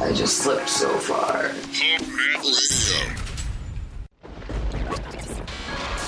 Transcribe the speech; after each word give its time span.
I 0.00 0.12
just 0.12 0.38
slipped 0.38 0.68
so 0.68 0.88
far. 0.98 1.50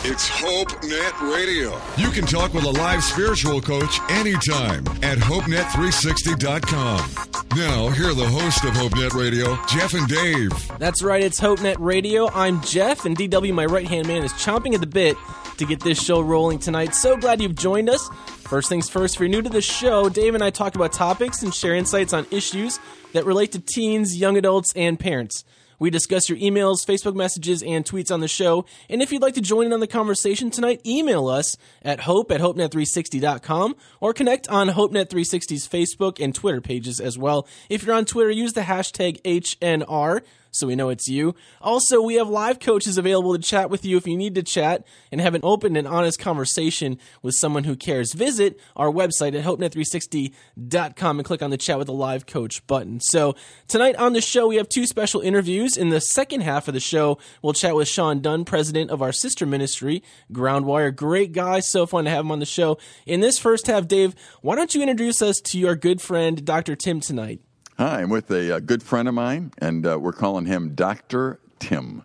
It's 0.04 0.28
HopeNet 0.28 1.32
Radio. 1.32 1.80
You 1.96 2.10
can 2.10 2.24
talk 2.24 2.54
with 2.54 2.64
a 2.64 2.70
live 2.70 3.04
spiritual 3.04 3.60
coach 3.60 4.00
anytime 4.10 4.86
at 5.02 5.18
HopeNet360.com. 5.18 7.10
Now, 7.56 7.90
here 7.90 8.08
are 8.08 8.14
the 8.14 8.26
hosts 8.26 8.64
of 8.64 8.70
HopeNet 8.70 9.12
Radio, 9.12 9.56
Jeff 9.68 9.92
and 9.94 10.08
Dave. 10.08 10.50
That's 10.78 11.02
right, 11.02 11.22
it's 11.22 11.38
HopeNet 11.38 11.76
Radio. 11.78 12.30
I'm 12.30 12.62
Jeff, 12.62 13.04
and 13.04 13.16
DW, 13.16 13.52
my 13.52 13.66
right 13.66 13.86
hand 13.86 14.08
man, 14.08 14.24
is 14.24 14.32
chomping 14.32 14.74
at 14.74 14.80
the 14.80 14.86
bit 14.86 15.16
to 15.58 15.66
get 15.66 15.80
this 15.80 16.02
show 16.02 16.20
rolling 16.22 16.58
tonight. 16.58 16.94
So 16.94 17.16
glad 17.16 17.42
you've 17.42 17.56
joined 17.56 17.90
us. 17.90 18.08
First 18.52 18.68
things 18.68 18.90
first, 18.90 19.14
if 19.14 19.20
you're 19.20 19.30
new 19.30 19.40
to 19.40 19.48
the 19.48 19.62
show, 19.62 20.10
Dave 20.10 20.34
and 20.34 20.44
I 20.44 20.50
talk 20.50 20.74
about 20.74 20.92
topics 20.92 21.42
and 21.42 21.54
share 21.54 21.74
insights 21.74 22.12
on 22.12 22.26
issues 22.30 22.78
that 23.14 23.24
relate 23.24 23.52
to 23.52 23.58
teens, 23.58 24.14
young 24.14 24.36
adults, 24.36 24.68
and 24.76 25.00
parents. 25.00 25.42
We 25.78 25.88
discuss 25.88 26.28
your 26.28 26.36
emails, 26.36 26.84
Facebook 26.84 27.14
messages, 27.14 27.62
and 27.62 27.82
tweets 27.82 28.12
on 28.12 28.20
the 28.20 28.28
show. 28.28 28.66
And 28.90 29.00
if 29.00 29.10
you'd 29.10 29.22
like 29.22 29.32
to 29.36 29.40
join 29.40 29.64
in 29.64 29.72
on 29.72 29.80
the 29.80 29.86
conversation 29.86 30.50
tonight, 30.50 30.82
email 30.84 31.28
us 31.28 31.56
at 31.80 32.00
hope 32.00 32.30
at 32.30 32.42
hopenet360.com 32.42 33.74
or 34.00 34.12
connect 34.12 34.46
on 34.48 34.68
HopeNet360's 34.68 35.66
Facebook 35.66 36.22
and 36.22 36.34
Twitter 36.34 36.60
pages 36.60 37.00
as 37.00 37.16
well. 37.16 37.48
If 37.70 37.84
you're 37.84 37.96
on 37.96 38.04
Twitter, 38.04 38.30
use 38.30 38.52
the 38.52 38.60
hashtag 38.60 39.22
HNR 39.22 40.20
so 40.52 40.66
we 40.66 40.76
know 40.76 40.90
it's 40.90 41.08
you. 41.08 41.34
Also, 41.60 42.00
we 42.02 42.14
have 42.14 42.28
live 42.28 42.60
coaches 42.60 42.98
available 42.98 43.34
to 43.34 43.42
chat 43.42 43.70
with 43.70 43.84
you 43.84 43.96
if 43.96 44.06
you 44.06 44.16
need 44.16 44.34
to 44.34 44.42
chat 44.42 44.86
and 45.10 45.20
have 45.20 45.34
an 45.34 45.40
open 45.42 45.76
and 45.76 45.88
honest 45.88 46.18
conversation 46.18 46.98
with 47.22 47.34
someone 47.34 47.64
who 47.64 47.74
cares. 47.74 48.12
Visit 48.12 48.60
our 48.76 48.90
website 48.90 49.36
at 49.36 49.44
hopenet360.com 49.44 51.18
and 51.18 51.26
click 51.26 51.42
on 51.42 51.50
the 51.50 51.56
chat 51.56 51.78
with 51.78 51.88
a 51.88 51.92
live 51.92 52.26
coach 52.26 52.64
button. 52.66 53.00
So, 53.00 53.34
tonight 53.66 53.96
on 53.96 54.12
the 54.12 54.20
show, 54.20 54.46
we 54.46 54.56
have 54.56 54.68
two 54.68 54.86
special 54.86 55.22
interviews. 55.22 55.76
In 55.76 55.88
the 55.88 56.00
second 56.00 56.42
half 56.42 56.68
of 56.68 56.74
the 56.74 56.80
show, 56.80 57.18
we'll 57.40 57.54
chat 57.54 57.74
with 57.74 57.88
Sean 57.88 58.20
Dunn, 58.20 58.44
president 58.44 58.90
of 58.90 59.00
our 59.00 59.12
sister 59.12 59.46
ministry, 59.46 60.02
Groundwire. 60.30 60.94
Great 60.94 61.32
guy, 61.32 61.60
so 61.60 61.86
fun 61.86 62.04
to 62.04 62.10
have 62.10 62.26
him 62.26 62.30
on 62.30 62.40
the 62.40 62.46
show. 62.46 62.78
In 63.06 63.20
this 63.20 63.38
first 63.38 63.66
half, 63.66 63.88
Dave, 63.88 64.14
why 64.42 64.54
don't 64.54 64.74
you 64.74 64.82
introduce 64.82 65.22
us 65.22 65.40
to 65.40 65.58
your 65.58 65.76
good 65.76 66.02
friend, 66.02 66.44
Dr. 66.44 66.76
Tim, 66.76 67.00
tonight? 67.00 67.40
Hi, 67.82 68.00
I'm 68.00 68.10
with 68.10 68.30
a, 68.30 68.54
a 68.54 68.60
good 68.60 68.80
friend 68.80 69.08
of 69.08 69.14
mine, 69.14 69.50
and 69.58 69.84
uh, 69.84 69.98
we're 69.98 70.12
calling 70.12 70.46
him 70.46 70.76
Dr. 70.76 71.40
Tim. 71.58 72.04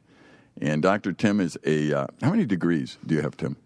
And 0.60 0.82
Dr. 0.82 1.14
Tim 1.14 1.40
is 1.40 1.56
a. 1.64 1.94
Uh, 1.94 2.08
how 2.24 2.32
many 2.32 2.48
degrees 2.48 2.98
do 3.06 3.14
you 3.14 3.22
have, 3.22 3.38
Tim? 3.38 3.58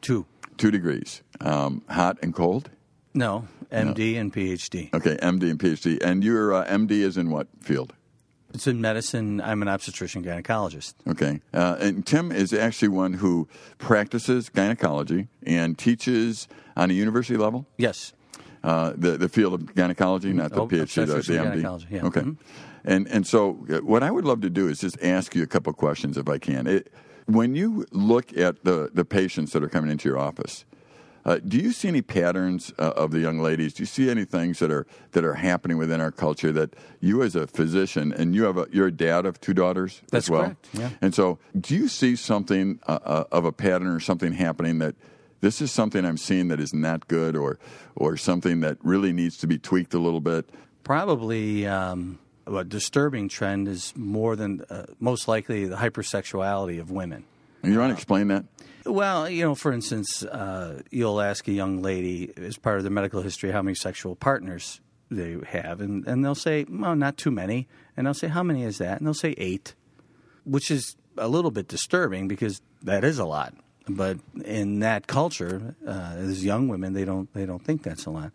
Two. 0.00 0.26
Two 0.56 0.72
degrees. 0.72 1.22
Um, 1.40 1.84
hot 1.88 2.18
and 2.22 2.34
cold? 2.34 2.70
No, 3.14 3.46
MD 3.70 4.16
and 4.18 4.32
PhD. 4.32 4.92
Okay, 4.92 5.16
MD 5.22 5.48
and 5.48 5.60
PhD. 5.60 6.02
And 6.02 6.24
your 6.24 6.54
uh, 6.54 6.66
MD 6.66 6.90
is 6.90 7.16
in 7.16 7.30
what 7.30 7.46
field? 7.60 7.94
It's 8.52 8.66
in 8.66 8.80
medicine. 8.80 9.40
I'm 9.40 9.62
an 9.62 9.68
obstetrician 9.68 10.24
gynecologist. 10.24 10.94
Okay. 11.06 11.40
Uh, 11.54 11.76
and 11.78 12.04
Tim 12.04 12.32
is 12.32 12.52
actually 12.52 12.88
one 12.88 13.12
who 13.12 13.46
practices 13.78 14.48
gynecology 14.48 15.28
and 15.44 15.78
teaches 15.78 16.48
on 16.76 16.90
a 16.90 16.94
university 16.94 17.36
level? 17.36 17.68
Yes. 17.76 18.12
Uh, 18.64 18.92
the 18.96 19.16
the 19.16 19.28
field 19.28 19.54
of 19.54 19.74
gynecology, 19.74 20.32
not 20.32 20.50
the 20.52 20.60
Oh, 20.62 20.66
PhD, 20.68 21.06
the, 21.06 21.14
the 21.14 21.38
MD. 21.38 21.86
yeah. 21.90 22.04
Okay, 22.06 22.20
Mhm. 22.22 22.36
and 22.84 23.06
and 23.08 23.26
so 23.26 23.64
uh, 23.70 23.78
what 23.78 24.02
I 24.02 24.10
would 24.10 24.24
love 24.24 24.40
to 24.40 24.50
do 24.50 24.68
is 24.68 24.80
just 24.80 25.00
ask 25.02 25.34
you 25.36 25.42
a 25.42 25.46
couple 25.46 25.72
questions 25.72 26.16
if 26.18 26.28
I 26.28 26.38
can. 26.38 26.66
It, 26.66 26.92
when 27.26 27.54
you 27.54 27.86
look 27.92 28.36
at 28.36 28.64
the 28.64 28.90
the 28.92 29.04
patients 29.04 29.52
that 29.52 29.62
are 29.62 29.68
coming 29.68 29.90
into 29.90 30.08
your 30.08 30.18
office, 30.18 30.64
uh, 31.24 31.38
do 31.46 31.56
you 31.58 31.72
see 31.72 31.86
any 31.88 32.02
patterns 32.02 32.72
uh, 32.78 32.92
of 32.96 33.10
the 33.12 33.20
young 33.20 33.38
ladies? 33.38 33.74
Do 33.74 33.82
you 33.82 33.86
see 33.86 34.10
any 34.10 34.24
things 34.24 34.58
that 34.58 34.70
are 34.72 34.86
that 35.12 35.24
are 35.24 35.34
happening 35.34 35.78
within 35.78 36.00
our 36.00 36.10
culture 36.10 36.50
that 36.52 36.74
you, 37.00 37.22
as 37.22 37.36
a 37.36 37.46
physician, 37.46 38.12
and 38.12 38.34
you 38.34 38.42
have 38.44 38.56
a, 38.58 38.66
you're 38.72 38.88
a 38.88 38.92
dad 38.92 39.24
of 39.24 39.40
two 39.40 39.54
daughters 39.54 40.02
That's 40.10 40.26
as 40.26 40.30
well, 40.30 40.42
correct, 40.42 40.68
yeah. 40.72 40.90
and 41.00 41.14
so 41.14 41.38
do 41.58 41.76
you 41.76 41.86
see 41.88 42.16
something 42.16 42.80
uh, 42.88 42.98
uh, 43.04 43.24
of 43.30 43.44
a 43.44 43.52
pattern 43.52 43.88
or 43.88 44.00
something 44.00 44.32
happening 44.32 44.78
that 44.80 44.94
this 45.40 45.60
is 45.60 45.72
something 45.72 46.04
I'm 46.04 46.16
seeing 46.16 46.48
that 46.48 46.60
is 46.60 46.74
not 46.74 47.00
that 47.00 47.08
good, 47.08 47.36
or 47.36 47.58
or 47.94 48.16
something 48.16 48.60
that 48.60 48.78
really 48.82 49.12
needs 49.12 49.36
to 49.38 49.46
be 49.46 49.58
tweaked 49.58 49.94
a 49.94 49.98
little 49.98 50.20
bit? 50.20 50.48
Probably 50.84 51.66
um, 51.66 52.18
a 52.46 52.64
disturbing 52.64 53.28
trend 53.28 53.68
is 53.68 53.92
more 53.96 54.36
than 54.36 54.62
uh, 54.70 54.86
most 55.00 55.28
likely 55.28 55.66
the 55.66 55.76
hypersexuality 55.76 56.80
of 56.80 56.90
women. 56.90 57.24
And 57.62 57.72
you 57.72 57.78
want 57.78 57.90
to 57.90 57.94
explain 57.94 58.28
that? 58.28 58.44
Well, 58.84 59.28
you 59.28 59.44
know, 59.44 59.54
for 59.54 59.72
instance, 59.72 60.22
uh, 60.22 60.82
you'll 60.90 61.20
ask 61.20 61.46
a 61.48 61.52
young 61.52 61.82
lady 61.82 62.32
as 62.36 62.56
part 62.56 62.78
of 62.78 62.84
their 62.84 62.92
medical 62.92 63.20
history 63.20 63.50
how 63.50 63.62
many 63.62 63.74
sexual 63.74 64.16
partners 64.16 64.80
they 65.10 65.36
have, 65.48 65.80
and, 65.80 66.06
and 66.06 66.24
they'll 66.24 66.34
say, 66.34 66.64
well, 66.68 66.94
not 66.94 67.16
too 67.16 67.30
many. 67.30 67.66
And 67.96 68.06
they'll 68.06 68.14
say, 68.14 68.28
how 68.28 68.42
many 68.42 68.62
is 68.64 68.78
that? 68.78 68.98
And 68.98 69.06
they'll 69.06 69.14
say 69.14 69.34
eight, 69.36 69.74
which 70.44 70.70
is 70.70 70.96
a 71.16 71.28
little 71.28 71.50
bit 71.50 71.66
disturbing 71.66 72.28
because 72.28 72.62
that 72.82 73.04
is 73.04 73.18
a 73.18 73.24
lot. 73.24 73.54
But 73.88 74.18
in 74.44 74.80
that 74.80 75.06
culture, 75.06 75.74
uh, 75.86 76.14
as 76.16 76.44
young 76.44 76.68
women, 76.68 76.92
they 76.92 77.04
don't 77.04 77.32
they 77.32 77.46
don't 77.46 77.64
think 77.64 77.82
that's 77.82 78.06
a 78.06 78.10
lot. 78.10 78.32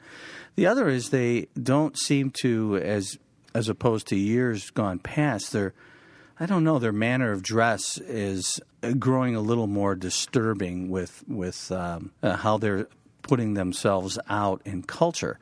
The 0.55 0.67
other 0.67 0.89
is 0.89 1.09
they 1.09 1.47
don't 1.61 1.97
seem 1.97 2.31
to, 2.41 2.77
as 2.77 3.17
as 3.53 3.69
opposed 3.69 4.07
to 4.07 4.15
years 4.15 4.71
gone 4.71 4.99
past, 4.99 5.51
they're 5.51 5.73
I 6.39 6.45
don't 6.45 6.63
know. 6.63 6.79
Their 6.79 6.91
manner 6.91 7.31
of 7.31 7.43
dress 7.43 7.99
is 7.99 8.59
growing 8.97 9.35
a 9.35 9.41
little 9.41 9.67
more 9.67 9.95
disturbing 9.95 10.89
with 10.89 11.23
with 11.27 11.71
um, 11.71 12.11
uh, 12.21 12.37
how 12.37 12.57
they're 12.57 12.87
putting 13.21 13.53
themselves 13.53 14.19
out 14.29 14.61
in 14.65 14.83
culture. 14.83 15.39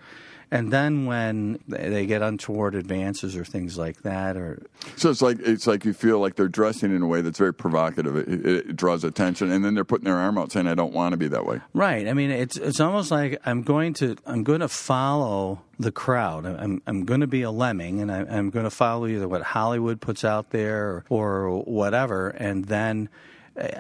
And 0.54 0.70
then 0.70 1.06
when 1.06 1.60
they 1.66 2.06
get 2.06 2.22
untoward 2.22 2.76
advances 2.76 3.38
or 3.38 3.46
things 3.46 3.78
like 3.78 4.02
that, 4.02 4.36
or 4.36 4.62
So 4.98 5.10
it's 5.10 5.22
like 5.22 5.40
it's 5.40 5.66
like 5.66 5.86
you 5.86 5.94
feel 5.94 6.20
like 6.20 6.36
they're 6.36 6.50
dressing 6.50 6.94
in 6.94 7.02
a 7.02 7.08
way 7.08 7.22
that's 7.22 7.38
very 7.38 7.54
provocative. 7.54 8.18
It, 8.18 8.28
it, 8.28 8.46
it 8.46 8.76
draws 8.76 9.06
attention, 9.06 9.50
and 9.50 9.64
then 9.64 9.76
they're 9.76 9.86
putting 9.86 10.04
their 10.04 10.18
arm 10.18 10.38
out 10.38 10.52
saying, 10.52 10.68
"I 10.68 10.76
don't 10.76 10.94
want 10.94 11.14
to 11.14 11.18
be 11.18 11.30
that 11.30 11.46
way." 11.46 11.62
right, 11.74 12.06
I 12.06 12.14
mean, 12.14 12.32
it's 12.32 12.58
it's 12.58 12.82
almost 12.82 13.12
like 13.12 13.40
I'm 13.46 13.62
going 13.62 13.94
to 13.96 14.18
I'm 14.26 14.44
going 14.44 14.60
to 14.60 14.68
follow 14.68 15.62
the 15.80 15.92
crowd. 15.92 16.46
I'm 16.46 16.82
I'm 16.86 17.06
going 17.06 17.22
to 17.22 17.28
be 17.28 17.44
a 17.44 17.52
lemming, 17.52 18.02
and 18.02 18.12
I, 18.12 18.20
I'm 18.20 18.50
going 18.50 18.66
to 18.66 18.72
follow 18.72 19.08
either 19.08 19.30
what 19.30 19.42
Hollywood 19.42 20.02
puts 20.02 20.26
out 20.26 20.50
there 20.50 21.06
or, 21.10 21.48
or 21.48 21.62
whatever, 21.64 22.28
and 22.30 22.66
then 22.66 23.08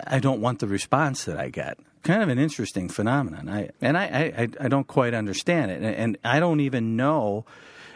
I 0.08 0.20
don't 0.20 0.40
want 0.40 0.59
the 0.59 0.68
response 0.68 1.26
that 1.26 1.38
I 1.38 1.50
get. 1.50 1.78
Kind 2.04 2.24
of 2.24 2.30
an 2.30 2.40
interesting 2.40 2.90
phenomenon. 2.90 3.48
I 3.48 3.70
and 3.80 3.96
I 3.96 4.06
I, 4.38 4.50
I 4.60 4.68
don't 4.68 4.88
quite 4.88 5.14
understand 5.14 5.70
it, 5.72 5.84
and, 5.84 6.18
I 6.24 6.40
don't 6.40 6.60
even 6.60 6.96
know. 6.96 7.46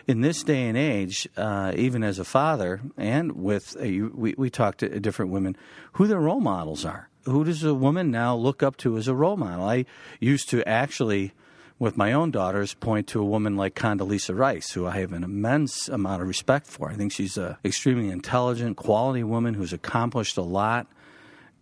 In 0.07 0.21
this 0.21 0.43
day 0.43 0.67
and 0.67 0.77
age, 0.77 1.27
uh, 1.35 1.71
even 1.75 2.03
as 2.03 2.19
a 2.19 2.23
father, 2.23 2.79
and 2.95 3.31
with 3.31 3.75
uh, 3.79 3.85
you, 3.85 4.11
we 4.15 4.35
we 4.37 4.51
talk 4.51 4.77
to 4.77 4.99
different 4.99 5.31
women, 5.31 5.57
who 5.93 6.05
their 6.05 6.19
role 6.19 6.39
models 6.39 6.85
are. 6.85 7.09
Who 7.23 7.43
does 7.43 7.63
a 7.63 7.73
woman 7.73 8.11
now 8.11 8.35
look 8.35 8.61
up 8.61 8.77
to 8.77 8.97
as 8.97 9.07
a 9.07 9.15
role 9.15 9.35
model? 9.35 9.65
I 9.65 9.85
used 10.19 10.47
to 10.49 10.63
actually, 10.69 11.33
with 11.79 11.97
my 11.97 12.13
own 12.13 12.29
daughters, 12.29 12.75
point 12.75 13.07
to 13.07 13.19
a 13.19 13.25
woman 13.25 13.57
like 13.57 13.73
Condoleezza 13.73 14.37
Rice, 14.37 14.73
who 14.73 14.85
I 14.85 14.99
have 14.99 15.11
an 15.11 15.23
immense 15.23 15.89
amount 15.89 16.21
of 16.21 16.27
respect 16.27 16.67
for. 16.67 16.91
I 16.91 16.93
think 16.93 17.11
she's 17.11 17.35
a 17.35 17.57
extremely 17.65 18.11
intelligent, 18.11 18.77
quality 18.77 19.23
woman 19.23 19.55
who's 19.55 19.73
accomplished 19.73 20.37
a 20.37 20.43
lot 20.43 20.85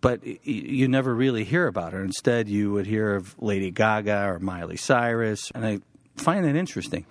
but 0.04 0.46
you 0.46 0.86
never 0.86 1.14
really 1.14 1.44
hear 1.44 1.66
about 1.66 1.94
her. 1.94 2.04
Instead, 2.04 2.46
you 2.46 2.70
would 2.72 2.86
hear 2.86 3.14
of 3.14 3.34
Lady 3.40 3.70
Gaga 3.70 4.28
or 4.28 4.38
Miley 4.38 4.76
Cyrus, 4.76 5.50
and 5.54 5.64
I 5.64 5.80
find 6.14 6.44
that 6.44 6.56
interesting. 6.56 7.06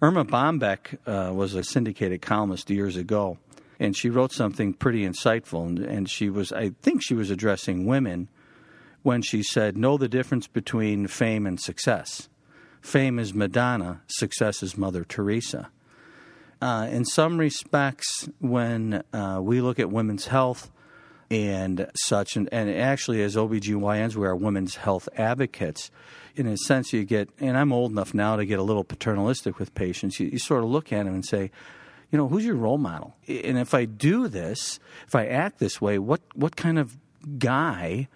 Erma 0.00 0.24
Bombeck 0.24 0.96
uh, 1.06 1.34
was 1.34 1.52
a 1.52 1.62
syndicated 1.62 2.22
columnist 2.22 2.70
years 2.70 2.96
ago, 2.96 3.36
and 3.78 3.94
she 3.94 4.08
wrote 4.08 4.32
something 4.32 4.72
pretty 4.72 5.06
insightful. 5.06 5.66
And, 5.66 5.78
and 5.78 6.08
she 6.08 6.30
was, 6.30 6.50
I 6.50 6.70
think, 6.80 7.02
she 7.04 7.12
was 7.12 7.30
addressing 7.30 7.84
women 7.84 8.28
when 9.02 9.20
she 9.20 9.42
said, 9.42 9.76
"Know 9.76 9.98
the 9.98 10.08
difference 10.08 10.46
between 10.46 11.06
fame 11.06 11.46
and 11.46 11.60
success. 11.60 12.30
Fame 12.80 13.18
is 13.18 13.34
Madonna, 13.34 14.00
success 14.06 14.62
is 14.62 14.78
Mother 14.78 15.04
Teresa." 15.04 15.68
Uh, 16.62 16.88
in 16.90 17.04
some 17.04 17.36
respects, 17.36 18.26
when 18.40 19.04
uh, 19.12 19.38
we 19.42 19.60
look 19.60 19.78
at 19.78 19.90
women's 19.90 20.28
health 20.28 20.70
and 21.30 21.90
such, 21.94 22.36
and, 22.36 22.48
and 22.52 22.70
actually 22.70 23.22
as 23.22 23.36
OBGYNs, 23.36 24.14
we 24.14 24.26
are 24.26 24.34
women's 24.34 24.76
health 24.76 25.08
advocates. 25.16 25.90
In 26.36 26.46
a 26.46 26.56
sense, 26.56 26.92
you 26.92 27.04
get, 27.04 27.28
and 27.40 27.58
I'm 27.58 27.72
old 27.72 27.90
enough 27.90 28.14
now 28.14 28.36
to 28.36 28.46
get 28.46 28.58
a 28.58 28.62
little 28.62 28.84
paternalistic 28.84 29.58
with 29.58 29.74
patients, 29.74 30.20
you, 30.20 30.28
you 30.28 30.38
sort 30.38 30.62
of 30.62 30.70
look 30.70 30.92
at 30.92 31.04
them 31.04 31.14
and 31.14 31.24
say, 31.24 31.50
you 32.10 32.16
know, 32.16 32.28
who's 32.28 32.44
your 32.44 32.56
role 32.56 32.78
model? 32.78 33.16
And 33.26 33.58
if 33.58 33.74
I 33.74 33.84
do 33.84 34.28
this, 34.28 34.80
if 35.06 35.14
I 35.14 35.26
act 35.26 35.58
this 35.58 35.80
way, 35.80 35.98
what 35.98 36.22
what 36.34 36.56
kind 36.56 36.78
of 36.78 36.96
guy 37.38 38.08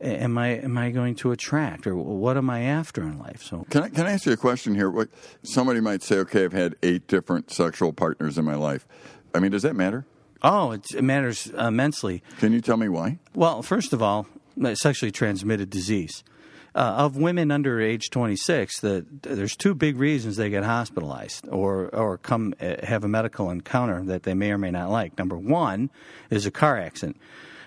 am 0.00 0.38
I 0.38 0.48
am 0.48 0.78
I 0.78 0.90
going 0.90 1.14
to 1.16 1.30
attract, 1.30 1.86
or 1.86 1.94
what 1.96 2.36
am 2.36 2.48
I 2.48 2.62
after 2.62 3.02
in 3.02 3.18
life? 3.18 3.42
So, 3.42 3.66
can 3.68 3.82
I 3.82 3.88
can 3.90 4.06
I 4.06 4.12
ask 4.12 4.24
you 4.24 4.32
a 4.32 4.38
question 4.38 4.74
here? 4.74 4.90
What 4.90 5.10
somebody 5.42 5.80
might 5.80 6.02
say, 6.02 6.16
okay, 6.20 6.44
I've 6.44 6.52
had 6.52 6.76
eight 6.82 7.06
different 7.08 7.50
sexual 7.50 7.92
partners 7.92 8.38
in 8.38 8.44
my 8.44 8.54
life. 8.54 8.86
I 9.34 9.38
mean, 9.38 9.50
does 9.50 9.62
that 9.62 9.76
matter? 9.76 10.06
Oh, 10.42 10.72
it, 10.72 10.86
it 10.94 11.02
matters 11.02 11.46
immensely. 11.48 12.22
Can 12.38 12.52
you 12.52 12.60
tell 12.60 12.76
me 12.76 12.88
why? 12.88 13.18
Well, 13.34 13.62
first 13.62 13.92
of 13.92 14.02
all, 14.02 14.26
sexually 14.74 15.12
transmitted 15.12 15.70
disease. 15.70 16.24
Uh, 16.72 16.78
of 16.98 17.16
women 17.16 17.50
under 17.50 17.80
age 17.80 18.10
26, 18.10 18.78
the, 18.78 19.04
there's 19.22 19.56
two 19.56 19.74
big 19.74 19.98
reasons 19.98 20.36
they 20.36 20.50
get 20.50 20.62
hospitalized 20.62 21.48
or 21.48 21.92
or 21.92 22.16
come 22.16 22.54
uh, 22.60 22.76
have 22.84 23.02
a 23.02 23.08
medical 23.08 23.50
encounter 23.50 24.04
that 24.04 24.22
they 24.22 24.34
may 24.34 24.52
or 24.52 24.58
may 24.58 24.70
not 24.70 24.88
like. 24.88 25.18
Number 25.18 25.36
one 25.36 25.90
is 26.30 26.46
a 26.46 26.50
car 26.52 26.78
accident. 26.78 27.16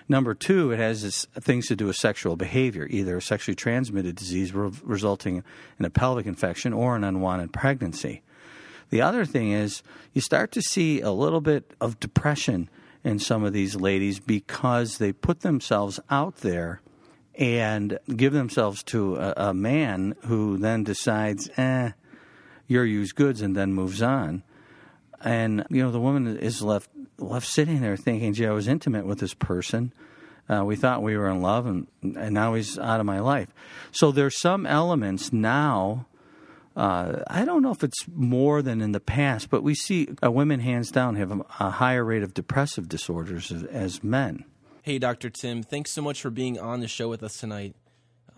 Number 0.08 0.34
two, 0.34 0.70
it 0.70 0.78
has 0.78 1.02
this, 1.02 1.26
things 1.40 1.66
to 1.68 1.76
do 1.76 1.86
with 1.86 1.96
sexual 1.96 2.36
behavior, 2.36 2.86
either 2.90 3.18
a 3.18 3.22
sexually 3.22 3.54
transmitted 3.54 4.16
disease 4.16 4.54
re- 4.54 4.70
resulting 4.82 5.42
in 5.78 5.84
a 5.84 5.90
pelvic 5.90 6.26
infection 6.26 6.72
or 6.72 6.96
an 6.96 7.04
unwanted 7.04 7.52
pregnancy. 7.52 8.22
The 8.90 9.00
other 9.02 9.24
thing 9.24 9.50
is 9.50 9.82
you 10.12 10.20
start 10.20 10.52
to 10.52 10.62
see 10.62 11.00
a 11.00 11.10
little 11.10 11.40
bit 11.40 11.74
of 11.80 12.00
depression 12.00 12.68
in 13.02 13.18
some 13.18 13.44
of 13.44 13.52
these 13.52 13.76
ladies 13.76 14.18
because 14.18 14.98
they 14.98 15.12
put 15.12 15.40
themselves 15.40 16.00
out 16.10 16.36
there 16.36 16.80
and 17.36 17.98
give 18.14 18.32
themselves 18.32 18.82
to 18.84 19.16
a, 19.16 19.34
a 19.48 19.54
man 19.54 20.14
who 20.26 20.56
then 20.56 20.84
decides, 20.84 21.50
eh, 21.56 21.90
you're 22.66 22.84
used 22.84 23.14
goods, 23.14 23.42
and 23.42 23.56
then 23.56 23.74
moves 23.74 24.00
on. 24.00 24.42
And 25.22 25.66
you 25.70 25.82
know, 25.82 25.90
the 25.90 26.00
woman 26.00 26.36
is 26.38 26.62
left 26.62 26.90
left 27.18 27.46
sitting 27.46 27.80
there 27.80 27.96
thinking, 27.96 28.34
"Gee, 28.34 28.46
I 28.46 28.52
was 28.52 28.68
intimate 28.68 29.06
with 29.06 29.18
this 29.18 29.34
person. 29.34 29.92
Uh, 30.48 30.64
we 30.64 30.76
thought 30.76 31.02
we 31.02 31.16
were 31.16 31.30
in 31.30 31.40
love, 31.40 31.66
and 31.66 31.86
and 32.02 32.32
now 32.32 32.54
he's 32.54 32.78
out 32.78 33.00
of 33.00 33.06
my 33.06 33.20
life." 33.20 33.48
So 33.90 34.12
there's 34.12 34.38
some 34.38 34.66
elements 34.66 35.32
now. 35.32 36.06
Uh, 36.76 37.22
I 37.28 37.44
don't 37.44 37.62
know 37.62 37.70
if 37.70 37.84
it's 37.84 38.06
more 38.08 38.60
than 38.60 38.80
in 38.80 38.92
the 38.92 39.00
past, 39.00 39.48
but 39.48 39.62
we 39.62 39.74
see 39.74 40.08
uh, 40.22 40.30
women 40.30 40.60
hands 40.60 40.90
down 40.90 41.14
have 41.14 41.30
a, 41.60 41.70
higher 41.70 42.04
rate 42.04 42.24
of 42.24 42.34
depressive 42.34 42.88
disorders 42.88 43.52
as, 43.52 43.62
as 43.64 44.02
men. 44.02 44.44
Hey, 44.82 44.98
Dr. 44.98 45.30
Tim, 45.30 45.62
thanks 45.62 45.92
so 45.92 46.02
much 46.02 46.20
for 46.20 46.30
being 46.30 46.58
on 46.58 46.80
the 46.80 46.88
show 46.88 47.08
with 47.08 47.22
us 47.22 47.38
tonight. 47.38 47.76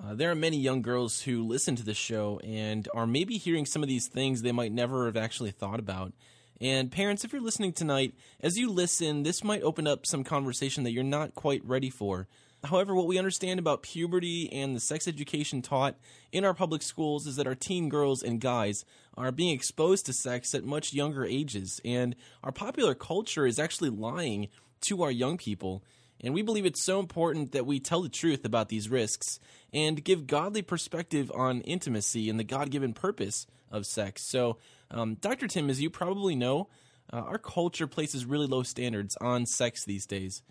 Uh, 0.03 0.15
there 0.15 0.31
are 0.31 0.35
many 0.35 0.59
young 0.59 0.83
girls 0.83 1.23
who 1.23 1.43
listen 1.43 1.75
to 1.77 1.83
the 1.83 1.95
show 1.95 2.39
and 2.45 2.87
are 2.93 3.07
maybe 3.07 3.39
hearing 3.39 3.65
some 3.65 3.83
of 3.83 3.89
these 3.89 4.07
things 4.07 4.43
they 4.43 4.53
might 4.53 4.73
never 4.73 5.07
have 5.07 5.17
actually 5.17 5.51
thought 5.51 5.81
about. 5.81 6.13
And 6.61 6.91
parents, 6.91 7.25
if 7.25 7.33
you're 7.33 7.43
listening 7.43 7.73
tonight, 7.73 8.15
as 8.41 8.59
you 8.59 8.71
listen, 8.71 9.23
this 9.23 9.43
might 9.43 9.63
open 9.63 9.87
up 9.87 10.07
some 10.07 10.25
conversation 10.25 10.85
that 10.85 10.93
you're 10.93 11.05
not 11.05 11.35
quite 11.35 11.65
ready 11.65 11.91
for. 11.91 12.29
However, 12.67 12.95
what 12.95 13.07
we 13.07 13.19
understand 13.19 13.59
about 13.59 13.83
puberty 13.83 14.53
and 14.53 14.75
the 14.75 14.81
sex 14.81 15.09
education 15.09 15.63
taught 15.63 15.97
in 16.33 16.45
our 16.45 16.55
public 16.55 16.83
schools 16.83 17.27
is 17.27 17.37
that 17.37 17.47
our 17.47 17.55
teen 17.55 17.89
girls 17.89 18.23
and 18.23 18.41
guys 18.41 18.85
are 19.17 19.33
being 19.33 19.55
exposed 19.55 20.07
to 20.07 20.13
sex 20.13 20.55
at 20.55 20.65
much 20.65 20.93
younger 20.93 21.25
ages, 21.25 21.81
and 21.85 22.15
our 22.43 22.53
popular 22.53 22.95
culture 22.95 23.47
is 23.47 23.59
actually 23.59 23.91
lying 23.91 24.49
to 24.83 25.03
our 25.03 25.11
young 25.11 25.37
people. 25.39 25.83
And 26.21 26.33
we 26.35 26.43
believe 26.43 26.67
it's 26.67 26.83
so 26.83 26.99
important 26.99 27.53
that 27.53 27.67
we 27.67 27.79
tell 27.79 28.03
the 28.03 28.09
truth 28.09 28.45
about 28.45 28.69
these 28.69 28.89
risks 28.89 29.39
and 29.73 30.03
give 30.03 30.27
godly 30.27 30.63
perspective 30.63 31.31
on 31.35 31.61
intimacy 31.63 32.31
and 32.31 32.39
the 32.39 32.45
God 32.45 32.71
given 32.71 32.95
purpose 32.95 33.47
of 33.71 33.87
sex. 33.87 34.23
So, 34.23 34.59
um, 34.91 35.17
Dr. 35.17 35.47
Tim, 35.47 35.69
as 35.69 35.81
you 35.81 35.91
probably 35.91 36.35
know, 36.35 36.69
uh, 37.13 37.17
our 37.19 37.39
culture 37.39 37.87
places 37.87 38.25
really 38.25 38.47
low 38.47 38.63
standards 38.63 39.17
on 39.21 39.47
sex 39.47 39.85
these 39.85 40.07
days. 40.07 40.43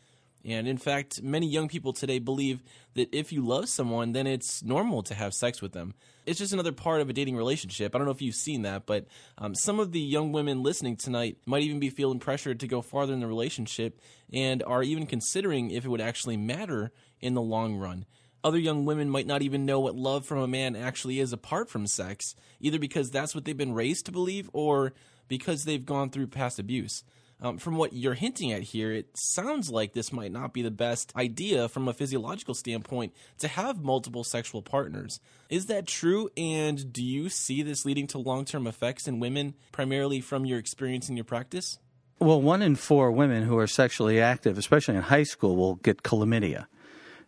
And 0.46 0.68
in 0.68 0.78
fact, 0.78 1.24
many 1.24 1.48
young 1.48 1.68
people 1.68 1.92
today 1.92 2.20
believe 2.20 2.62
that 2.94 3.14
if 3.14 3.34
you 3.34 3.44
love 3.44 3.68
someone, 3.68 4.12
then 4.12 4.28
it's 4.28 4.62
normal 4.64 5.02
to 5.04 5.16
have 5.16 5.34
sex 5.34 5.60
with 5.60 5.74
them. 5.74 5.96
It's 6.28 6.38
just 6.38 6.54
another 6.54 6.72
part 6.72 7.02
of 7.02 7.10
a 7.10 7.14
dating 7.14 7.36
relationship. 7.36 7.94
I 7.94 7.98
don't 7.98 8.06
know 8.06 8.14
if 8.14 8.22
you've 8.22 8.36
seen 8.36 8.62
that, 8.62 8.86
but 8.86 9.08
um, 9.40 9.56
some 9.56 9.80
of 9.80 9.92
the 9.92 10.00
young 10.00 10.32
women 10.32 10.62
listening 10.62 10.98
tonight 10.98 11.38
might 11.48 11.64
even 11.64 11.80
be 11.80 11.90
feeling 11.90 12.20
pressured 12.20 12.60
to 12.60 12.68
go 12.68 12.82
farther 12.82 13.14
in 13.14 13.22
the 13.22 13.28
relationship 13.28 14.00
and 14.32 14.62
are 14.64 14.84
even 14.84 15.08
considering 15.08 15.72
if 15.72 15.84
it 15.84 15.90
would 15.90 16.02
actually 16.02 16.38
matter 16.38 16.92
in 17.20 17.34
the 17.34 17.42
long 17.42 17.76
run. 17.76 18.06
Other 18.44 18.60
young 18.60 18.86
women 18.86 19.10
might 19.10 19.26
not 19.26 19.42
even 19.42 19.66
know 19.66 19.80
what 19.80 19.96
love 19.96 20.28
from 20.28 20.38
a 20.38 20.48
man 20.48 20.76
actually 20.76 21.20
is 21.20 21.34
apart 21.34 21.68
from 21.68 21.88
sex, 21.88 22.36
either 22.60 22.78
because 22.78 23.10
that's 23.10 23.34
what 23.34 23.46
they've 23.46 23.58
been 23.58 23.74
raised 23.74 24.06
to 24.06 24.12
believe 24.12 24.48
or 24.54 24.94
because 25.28 25.64
they've 25.64 25.86
gone 25.86 26.12
through 26.12 26.28
past 26.28 26.60
abuse. 26.60 27.04
Um, 27.42 27.58
from 27.58 27.76
what 27.76 27.94
you're 27.94 28.14
hinting 28.14 28.54
at 28.54 28.64
here, 28.64 28.94
it 28.94 29.10
sounds 29.14 29.70
like 29.70 29.94
this 29.94 30.14
might 30.14 30.32
not 30.32 30.54
be 30.54 30.62
the 30.62 30.72
best 30.72 31.12
idea 31.16 31.68
from 31.68 31.88
a 31.88 31.94
physiological 31.94 32.54
standpoint 32.54 33.14
to 33.40 33.48
have 33.48 33.84
multiple 33.84 34.24
sexual 34.24 34.62
partners. 34.62 35.20
Is 35.50 35.66
that 35.66 35.86
true? 35.86 36.30
And 36.38 36.94
do 36.94 37.04
you 37.04 37.28
see 37.30 37.62
this 37.62 37.84
leading 37.86 38.08
to 38.08 38.18
long 38.18 38.46
term 38.46 38.68
effects 38.68 39.08
in 39.08 39.20
women, 39.20 39.56
primarily 39.72 40.22
from 40.22 40.46
your 40.46 40.60
experience 40.60 41.10
in 41.10 41.18
your 41.18 41.26
practice? 41.26 41.78
Well, 42.20 42.42
one 42.42 42.62
in 42.62 42.76
four 42.76 43.12
women 43.12 43.44
who 43.44 43.58
are 43.58 43.68
sexually 43.68 44.22
active, 44.22 44.58
especially 44.58 44.96
in 44.96 45.02
high 45.02 45.24
school, 45.24 45.58
will 45.58 45.76
get 45.76 46.04
chlamydia. 46.04 46.68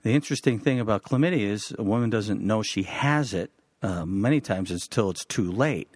The 0.04 0.14
interesting 0.14 0.60
thing 0.60 0.80
about 0.80 1.04
chlamydia 1.04 1.40
is 1.40 1.74
a 1.78 1.84
woman 1.84 2.10
doesn't 2.10 2.42
know 2.42 2.64
she 2.64 2.84
has 2.84 3.34
it 3.34 3.52
uh, 3.82 4.06
many 4.06 4.40
times 4.40 4.72
until 4.72 5.10
it's 5.10 5.26
too 5.26 5.52
late. 5.52 5.90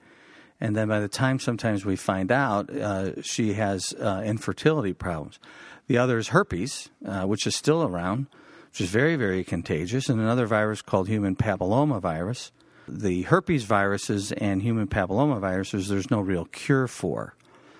And 0.61 0.75
then 0.75 0.87
by 0.87 0.99
the 0.99 1.07
time 1.07 1.39
sometimes 1.39 1.83
we 1.83 1.95
find 1.95 2.31
out, 2.31 2.69
uh, 2.69 3.21
she 3.23 3.53
has 3.53 3.93
uh, 3.99 4.21
infertility 4.23 4.93
problems. 4.93 5.39
The 5.87 5.97
other 5.97 6.19
is 6.19 6.29
herpes, 6.29 6.89
uh, 7.05 7.23
which 7.23 7.47
is 7.47 7.55
still 7.55 7.83
around, 7.83 8.27
which 8.69 8.81
is 8.81 8.89
very, 8.89 9.15
very 9.15 9.43
contagious, 9.43 10.07
and 10.07 10.21
another 10.21 10.45
virus 10.45 10.83
called 10.83 11.07
human 11.07 11.35
papillomavirus. 11.35 12.51
The 12.87 13.23
herpes 13.23 13.63
viruses 13.63 14.31
and 14.33 14.61
human 14.61 14.87
papillomaviruses, 14.87 15.87
there's 15.87 16.11
no 16.11 16.21
real 16.21 16.45
cure 16.45 16.87
for. 16.87 17.35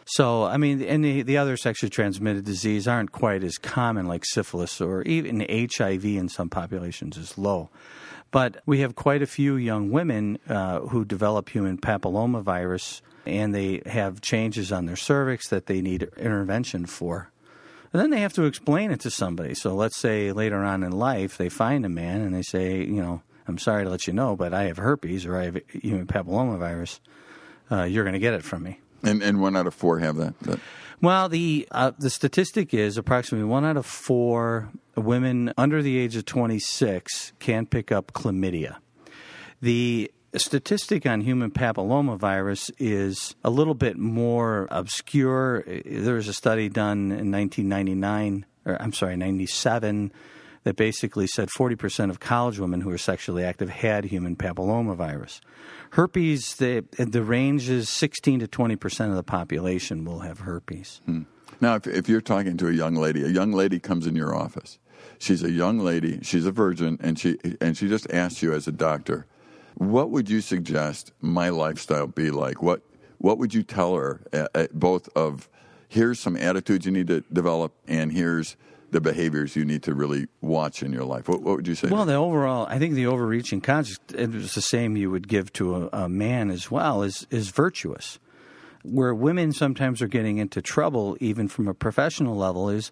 So, 0.06 0.44
I 0.44 0.57
mean, 0.57 0.81
and 0.81 1.06
the, 1.06 1.22
the 1.22 1.38
other 1.38 1.56
sexually 1.57 1.92
transmitted 1.92 2.44
disease 2.44 2.88
aren't 2.88 3.12
quite 3.12 3.44
as 3.44 3.57
common, 3.57 4.07
like 4.07 4.25
syphilis 4.25 4.81
or 4.81 5.04
even 5.04 5.45
HIV 5.48 6.04
in 6.04 6.27
some 6.27 6.50
populations 6.50 7.16
is 7.16 7.38
low. 7.38 7.69
But 8.31 8.62
we 8.66 8.80
have 8.80 8.95
quite 8.95 9.22
a 9.22 9.28
few 9.28 9.57
young 9.57 9.92
women 9.92 10.39
uh, 10.48 10.80
who 10.81 11.04
develop 11.04 11.50
human 11.50 11.78
papillomavirus 11.78 13.01
and 13.25 13.54
they 13.54 13.81
have 13.86 14.22
changes 14.22 14.72
on 14.72 14.86
their 14.86 14.95
cervix 14.95 15.50
that 15.50 15.68
they 15.68 15.81
need 15.81 16.04
intervention 16.18 16.86
for. 16.86 17.30
And 17.94 18.01
then 18.01 18.10
they 18.10 18.22
have 18.22 18.33
to 18.33 18.44
explain 18.44 18.89
it 18.91 19.01
to 19.01 19.12
somebody. 19.12 19.53
So 19.53 19.75
let's 19.75 19.98
say 19.98 20.32
later 20.32 20.63
on 20.63 20.84
in 20.84 20.91
life 20.91 21.38
they 21.38 21.50
find 21.50 21.86
a 21.86 21.89
man 21.89 22.22
and 22.22 22.34
they 22.34 22.41
say, 22.41 22.77
you 22.77 23.01
know, 23.01 23.22
I'm 23.48 23.58
sorry 23.58 23.84
to 23.84 23.89
let 23.89 24.08
you 24.08 24.13
know, 24.13 24.36
but 24.36 24.53
I 24.53 24.63
have 24.63 24.77
herpes 24.77 25.25
or 25.25 25.36
I 25.36 25.46
have 25.46 25.60
human 25.67 26.08
papillomavirus. 26.08 27.00
Uh, 27.70 27.84
you're 27.84 28.06
going 28.06 28.13
to 28.13 28.20
get 28.20 28.34
it 28.34 28.44
from 28.44 28.63
me. 28.63 28.79
And 29.03 29.22
and 29.24 29.41
one 29.41 29.58
out 29.58 29.67
of 29.67 29.74
four 29.74 30.00
have 30.00 30.15
that. 30.17 30.39
that. 30.41 30.60
Well, 31.01 31.29
the 31.29 31.67
uh, 31.72 31.93
the 31.98 32.12
statistic 32.12 32.75
is 32.75 32.96
approximately 32.96 33.48
one 33.48 33.65
out 33.65 33.75
of 33.75 33.88
four 33.88 34.70
women 34.96 35.51
under 35.58 35.81
the 35.81 35.98
age 35.98 36.15
of 36.15 36.25
26 36.25 37.34
can 37.39 37.65
pick 37.65 37.91
up 37.91 38.13
chlamydia. 38.13 38.77
The 39.62 40.12
statistic 40.36 41.08
on 41.08 41.22
human 41.22 41.50
papillomavirus 41.50 42.70
is 42.77 43.36
a 43.43 43.50
little 43.50 43.74
bit 43.74 43.98
more 43.98 44.67
obscure. 44.70 45.63
There 45.63 46.13
was 46.13 46.27
a 46.27 46.34
study 46.34 46.70
done 46.70 47.12
in 47.12 47.31
1999, 47.31 48.46
or 48.65 48.79
I'm 48.79 48.93
sorry, 48.93 49.17
97 49.17 50.12
that 50.63 50.75
basically 50.75 51.27
said 51.27 51.50
40% 51.50 52.10
of 52.10 52.20
college 52.20 52.60
women 52.60 52.82
who 52.82 52.91
are 52.91 52.98
sexually 52.98 53.44
active 53.44 53.70
had 53.70 54.06
human 54.06 54.36
papillomavirus. 54.36 55.39
Herpes, 55.91 56.56
the, 56.56 56.86
the 56.98 57.24
range 57.24 57.70
is 57.70 57.89
16 57.89 58.39
to 58.39 58.48
20% 58.48 59.10
of 59.10 59.15
the 59.15 59.24
population 59.24 60.06
will 60.06 60.20
have 60.20 60.39
herpes. 60.39 61.01
Hmm. 61.06 61.24
Now, 61.60 61.75
if, 61.75 61.88
if 61.88 62.08
you're 62.08 62.22
talking 62.22 62.58
to 62.58 62.68
a 62.68 62.72
young 62.72 62.96
lady, 62.96 63.24
a 63.24 63.30
young 63.30 63.51
lady 63.51 63.80
comes 63.80 64.08
in 64.08 64.15
your 64.15 64.36
office. 64.36 64.80
She's 65.20 65.44
a 65.44 65.51
young 65.51 65.80
lady, 65.80 66.20
she's 66.22 66.46
a 66.46 66.51
virgin, 66.51 66.98
and 67.01 67.20
she, 67.20 67.38
and 67.60 67.75
she 67.75 67.88
just 67.88 68.10
asks 68.12 68.41
you 68.41 68.53
as 68.53 68.68
a 68.68 68.72
doctor, 68.72 69.25
what 69.75 70.10
would 70.12 70.30
you 70.30 70.41
suggest 70.41 71.12
my 71.22 71.50
lifestyle 71.50 72.08
be 72.08 72.32
like? 72.32 72.62
What, 72.62 72.82
what 73.18 73.38
would 73.38 73.53
you 73.53 73.63
tell 73.63 73.96
her, 73.96 74.22
uh, 74.34 74.48
uh, 74.53 74.68
both 74.74 75.10
of 75.15 75.50
here's 75.91 76.20
some 76.20 76.38
attitudes 76.38 76.86
you 76.86 76.91
need 76.91 77.08
to 77.08 77.22
develop, 77.34 77.74
and 77.88 78.12
here's 78.12 78.56
the 78.91 79.01
behaviors 79.01 79.55
you 79.55 79.65
need 79.65 79.83
to 79.83 79.93
really 79.93 80.27
watch 80.41 80.83
in 80.83 80.91
your 80.91 81.05
life? 81.05 81.27
What, 81.27 81.41
what 81.41 81.57
would 81.57 81.67
you 81.67 81.75
say? 81.75 81.88
Well, 81.88 82.05
the 82.05 82.15
overall, 82.15 82.67
I 82.69 82.77
think 82.77 82.93
the 82.93 83.07
overreaching 83.07 83.62
concept 83.62 84.13
is 84.13 84.53
the 84.53 84.62
same 84.62 84.95
you 84.95 85.10
would 85.10 85.27
give 85.27 85.51
to 85.53 85.75
a, 85.75 86.03
a 86.03 86.10
man 86.10 86.51
as 86.51 86.69
well 86.69 87.01
is 87.01 87.25
is 87.31 87.50
virtuous. 87.50 88.19
Where 88.83 89.13
women 89.13 89.51
sometimes 89.53 90.01
are 90.01 90.07
getting 90.07 90.39
into 90.39 90.62
trouble, 90.62 91.15
even 91.19 91.48
from 91.48 91.67
a 91.67 91.74
professional 91.74 92.36
level, 92.36 92.69
is 92.69 92.91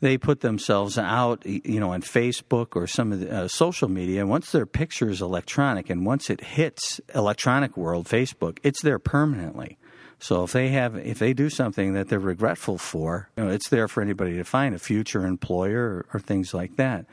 they 0.00 0.16
put 0.16 0.40
themselves 0.40 0.96
out, 0.96 1.44
you 1.44 1.80
know, 1.80 1.92
on 1.92 2.02
Facebook 2.02 2.76
or 2.76 2.86
some 2.86 3.12
of 3.12 3.20
the 3.20 3.30
uh, 3.30 3.48
social 3.48 3.88
media. 3.88 4.20
And 4.20 4.30
once 4.30 4.52
their 4.52 4.66
picture 4.66 5.10
is 5.10 5.20
electronic, 5.20 5.90
and 5.90 6.06
once 6.06 6.30
it 6.30 6.40
hits 6.40 7.00
electronic 7.14 7.76
world, 7.76 8.06
Facebook, 8.06 8.58
it's 8.62 8.80
there 8.82 9.00
permanently. 9.00 9.76
So 10.20 10.42
if 10.44 10.52
they 10.52 10.68
have, 10.70 10.96
if 10.96 11.18
they 11.18 11.32
do 11.32 11.48
something 11.48 11.94
that 11.94 12.08
they're 12.08 12.18
regretful 12.18 12.78
for, 12.78 13.28
you 13.36 13.44
know, 13.44 13.50
it's 13.50 13.68
there 13.68 13.86
for 13.86 14.02
anybody 14.02 14.36
to 14.36 14.44
find 14.44 14.74
a 14.74 14.78
future 14.78 15.24
employer 15.24 15.80
or, 15.80 16.06
or 16.14 16.20
things 16.20 16.52
like 16.52 16.76
that. 16.76 17.06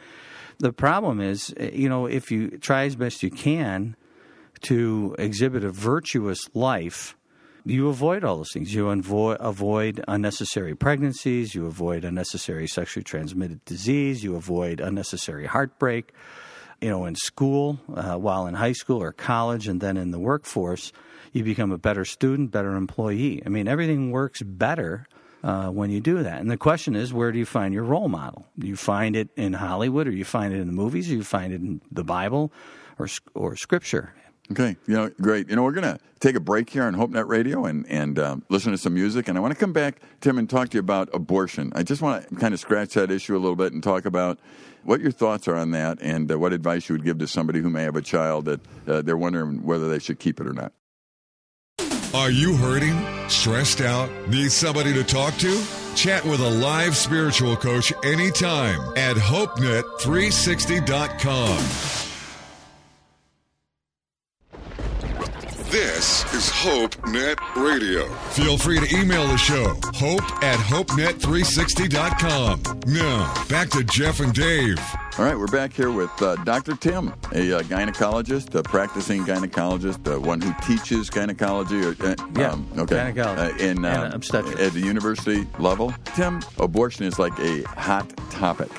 The 0.58 0.74
problem 0.74 1.22
is, 1.22 1.54
eh, 1.58 1.72
you 1.74 1.90
know, 1.90 2.08
if 2.08 2.32
you 2.32 2.58
try 2.58 2.86
as 2.86 2.96
best 2.96 3.22
you 3.22 3.30
can 3.30 3.96
to 4.62 5.16
exhibit 5.20 5.64
a 5.64 5.70
virtuous 5.70 6.50
life, 6.56 7.16
you 7.66 7.90
avoid 7.90 8.24
all 8.24 8.38
those 8.38 8.52
things. 8.54 8.74
You 8.74 8.90
avoid, 8.90 9.38
avoid 9.40 10.04
unnecessary 10.08 10.76
pregnancies. 10.76 11.56
You 11.56 11.66
avoid 11.66 12.06
unnecessary 12.06 12.68
sexually 12.68 13.04
transmitted 13.04 13.66
disease. 13.66 14.24
You 14.24 14.36
avoid 14.36 14.80
unnecessary 14.80 15.46
heartbreak. 15.46 16.14
You 16.80 16.90
know, 16.90 17.06
in 17.06 17.16
school, 17.16 17.80
uh, 17.94 18.18
while 18.18 18.46
in 18.48 18.54
high 18.54 18.74
school 18.74 19.02
or 19.02 19.12
college, 19.12 19.68
and 19.68 19.82
then 19.82 19.98
in 19.98 20.12
the 20.12 20.20
workforce, 20.20 20.92
you 21.36 21.44
become 21.44 21.74
a 21.74 21.78
better 21.78 22.06
student, 22.06 22.52
better 22.52 22.76
employee. 22.76 23.44
I 23.46 23.50
mean, 23.50 23.68
everything 23.68 24.10
works 24.12 24.42
better 24.42 25.06
uh, 25.44 25.68
when 25.68 25.90
you 25.90 26.00
do 26.00 26.24
that. 26.24 26.40
And 26.40 26.50
the 26.50 26.56
question 26.56 26.96
is, 26.96 27.14
where 27.14 27.34
do 27.34 27.38
you 27.38 27.46
find 27.46 27.74
your 27.74 27.84
role 27.84 28.08
model? 28.08 28.48
Do 28.58 28.68
you 28.68 28.78
find 28.78 29.18
it 29.18 29.30
in 29.36 29.52
Hollywood, 29.52 30.08
or 30.08 30.12
you 30.12 30.24
find 30.24 30.54
it 30.54 30.62
in 30.62 30.68
the 30.68 30.74
movies, 30.74 31.12
or 31.12 31.16
you 31.16 31.24
find 31.26 31.52
it 31.52 31.60
in 31.60 31.82
the 31.92 32.06
Bible, 32.06 32.54
or 32.98 33.10
or 33.34 33.58
Scripture? 33.58 34.14
Okay, 34.50 34.78
you 34.88 34.94
know, 34.94 35.12
great. 35.20 35.50
You 35.50 35.58
know, 35.58 35.64
we're 35.64 35.74
to 35.74 36.00
take 36.22 36.36
a 36.36 36.40
break 36.40 36.70
here 36.70 36.84
on 36.84 36.96
HopeNet 36.96 37.28
Radio 37.28 37.66
and 37.66 37.86
and 37.90 38.18
um, 38.18 38.44
listen 38.48 38.72
to 38.72 38.78
some 38.78 38.94
music. 38.94 39.28
And 39.28 39.38
I 39.38 39.42
want 39.42 39.54
to 39.54 39.60
come 39.60 39.74
back, 39.74 40.00
Tim, 40.22 40.38
and 40.38 40.50
talk 40.50 40.70
to 40.70 40.78
you 40.78 40.80
about 40.80 41.10
abortion. 41.14 41.74
I 41.76 41.84
just 41.84 42.02
want 42.02 42.30
to 42.30 42.36
kind 42.36 42.54
of 42.54 42.62
scratch 42.62 42.94
that 42.94 43.12
issue 43.12 43.36
a 43.36 43.40
little 43.40 43.58
bit 43.58 43.74
and 43.74 43.84
talk 43.84 44.06
about 44.06 44.40
what 44.84 45.02
your 45.02 45.12
thoughts 45.12 45.50
are 45.50 45.58
on 45.58 45.72
that, 45.72 45.98
and 46.00 46.32
uh, 46.32 46.40
what 46.40 46.54
advice 46.54 46.88
you 46.88 46.94
would 46.94 47.04
give 47.04 47.18
to 47.18 47.28
somebody 47.28 47.60
who 47.60 47.70
may 47.70 47.84
have 47.84 47.98
a 47.98 48.02
child 48.02 48.46
that 48.46 48.62
uh, 48.88 49.02
they're 49.02 49.18
wondering 49.18 49.64
whether 49.64 49.90
they 49.90 50.00
should 50.00 50.20
keep 50.20 50.40
it 50.40 50.48
or 50.48 50.54
not. 50.54 50.72
Are 52.16 52.32
you 52.32 52.56
hurting, 52.56 52.98
stressed 53.28 53.82
out, 53.82 54.10
need 54.30 54.50
somebody 54.50 54.94
to 54.94 55.04
talk 55.04 55.36
to? 55.40 55.62
Chat 55.96 56.24
with 56.24 56.40
a 56.40 56.50
live 56.50 56.96
spiritual 56.96 57.58
coach 57.58 57.92
anytime 58.06 58.80
at 58.96 59.18
HopeNet360.com. 59.18 62.05
This 65.76 66.24
is 66.34 66.48
Hope 66.50 66.96
Net 67.08 67.38
Radio. 67.58 68.08
Feel 68.30 68.58
free 68.58 68.80
to 68.80 68.96
email 68.98 69.28
the 69.28 69.36
show, 69.36 69.74
hope 69.96 70.24
at 70.42 70.58
hopenet360.com. 70.58 72.62
Now, 72.88 73.34
back 73.50 73.72
to 73.72 73.84
Jeff 73.84 74.22
and 74.22 74.34
Dave. 74.34 74.80
All 75.18 75.26
right, 75.26 75.38
we're 75.38 75.48
back 75.48 75.74
here 75.74 75.92
with 75.92 76.10
uh, 76.22 76.38
Dr. 76.46 76.78
Tim, 76.78 77.10
a 77.34 77.58
uh, 77.58 77.62
gynecologist, 77.64 78.56
a 78.56 78.64
practicing 78.64 79.26
gynecologist, 79.26 80.10
uh, 80.10 80.18
one 80.18 80.40
who 80.40 80.54
teaches 80.66 81.10
gynecology. 81.10 81.84
Or, 81.84 81.94
uh, 82.00 82.16
Yeah, 82.38 82.52
um, 82.52 82.66
okay. 82.78 82.96
gynecology 82.96 83.42
Uh, 83.42 83.50
in, 83.58 83.84
and 83.84 83.86
um, 83.86 84.14
obstetrics. 84.14 84.62
At 84.62 84.72
the 84.72 84.80
university 84.80 85.46
level. 85.60 85.94
Tim, 86.16 86.42
abortion 86.58 87.06
is 87.06 87.20
like 87.20 87.38
a 87.40 87.64
hot 87.64 88.16
topic. 88.32 88.72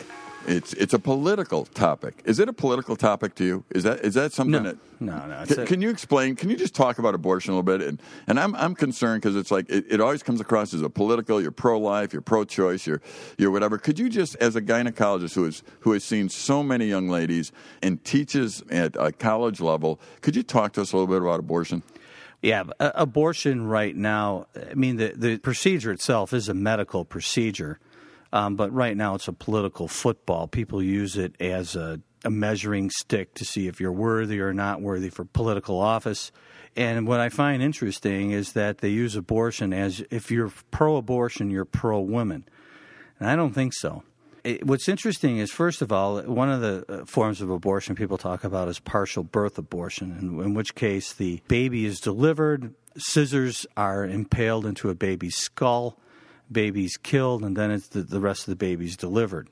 It's 0.46 0.72
it's 0.74 0.94
a 0.94 0.98
political 0.98 1.64
topic. 1.66 2.22
Is 2.24 2.38
it 2.38 2.48
a 2.48 2.52
political 2.52 2.94
topic 2.96 3.34
to 3.36 3.44
you? 3.44 3.64
Is 3.70 3.82
that 3.84 4.00
is 4.00 4.14
that 4.14 4.32
something 4.32 4.62
No. 4.62 4.70
that 4.70 4.78
No, 5.00 5.26
no, 5.26 5.44
Can, 5.46 5.60
a- 5.60 5.66
can 5.66 5.82
you 5.82 5.90
explain? 5.90 6.36
Can 6.36 6.50
you 6.50 6.56
just 6.56 6.74
talk 6.74 6.98
about 6.98 7.14
abortion 7.14 7.52
a 7.52 7.56
little 7.58 7.78
bit? 7.78 7.86
And 7.86 8.00
and 8.28 8.38
I'm 8.38 8.54
I'm 8.54 8.74
concerned 8.74 9.22
because 9.22 9.34
it's 9.36 9.50
like 9.50 9.68
it, 9.68 9.84
it 9.90 10.00
always 10.00 10.22
comes 10.22 10.40
across 10.40 10.72
as 10.72 10.82
a 10.82 10.88
political. 10.88 11.40
You're 11.42 11.50
pro 11.50 11.78
life. 11.78 12.12
You're 12.12 12.22
pro 12.22 12.44
choice. 12.44 12.86
You're 12.86 13.02
you're 13.38 13.50
whatever. 13.50 13.76
Could 13.76 13.98
you 13.98 14.08
just, 14.08 14.36
as 14.36 14.54
a 14.56 14.62
gynecologist 14.62 15.34
who 15.34 15.44
has 15.44 15.62
who 15.80 15.92
has 15.92 16.04
seen 16.04 16.28
so 16.28 16.62
many 16.62 16.86
young 16.86 17.08
ladies 17.08 17.50
and 17.82 18.02
teaches 18.04 18.62
at 18.70 18.94
a 18.96 19.10
college 19.12 19.60
level, 19.60 20.00
could 20.20 20.36
you 20.36 20.42
talk 20.44 20.72
to 20.74 20.82
us 20.82 20.92
a 20.92 20.96
little 20.96 21.12
bit 21.12 21.20
about 21.22 21.40
abortion? 21.40 21.82
Yeah, 22.42 22.64
abortion 22.78 23.66
right 23.66 23.96
now. 23.96 24.46
I 24.70 24.74
mean, 24.74 24.96
the 24.96 25.12
the 25.16 25.38
procedure 25.38 25.90
itself 25.90 26.32
is 26.32 26.48
a 26.48 26.54
medical 26.54 27.04
procedure, 27.04 27.78
um, 28.33 28.56
but 28.56 28.73
right 28.73 28.97
now 28.97 29.14
it's 29.14 29.28
a 29.28 29.33
political 29.33 29.88
football. 29.88 30.47
People 30.49 30.83
use 30.83 31.16
it 31.16 31.35
as 31.40 31.76
a, 31.76 32.00
a 32.25 32.30
measuring 32.30 32.90
stick 32.90 33.35
to 33.35 33.45
see 33.45 33.66
if 33.68 33.80
you're 33.80 33.92
worthy 33.92 34.40
or 34.40 34.52
not 34.52 34.80
worthy 34.80 35.11
for 35.11 35.25
political 35.25 35.78
office. 35.78 36.33
And 36.76 37.06
what 37.06 37.21
I 37.21 37.30
find 37.30 37.62
interesting 37.62 38.33
is 38.33 38.52
that 38.52 38.78
they 38.78 38.90
use 38.90 39.16
abortion 39.16 39.73
as 39.73 40.02
if 40.11 40.30
you're 40.30 40.52
pro-abortion, 40.71 41.50
you're 41.50 41.64
pro-women, 41.64 42.45
and 43.18 43.30
I 43.30 43.37
don't 43.37 43.54
think 43.54 43.73
so. 43.75 44.02
It, 44.45 44.64
what's 44.64 44.88
interesting 44.88 45.38
is, 45.38 45.50
first 45.50 45.83
of 45.83 45.90
all, 45.90 46.21
one 46.23 46.50
of 46.50 46.61
the 46.61 46.85
uh, 46.88 47.04
forms 47.04 47.40
of 47.40 47.50
abortion 47.50 47.97
people 47.97 48.18
talk 48.18 48.45
about 48.45 48.68
is 48.68 48.78
partial 48.78 49.25
birth 49.25 49.59
abortion, 49.59 50.16
in, 50.21 50.40
in 50.40 50.54
which 50.54 50.75
case 50.75 51.12
the 51.12 51.40
baby 51.49 51.85
is 51.85 51.99
delivered, 51.99 52.75
scissors 52.97 53.66
are 53.76 54.04
impaled 54.04 54.66
into 54.66 54.88
a 54.88 54.95
baby's 54.95 55.37
skull, 55.37 55.99
baby's 56.50 56.96
killed, 56.96 57.42
and 57.42 57.56
then 57.56 57.70
it's 57.70 57.88
the, 57.88 58.02
the 58.02 58.20
rest 58.20 58.42
of 58.42 58.46
the 58.46 58.56
baby's 58.56 58.96
delivered. 58.96 59.48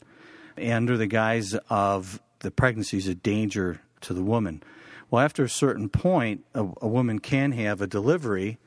Under 0.57 0.97
the 0.97 1.07
guise 1.07 1.55
of 1.69 2.21
the 2.41 2.51
pregnancy 2.51 2.99
is 2.99 3.09
a 3.09 3.15
danger 3.15 3.81
to 4.03 4.15
the 4.15 4.23
woman. 4.23 4.63
Well, 5.11 5.25
after 5.25 5.45
a 5.45 5.49
certain 5.49 5.89
point, 5.89 6.45
a, 6.55 6.67
a 6.81 6.89
woman 6.89 7.19
can 7.19 7.53
have 7.53 7.81
a 7.81 7.87
delivery 7.87 8.59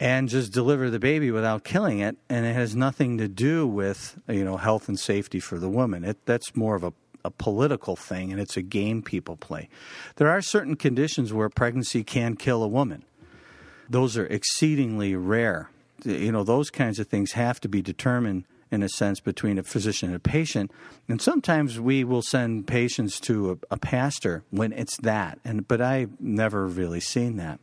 and 0.00 0.28
just 0.28 0.52
deliver 0.52 0.90
the 0.90 0.98
baby 0.98 1.30
without 1.30 1.64
killing 1.64 1.98
it, 1.98 2.16
and 2.28 2.46
it 2.46 2.54
has 2.54 2.76
nothing 2.76 3.18
to 3.18 3.28
do 3.28 3.66
with 3.66 4.18
you 4.28 4.44
know 4.44 4.56
health 4.56 4.88
and 4.88 4.98
safety 4.98 5.40
for 5.40 5.58
the 5.58 5.68
woman. 5.68 6.04
It, 6.04 6.24
that's 6.24 6.54
more 6.54 6.76
of 6.76 6.84
a, 6.84 6.92
a 7.24 7.30
political 7.30 7.96
thing, 7.96 8.30
and 8.30 8.40
it's 8.40 8.56
a 8.56 8.62
game 8.62 9.02
people 9.02 9.36
play. 9.36 9.68
There 10.16 10.28
are 10.28 10.40
certain 10.40 10.76
conditions 10.76 11.32
where 11.32 11.48
pregnancy 11.48 12.04
can 12.04 12.36
kill 12.36 12.62
a 12.62 12.68
woman. 12.68 13.04
Those 13.88 14.16
are 14.16 14.26
exceedingly 14.26 15.14
rare. 15.16 15.70
You 16.04 16.32
know, 16.32 16.44
those 16.44 16.70
kinds 16.70 16.98
of 16.98 17.08
things 17.08 17.32
have 17.32 17.60
to 17.60 17.68
be 17.68 17.82
determined 17.82 18.44
in 18.70 18.82
a 18.82 18.88
sense 18.88 19.20
between 19.20 19.58
a 19.58 19.62
physician 19.62 20.10
and 20.10 20.16
a 20.16 20.20
patient. 20.20 20.70
And 21.08 21.20
sometimes 21.20 21.80
we 21.80 22.04
will 22.04 22.22
send 22.22 22.66
patients 22.66 23.18
to 23.20 23.52
a, 23.52 23.74
a 23.74 23.78
pastor 23.78 24.44
when 24.50 24.72
it's 24.72 24.96
that. 24.98 25.38
And 25.44 25.66
but 25.66 25.80
I've 25.80 26.20
never 26.20 26.66
really 26.66 27.00
seen 27.00 27.36
that. 27.36 27.60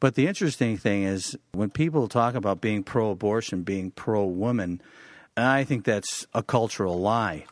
But 0.00 0.16
the 0.16 0.26
interesting 0.26 0.76
thing 0.76 1.04
is 1.04 1.36
when 1.52 1.70
people 1.70 2.08
talk 2.08 2.34
about 2.34 2.60
being 2.60 2.82
pro 2.82 3.10
abortion, 3.10 3.62
being 3.62 3.90
pro 3.90 4.24
woman, 4.24 4.80
I 5.36 5.64
think 5.64 5.84
that's 5.84 6.26
a 6.34 6.42
cultural 6.42 7.00
lie. 7.00 7.46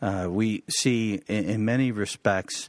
Uh, 0.00 0.28
we 0.30 0.62
see 0.68 1.22
in, 1.26 1.48
in 1.48 1.64
many 1.64 1.90
respects 1.90 2.68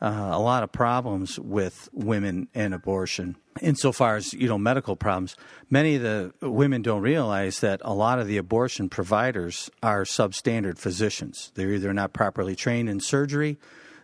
uh, 0.00 0.30
a 0.32 0.40
lot 0.40 0.62
of 0.62 0.70
problems 0.70 1.38
with 1.38 1.88
women 1.92 2.48
and 2.54 2.72
abortion. 2.72 3.36
Insofar 3.60 4.16
as 4.16 4.32
you 4.32 4.46
know 4.48 4.58
medical 4.58 4.94
problems, 4.94 5.36
many 5.68 5.96
of 5.96 6.02
the 6.02 6.32
women 6.40 6.82
don't 6.82 7.02
realize 7.02 7.60
that 7.60 7.80
a 7.84 7.92
lot 7.92 8.18
of 8.20 8.28
the 8.28 8.36
abortion 8.36 8.88
providers 8.88 9.70
are 9.82 10.04
substandard 10.04 10.78
physicians. 10.78 11.50
They're 11.54 11.72
either 11.72 11.92
not 11.92 12.12
properly 12.12 12.54
trained 12.54 12.88
in 12.88 13.00
surgery, 13.00 13.58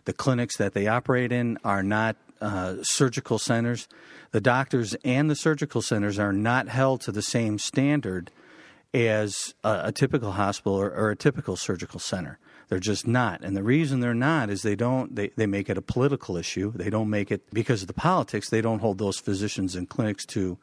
the 0.05 0.13
clinics 0.13 0.57
that 0.57 0.73
they 0.73 0.87
operate 0.87 1.31
in 1.31 1.57
are 1.63 1.83
not 1.83 2.15
uh, 2.39 2.75
surgical 2.81 3.39
centers. 3.39 3.87
The 4.31 4.41
doctors 4.41 4.95
and 5.03 5.29
the 5.29 5.35
surgical 5.35 5.81
centers 5.81 6.19
are 6.19 6.33
not 6.33 6.67
held 6.67 7.01
to 7.01 7.11
the 7.11 7.21
same 7.21 7.57
standard 7.57 8.31
as 8.95 9.53
a, 9.63 9.81
a 9.85 9.91
typical 9.91 10.31
hospital 10.31 10.73
or, 10.73 10.89
or 10.89 11.11
a 11.11 11.15
typical 11.15 11.55
surgical 11.55 11.99
center. 11.99 12.39
They're 12.69 12.79
just 12.79 13.05
not. 13.05 13.43
And 13.43 13.55
the 13.55 13.63
reason 13.63 13.99
they're 13.99 14.13
not 14.13 14.49
is 14.49 14.63
they 14.63 14.75
don't 14.75 15.15
they, 15.15 15.29
they 15.35 15.45
make 15.45 15.69
it 15.69 15.77
a 15.77 15.81
political 15.81 16.37
issue. 16.37 16.71
They 16.73 16.89
don't 16.89 17.09
make 17.09 17.31
it 17.31 17.43
because 17.53 17.81
of 17.81 17.87
the 17.87 17.93
politics, 17.93 18.49
they 18.49 18.61
don't 18.61 18.79
hold 18.79 18.97
those 18.97 19.19
physicians 19.19 19.75
and 19.75 19.89
clinics 19.89 20.25
to 20.27 20.57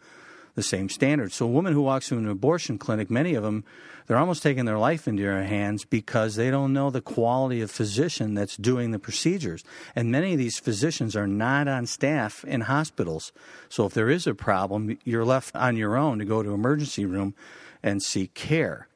the 0.54 0.62
same 0.62 0.88
standards. 0.88 1.34
So 1.34 1.46
a 1.46 1.50
woman 1.50 1.72
who 1.72 1.82
walks 1.82 2.10
into 2.10 2.24
an 2.24 2.30
abortion 2.30 2.76
clinic, 2.76 3.10
many 3.10 3.34
of 3.34 3.42
them, 3.42 3.64
they're 4.06 4.18
almost 4.18 4.42
taking 4.42 4.66
their 4.66 4.78
life 4.78 5.08
into 5.08 5.22
their 5.22 5.44
hands 5.44 5.84
because 5.86 6.34
they 6.34 6.50
don't 6.50 6.74
know 6.74 6.90
the 6.90 7.00
quality 7.00 7.62
of 7.62 7.70
physician 7.70 8.34
that's 8.34 8.56
doing 8.56 8.90
the 8.90 8.98
procedures. 8.98 9.64
And 9.94 10.10
many 10.10 10.32
of 10.32 10.38
these 10.38 10.58
physicians 10.58 11.16
are 11.16 11.26
not 11.26 11.68
on 11.68 11.86
staff 11.86 12.44
in 12.44 12.62
hospitals. 12.62 13.32
So 13.70 13.86
if 13.86 13.94
there 13.94 14.10
is 14.10 14.26
a 14.26 14.34
problem, 14.34 14.98
you're 15.04 15.24
left 15.24 15.56
on 15.56 15.76
your 15.76 15.96
own 15.96 16.18
to 16.18 16.24
go 16.26 16.42
to 16.42 16.52
emergency 16.52 17.06
room 17.06 17.34
and 17.82 18.02
seek 18.02 18.34
care. 18.34 18.88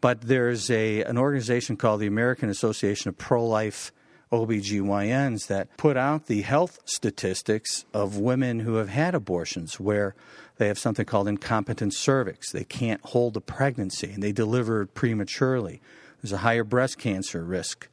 But 0.00 0.22
there's 0.22 0.70
a 0.70 1.02
an 1.04 1.16
organization 1.16 1.76
called 1.76 2.00
the 2.00 2.06
American 2.06 2.48
Association 2.48 3.08
of 3.08 3.18
Pro-Life 3.18 3.92
OBGYNs 4.32 5.46
that 5.48 5.76
put 5.76 5.96
out 5.96 6.26
the 6.26 6.42
health 6.42 6.80
statistics 6.86 7.84
of 7.92 8.16
women 8.16 8.60
who 8.60 8.76
have 8.76 8.88
had 8.88 9.14
abortions 9.14 9.78
where 9.78 10.14
they 10.56 10.68
have 10.68 10.78
something 10.78 11.04
called 11.04 11.28
incompetent 11.28 11.92
cervix. 11.94 12.50
They 12.50 12.64
can't 12.64 13.04
hold 13.04 13.36
a 13.36 13.40
pregnancy 13.40 14.10
and 14.10 14.22
they 14.22 14.32
deliver 14.32 14.86
prematurely. 14.86 15.82
There's 16.20 16.32
a 16.32 16.38
higher 16.38 16.64
breast 16.64 16.98
cancer 16.98 17.44
risk. 17.44 17.88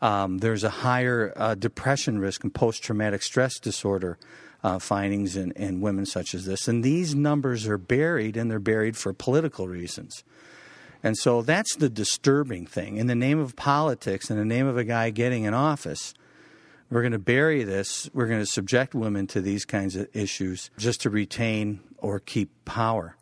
Um, 0.00 0.38
there's 0.38 0.64
a 0.64 0.70
higher 0.70 1.32
uh, 1.36 1.54
depression 1.54 2.18
risk 2.18 2.44
and 2.44 2.54
post 2.54 2.82
traumatic 2.82 3.22
stress 3.22 3.58
disorder 3.58 4.18
uh, 4.64 4.80
findings 4.80 5.36
in, 5.36 5.52
in 5.52 5.80
women 5.80 6.06
such 6.06 6.34
as 6.34 6.46
this. 6.46 6.66
And 6.66 6.82
these 6.82 7.14
numbers 7.14 7.68
are 7.68 7.78
buried, 7.78 8.36
and 8.36 8.50
they're 8.50 8.58
buried 8.58 8.96
for 8.96 9.12
political 9.12 9.68
reasons. 9.68 10.24
And 11.02 11.18
so 11.18 11.42
that's 11.42 11.76
the 11.76 11.90
disturbing 11.90 12.66
thing. 12.66 12.96
In 12.96 13.06
the 13.06 13.14
name 13.14 13.38
of 13.38 13.54
politics, 13.56 14.30
in 14.30 14.38
the 14.38 14.44
name 14.44 14.66
of 14.66 14.78
a 14.78 14.84
guy 14.84 15.10
getting 15.10 15.44
in 15.44 15.52
office, 15.52 16.14
We're 16.90 17.02
going 17.02 17.12
to 17.12 17.18
bury 17.18 17.64
this. 17.64 18.08
We're 18.14 18.26
going 18.26 18.40
to 18.40 18.46
subject 18.46 18.94
women 18.94 19.26
to 19.28 19.40
these 19.40 19.64
kinds 19.64 19.96
of 19.96 20.08
issues 20.14 20.70
just 20.78 21.00
to 21.02 21.10
retain 21.10 21.80
or 21.98 22.20
keep 22.20 22.50
power. 22.64 23.16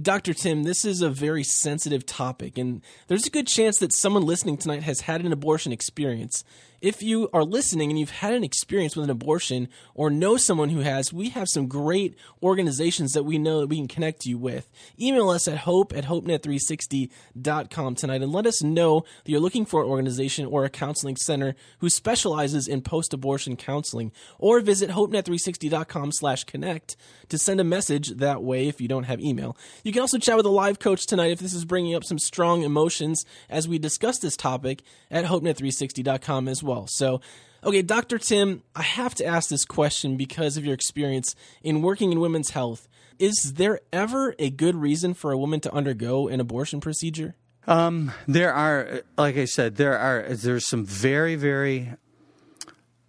Dr. 0.00 0.34
Tim, 0.34 0.62
this 0.64 0.84
is 0.84 1.00
a 1.00 1.08
very 1.08 1.42
sensitive 1.42 2.04
topic, 2.04 2.58
and 2.58 2.82
there's 3.08 3.26
a 3.26 3.30
good 3.30 3.46
chance 3.46 3.78
that 3.78 3.94
someone 3.94 4.24
listening 4.24 4.58
tonight 4.58 4.82
has 4.82 5.00
had 5.00 5.22
an 5.24 5.32
abortion 5.32 5.72
experience. 5.72 6.44
If 6.82 7.02
you 7.02 7.30
are 7.32 7.44
listening 7.44 7.90
and 7.90 7.98
you've 7.98 8.10
had 8.10 8.34
an 8.34 8.44
experience 8.44 8.94
with 8.94 9.04
an 9.04 9.10
abortion 9.10 9.68
or 9.94 10.10
know 10.10 10.36
someone 10.36 10.68
who 10.68 10.80
has, 10.80 11.12
we 11.12 11.30
have 11.30 11.48
some 11.48 11.68
great 11.68 12.14
organizations 12.42 13.12
that 13.12 13.22
we 13.22 13.38
know 13.38 13.60
that 13.60 13.68
we 13.68 13.76
can 13.76 13.88
connect 13.88 14.26
you 14.26 14.36
with. 14.36 14.70
Email 15.00 15.30
us 15.30 15.48
at 15.48 15.58
hope 15.58 15.96
at 15.96 16.04
hopenet360.com 16.04 17.94
tonight 17.94 18.22
and 18.22 18.32
let 18.32 18.46
us 18.46 18.62
know 18.62 19.00
that 19.24 19.30
you're 19.30 19.40
looking 19.40 19.64
for 19.64 19.82
an 19.82 19.88
organization 19.88 20.44
or 20.44 20.64
a 20.64 20.70
counseling 20.70 21.16
center 21.16 21.54
who 21.78 21.88
specializes 21.88 22.68
in 22.68 22.82
post-abortion 22.82 23.56
counseling. 23.56 24.12
Or 24.38 24.60
visit 24.60 24.90
hopenet360.com 24.90 26.12
slash 26.12 26.44
connect 26.44 26.96
to 27.30 27.38
send 27.38 27.58
a 27.58 27.64
message 27.64 28.10
that 28.10 28.42
way 28.42 28.68
if 28.68 28.82
you 28.82 28.88
don't 28.88 29.04
have 29.04 29.20
email. 29.20 29.56
You 29.82 29.92
can 29.92 30.02
also 30.02 30.18
chat 30.18 30.36
with 30.36 30.46
a 30.46 30.50
live 30.50 30.78
coach 30.78 31.06
tonight 31.06 31.30
if 31.30 31.38
this 31.38 31.54
is 31.54 31.64
bringing 31.64 31.94
up 31.94 32.04
some 32.04 32.18
strong 32.18 32.62
emotions 32.62 33.24
as 33.48 33.66
we 33.66 33.78
discuss 33.78 34.18
this 34.18 34.36
topic 34.36 34.82
at 35.10 35.24
hopenet360.com 35.24 36.48
as. 36.48 36.65
So, 36.86 37.20
okay, 37.64 37.82
Dr. 37.82 38.18
Tim, 38.18 38.62
I 38.74 38.82
have 38.82 39.14
to 39.16 39.24
ask 39.24 39.48
this 39.48 39.64
question 39.64 40.16
because 40.16 40.56
of 40.56 40.64
your 40.64 40.74
experience 40.74 41.34
in 41.62 41.82
working 41.82 42.12
in 42.12 42.20
women's 42.20 42.50
health. 42.50 42.88
Is 43.18 43.54
there 43.54 43.80
ever 43.92 44.34
a 44.38 44.50
good 44.50 44.74
reason 44.74 45.14
for 45.14 45.32
a 45.32 45.38
woman 45.38 45.60
to 45.60 45.72
undergo 45.72 46.28
an 46.28 46.40
abortion 46.40 46.80
procedure? 46.80 47.34
Um, 47.66 48.12
there 48.28 48.52
are, 48.52 49.00
like 49.18 49.36
I 49.36 49.46
said, 49.46 49.76
there 49.76 49.98
are 49.98 50.22
there's 50.28 50.68
some 50.68 50.84
very 50.84 51.34
very 51.34 51.94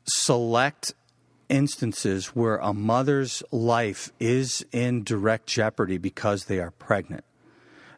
select 0.06 0.94
instances 1.50 2.28
where 2.28 2.58
a 2.58 2.74
mother's 2.74 3.44
life 3.52 4.12
is 4.20 4.66
in 4.72 5.04
direct 5.04 5.48
jeopardy 5.48 5.98
because 5.98 6.46
they 6.46 6.60
are 6.60 6.72
pregnant, 6.72 7.24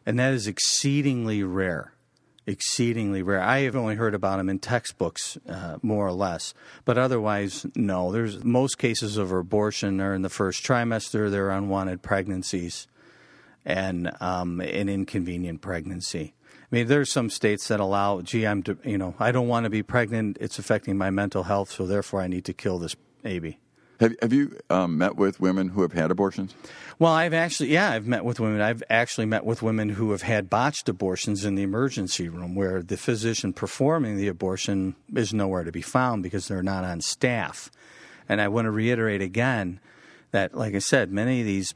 and 0.04 0.18
that 0.18 0.34
is 0.34 0.46
exceedingly 0.46 1.42
rare 1.42 1.94
exceedingly 2.46 3.22
rare. 3.22 3.40
I 3.40 3.60
have 3.60 3.76
only 3.76 3.94
heard 3.94 4.14
about 4.14 4.38
them 4.38 4.48
in 4.48 4.58
textbooks, 4.58 5.38
uh, 5.48 5.78
more 5.82 6.06
or 6.06 6.12
less, 6.12 6.54
but 6.84 6.98
otherwise, 6.98 7.66
no. 7.74 8.12
There's 8.12 8.42
most 8.44 8.78
cases 8.78 9.16
of 9.16 9.32
abortion 9.32 10.00
are 10.00 10.14
in 10.14 10.22
the 10.22 10.28
first 10.28 10.64
trimester. 10.64 11.30
They're 11.30 11.50
unwanted 11.50 12.02
pregnancies, 12.02 12.86
and 13.64 14.10
um, 14.20 14.60
an 14.60 14.88
inconvenient 14.88 15.60
pregnancy. 15.60 16.34
I 16.72 16.76
mean, 16.76 16.86
there's 16.86 17.12
some 17.12 17.30
states 17.30 17.68
that 17.68 17.80
allow, 17.80 18.20
gee, 18.20 18.46
I'm, 18.46 18.62
you 18.84 18.96
know, 18.96 19.14
I 19.18 19.32
don't 19.32 19.48
want 19.48 19.64
to 19.64 19.70
be 19.70 19.82
pregnant. 19.82 20.38
It's 20.40 20.58
affecting 20.58 20.96
my 20.96 21.10
mental 21.10 21.42
health, 21.42 21.72
so 21.72 21.84
therefore 21.84 22.20
I 22.20 22.28
need 22.28 22.44
to 22.44 22.52
kill 22.52 22.78
this 22.78 22.94
baby. 23.22 23.58
Have, 24.00 24.16
have 24.22 24.32
you 24.32 24.58
um, 24.70 24.96
met 24.96 25.16
with 25.16 25.40
women 25.40 25.68
who 25.68 25.82
have 25.82 25.92
had 25.92 26.10
abortions? 26.10 26.54
Well, 26.98 27.12
I've 27.12 27.34
actually, 27.34 27.72
yeah, 27.72 27.90
I've 27.90 28.06
met 28.06 28.24
with 28.24 28.40
women. 28.40 28.62
I've 28.62 28.82
actually 28.88 29.26
met 29.26 29.44
with 29.44 29.62
women 29.62 29.90
who 29.90 30.10
have 30.12 30.22
had 30.22 30.48
botched 30.48 30.88
abortions 30.88 31.44
in 31.44 31.54
the 31.54 31.62
emergency 31.62 32.28
room 32.30 32.54
where 32.54 32.82
the 32.82 32.96
physician 32.96 33.52
performing 33.52 34.16
the 34.16 34.28
abortion 34.28 34.96
is 35.14 35.34
nowhere 35.34 35.64
to 35.64 35.72
be 35.72 35.82
found 35.82 36.22
because 36.22 36.48
they're 36.48 36.62
not 36.62 36.82
on 36.82 37.02
staff. 37.02 37.70
And 38.26 38.40
I 38.40 38.48
want 38.48 38.66
to 38.66 38.70
reiterate 38.70 39.20
again 39.20 39.80
that, 40.30 40.54
like 40.54 40.74
I 40.74 40.78
said, 40.78 41.12
many 41.12 41.40
of 41.40 41.46
these 41.46 41.74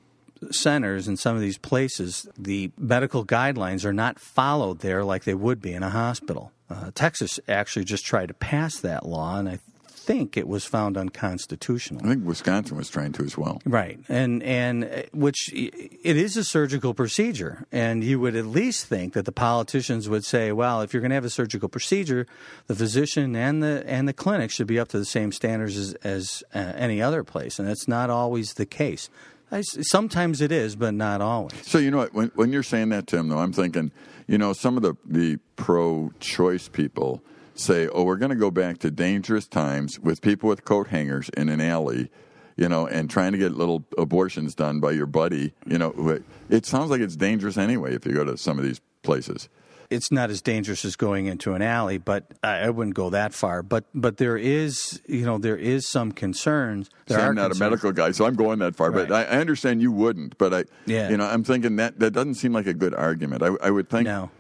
centers 0.51 1.07
and 1.07 1.19
some 1.19 1.37
of 1.37 1.43
these 1.43 1.59
places, 1.59 2.27
the 2.39 2.73
medical 2.79 3.25
guidelines 3.25 3.85
are 3.85 3.93
not 3.93 4.19
followed 4.19 4.81
there 4.81 5.05
like 5.05 5.25
they 5.25 5.35
would 5.35 5.61
be 5.61 5.73
in 5.73 5.83
a 5.83 5.91
hospital. 5.91 6.53
Uh, 6.71 6.91
Texas 6.95 7.39
actually 7.49 7.85
just 7.85 8.05
tried 8.05 8.29
to 8.29 8.35
pass 8.35 8.79
that 8.79 9.05
law, 9.05 9.39
and 9.39 9.49
I 9.49 9.59
think 10.07 10.37
it 10.37 10.47
was 10.47 10.65
found 10.65 10.97
unconstitutional. 10.97 12.01
I 12.05 12.09
think 12.09 12.27
Wisconsin 12.27 12.77
was 12.77 12.91
trying 12.91 13.13
to 13.13 13.25
as 13.25 13.37
well. 13.37 13.61
Right, 13.65 13.99
and 14.09 14.43
and 14.43 14.85
uh, 14.85 15.03
which 15.13 15.51
it 15.53 16.17
is 16.17 16.37
a 16.37 16.45
surgical 16.45 16.95
procedure, 16.95 17.67
and 17.73 18.05
you 18.05 18.21
would 18.21 18.37
at 18.37 18.47
least 18.47 18.87
think 18.87 19.15
that 19.15 19.25
the 19.25 19.33
politicians 19.33 20.09
would 20.09 20.25
say, 20.25 20.53
well, 20.53 20.83
if 20.83 20.93
you're 20.93 21.01
going 21.01 21.11
to 21.11 21.15
have 21.15 21.25
a 21.25 21.31
surgical 21.31 21.69
procedure, 21.69 22.27
the 22.67 22.75
physician 22.75 23.35
and 23.35 23.63
the 23.63 23.85
and 23.87 24.07
the 24.07 24.13
clinic 24.13 24.51
should 24.51 24.67
be 24.67 24.79
up 24.79 24.89
to 24.89 24.99
the 24.99 25.05
same 25.05 25.33
standards 25.33 25.77
as, 25.77 25.95
as 26.05 26.45
uh, 26.55 26.73
any 26.77 27.01
other 27.01 27.25
place, 27.25 27.59
and 27.59 27.67
that's 27.67 27.89
not 27.89 28.11
always 28.11 28.55
the 28.55 28.67
case. 28.67 29.09
I, 29.51 29.61
sometimes 29.63 30.41
it 30.41 30.51
is, 30.51 30.77
but 30.77 30.95
not 30.95 31.21
always. 31.21 31.55
So 31.67 31.79
you 31.79 31.91
know 31.91 31.99
what? 31.99 32.15
When, 32.15 32.31
when 32.35 32.53
you're 32.53 32.63
saying 32.63 32.89
that, 32.91 33.07
Tim, 33.07 33.29
though, 33.29 33.39
I'm 33.39 33.53
thinking, 33.53 33.93
you 34.27 34.39
know, 34.39 34.53
some 34.53 34.77
of 34.77 34.83
the 34.83 34.95
the 35.07 35.39
pro-choice 35.57 36.69
people 36.69 37.23
say, 37.55 37.89
oh, 37.89 38.05
we're 38.05 38.17
going 38.17 38.31
to 38.31 38.37
go 38.37 38.51
back 38.51 38.79
to 38.79 38.91
dangerous 38.91 39.47
times 39.47 39.99
with 39.99 40.21
people 40.23 40.49
with 40.49 40.65
coat 40.65 40.89
hangers 40.89 41.29
in 41.37 41.49
an 41.49 41.61
alley, 41.61 42.11
you 42.57 42.69
know, 42.69 42.87
and 42.87 43.09
trying 43.09 43.33
to 43.33 43.39
get 43.39 43.53
little 43.53 43.85
abortions 43.99 44.55
done 44.55 44.81
by 44.81 44.91
your 44.93 45.07
buddy. 45.07 45.53
You 45.67 45.79
know, 45.79 46.21
it 46.51 46.67
sounds 46.67 46.91
like 46.91 47.01
it's 47.01 47.17
dangerous 47.17 47.57
anyway 47.57 47.95
if 47.95 48.05
you 48.07 48.13
go 48.13 48.25
to 48.25 48.37
some 48.37 48.59
of 48.59 48.65
these 48.65 48.81
places. 49.03 49.49
It's 49.91 50.11
not 50.11 50.31
as 50.31 50.41
dangerous 50.41 50.85
as 50.85 50.97
going 50.97 51.27
into 51.27 51.53
an 51.53 51.61
alley, 51.63 51.99
but 51.99 52.25
I 52.43 52.71
wouldn't 52.71 52.97
go 52.97 53.11
that 53.11 53.35
far. 53.35 53.63
But 53.63 53.85
but 53.95 54.17
there 54.17 54.37
is, 54.37 55.01
you 55.07 55.27
know, 55.27 55.37
there 55.39 55.59
is 55.59 55.87
some 55.87 56.11
concerns. 56.11 56.89
There 57.07 57.21
I'm 57.21 57.35
not 57.35 57.51
concerns. 57.51 57.61
a 57.61 57.65
medical 57.65 57.93
guy, 57.93 58.11
so 58.13 58.25
I'm 58.25 58.35
going 58.35 58.61
that 58.61 58.75
far. 58.75 58.91
Right. 58.91 59.07
But 59.07 59.29
I, 59.31 59.37
I 59.37 59.41
understand 59.41 59.83
you 59.83 59.93
wouldn't. 59.93 60.39
But 60.39 60.55
I, 60.55 60.65
Yeah. 60.87 61.11
you 61.11 61.19
know, 61.19 61.27
I'm 61.27 61.45
thinking 61.45 61.77
that 61.77 62.01
that 62.01 62.13
doesn't 62.13 62.35
seem 62.37 62.53
like 62.55 62.67
a 62.67 62.75
good 62.75 62.95
argument. 62.95 63.43
I, 63.43 63.51
I 63.63 63.71
would 63.71 63.91
think 63.91 64.07
No. 64.07 64.31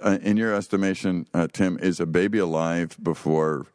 Uh, 0.00 0.18
in 0.22 0.36
your 0.36 0.54
estimation, 0.54 1.26
uh, 1.34 1.48
Tim, 1.52 1.78
is 1.78 2.00
a 2.00 2.06
baby 2.06 2.38
alive 2.38 2.96
before? 3.02 3.66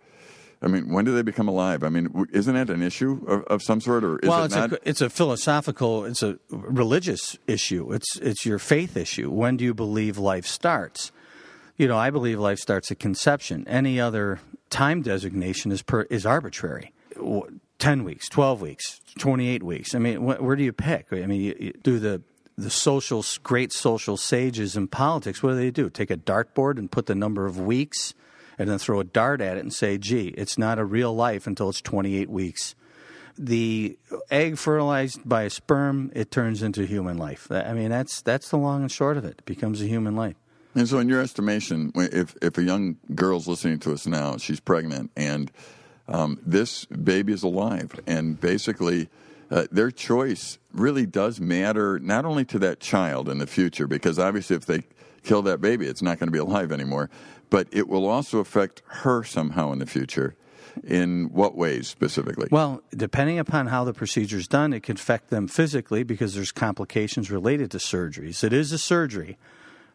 I 0.62 0.68
mean, 0.68 0.92
when 0.92 1.06
do 1.06 1.14
they 1.14 1.22
become 1.22 1.48
alive? 1.48 1.84
I 1.84 1.90
mean, 1.90 2.28
isn't 2.32 2.54
that 2.54 2.70
an 2.70 2.82
issue 2.82 3.24
of, 3.28 3.44
of 3.44 3.62
some 3.62 3.80
sort, 3.80 4.04
or 4.04 4.18
is 4.20 4.30
well, 4.30 4.42
it 4.42 4.46
it's 4.46 4.56
not? 4.56 4.72
a 4.74 4.80
it's 4.84 5.02
a 5.02 5.10
philosophical, 5.10 6.04
it's 6.06 6.24
a 6.24 6.40
religious 6.50 7.38
issue. 7.46 7.94
It's 7.94 8.18
it's 8.18 8.46
your 8.46 8.58
faith 8.58 8.98
issue. 8.98 9.30
When 9.30 9.58
do 9.58 9.64
you 9.64 9.74
believe 9.74 10.18
life 10.18 10.48
starts? 10.48 11.12
You 11.78 11.88
know, 11.88 11.98
I 11.98 12.10
believe 12.10 12.40
life 12.40 12.58
starts 12.58 12.90
at 12.92 12.98
conception. 12.98 13.68
Any 13.68 14.00
other 14.00 14.40
time 14.72 15.04
designation 15.04 15.72
is 15.72 15.84
per, 15.84 16.04
is 16.04 16.26
arbitrary. 16.26 16.92
Ten 17.78 18.04
weeks, 18.04 18.28
twelve 18.28 18.60
weeks, 18.60 19.00
twenty 19.20 19.50
eight 19.50 19.62
weeks. 19.62 19.94
I 19.94 20.00
mean, 20.00 20.18
wh- 20.18 20.42
where 20.42 20.56
do 20.56 20.64
you 20.64 20.74
pick? 20.74 21.08
I 21.12 21.28
mean, 21.28 21.42
you, 21.42 21.56
you 21.60 21.74
do 21.84 22.00
the 22.00 22.24
the 22.58 22.70
social 22.70 23.24
great 23.44 23.72
social 23.72 24.18
sages 24.18 24.76
in 24.76 24.88
politics. 24.88 25.44
What 25.44 25.52
do 25.52 25.56
they 25.56 25.72
do? 25.72 25.90
Take 25.90 26.12
a 26.12 26.18
dartboard 26.18 26.78
and 26.78 26.92
put 26.92 27.06
the 27.06 27.16
number 27.16 27.46
of 27.46 27.60
weeks, 27.60 28.14
and 28.58 28.70
then 28.70 28.80
throw 28.80 29.00
a 29.00 29.04
dart 29.04 29.42
at 29.42 29.58
it 29.58 29.62
and 29.62 29.74
say, 29.74 29.98
"Gee, 29.98 30.30
it's 30.30 30.58
not 30.58 30.80
a 30.80 30.86
real 30.86 31.14
life 31.14 31.48
until 31.48 31.70
it's 31.70 31.82
twenty 31.82 32.18
eight 32.18 32.30
weeks." 32.30 32.76
the 33.38 33.98
egg 34.32 34.58
fertilized 34.58 35.28
by 35.28 35.44
a 35.44 35.50
sperm, 35.50 36.12
it 36.16 36.32
turns 36.32 36.64
into 36.64 36.86
human 36.86 37.18
life. 37.18 37.48
I 37.52 37.74
mean, 37.74 37.90
that's 37.90 38.22
that's 38.22 38.50
the 38.50 38.58
long 38.58 38.82
and 38.82 38.92
short 38.92 39.18
of 39.18 39.26
it. 39.26 39.36
It 39.40 39.46
becomes 39.46 39.82
a 39.82 39.86
human 39.86 40.16
life. 40.16 40.36
And 40.76 40.88
so, 40.88 41.00
in 41.00 41.10
your 41.10 41.22
estimation, 41.22 41.92
if 41.96 42.36
if 42.42 42.58
a 42.58 42.64
young 42.64 42.98
girl's 43.16 43.48
listening 43.48 43.80
to 43.80 43.94
us 43.94 44.06
now, 44.06 44.38
she's 44.38 44.60
pregnant, 44.60 45.12
and 45.16 45.52
um, 46.08 46.40
this 46.46 46.86
baby 46.86 47.34
is 47.34 47.44
alive, 47.44 47.92
and 48.06 48.40
basically, 48.40 49.10
uh, 49.50 49.68
their 49.72 49.92
choice 49.92 50.58
really 50.74 51.06
does 51.06 51.40
matter 51.40 52.00
not 52.00 52.26
only 52.26 52.46
to 52.46 52.60
that 52.60 52.80
child 52.80 53.30
in 53.30 53.38
the 53.38 53.48
future, 53.48 53.88
because 53.88 54.20
obviously, 54.20 54.56
if 54.56 54.66
they 54.66 54.84
kill 55.24 55.42
that 55.44 55.62
baby, 55.62 55.88
it's 55.88 56.02
not 56.02 56.20
going 56.20 56.28
to 56.28 56.32
be 56.32 56.40
alive 56.40 56.72
anymore, 56.72 57.10
but 57.50 57.68
it 57.72 57.88
will 57.88 58.08
also 58.08 58.40
affect 58.40 58.82
her 58.88 59.24
somehow 59.24 59.72
in 59.72 59.80
the 59.80 59.86
future. 59.86 60.36
In 60.84 61.32
what 61.34 61.56
ways 61.56 61.88
specifically? 61.88 62.50
Well, 62.52 62.84
depending 62.96 63.40
upon 63.40 63.66
how 63.66 63.84
the 63.84 63.94
procedure 63.94 64.38
is 64.38 64.48
done, 64.48 64.74
it 64.74 64.84
can 64.84 64.96
affect 64.96 65.32
them 65.32 65.48
physically 65.48 66.04
because 66.04 66.36
there's 66.36 66.52
complications 66.52 67.32
related 67.32 67.72
to 67.72 67.80
surgeries. 67.80 68.44
It 68.44 68.54
is 68.54 68.72
a 68.72 68.78
surgery. 68.78 69.40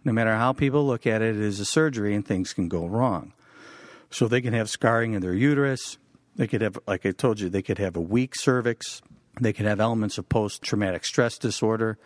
No 0.05 0.12
matter 0.12 0.35
how 0.35 0.53
people 0.53 0.85
look 0.85 1.07
at 1.07 1.23
it, 1.23 1.37
it 1.37 1.43
is 1.43 1.61
a 1.61 1.65
surgery 1.65 2.17
and 2.17 2.27
things 2.27 2.53
can 2.53 2.67
go 2.69 2.85
wrong. 2.85 3.33
So 4.11 4.27
they 4.27 4.41
can 4.41 4.55
have 4.55 4.69
scarring 4.69 5.12
in 5.12 5.23
their 5.23 5.35
uterus. 5.35 5.99
They 6.35 6.49
could 6.49 6.62
have, 6.62 6.79
like 6.88 7.07
I 7.07 7.12
told 7.12 7.38
you, 7.38 7.49
they 7.49 7.62
could 7.62 7.79
have 7.79 7.97
a 7.97 8.01
weak 8.01 8.35
cervix. 8.35 9.03
They 9.40 9.53
could 9.53 9.66
have 9.66 9.81
elements 9.81 10.18
of 10.18 10.29
post 10.29 10.62
traumatic 10.62 11.05
stress 11.05 11.38
disorder, 11.38 11.99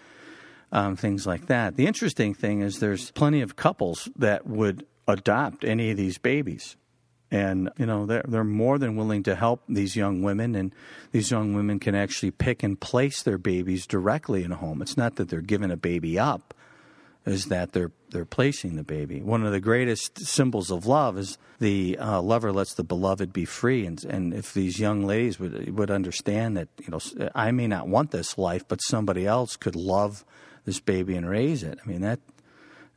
um, 0.72 0.96
things 0.96 1.26
like 1.26 1.46
that. 1.46 1.76
The 1.76 1.86
interesting 1.86 2.34
thing 2.34 2.62
is 2.62 2.78
there's 2.78 3.10
plenty 3.12 3.40
of 3.40 3.56
couples 3.56 4.08
that 4.16 4.46
would 4.46 4.86
adopt 5.08 5.64
any 5.64 5.90
of 5.90 5.96
these 5.96 6.18
babies. 6.18 6.76
And 7.28 7.70
you 7.76 7.86
know 7.86 8.06
they're 8.06 8.24
they're 8.28 8.44
more 8.44 8.78
than 8.78 8.94
willing 8.94 9.24
to 9.24 9.34
help 9.34 9.64
these 9.68 9.96
young 9.96 10.22
women 10.22 10.54
and 10.54 10.72
these 11.10 11.32
young 11.32 11.54
women 11.54 11.80
can 11.80 11.96
actually 11.96 12.30
pick 12.30 12.62
and 12.62 12.80
place 12.80 13.20
their 13.22 13.36
babies 13.36 13.84
directly 13.84 14.44
in 14.44 14.52
a 14.52 14.56
home. 14.56 14.80
It's 14.80 14.96
not 14.96 15.16
that 15.16 15.28
they're 15.28 15.40
giving 15.40 15.72
a 15.72 15.76
baby 15.76 16.20
up 16.20 16.54
is 17.26 17.46
that 17.46 17.72
they're 17.72 17.90
they're 18.10 18.24
placing 18.24 18.76
the 18.76 18.84
baby 18.84 19.20
one 19.20 19.44
of 19.44 19.52
the 19.52 19.60
greatest 19.60 20.24
symbols 20.24 20.70
of 20.70 20.86
love 20.86 21.18
is 21.18 21.38
the 21.58 21.98
uh, 21.98 22.20
lover 22.20 22.52
lets 22.52 22.74
the 22.74 22.84
beloved 22.84 23.32
be 23.32 23.44
free 23.44 23.84
and 23.84 24.04
and 24.04 24.32
if 24.32 24.54
these 24.54 24.78
young 24.78 25.04
ladies 25.04 25.38
would 25.38 25.76
would 25.76 25.90
understand 25.90 26.56
that 26.56 26.68
you 26.80 26.88
know 26.90 27.30
I 27.34 27.50
may 27.50 27.66
not 27.66 27.88
want 27.88 28.10
this 28.10 28.38
life 28.38 28.66
but 28.66 28.80
somebody 28.82 29.26
else 29.26 29.56
could 29.56 29.76
love 29.76 30.24
this 30.64 30.80
baby 30.80 31.16
and 31.16 31.28
raise 31.28 31.62
it 31.62 31.78
I 31.84 31.88
mean 31.88 32.00
that 32.02 32.20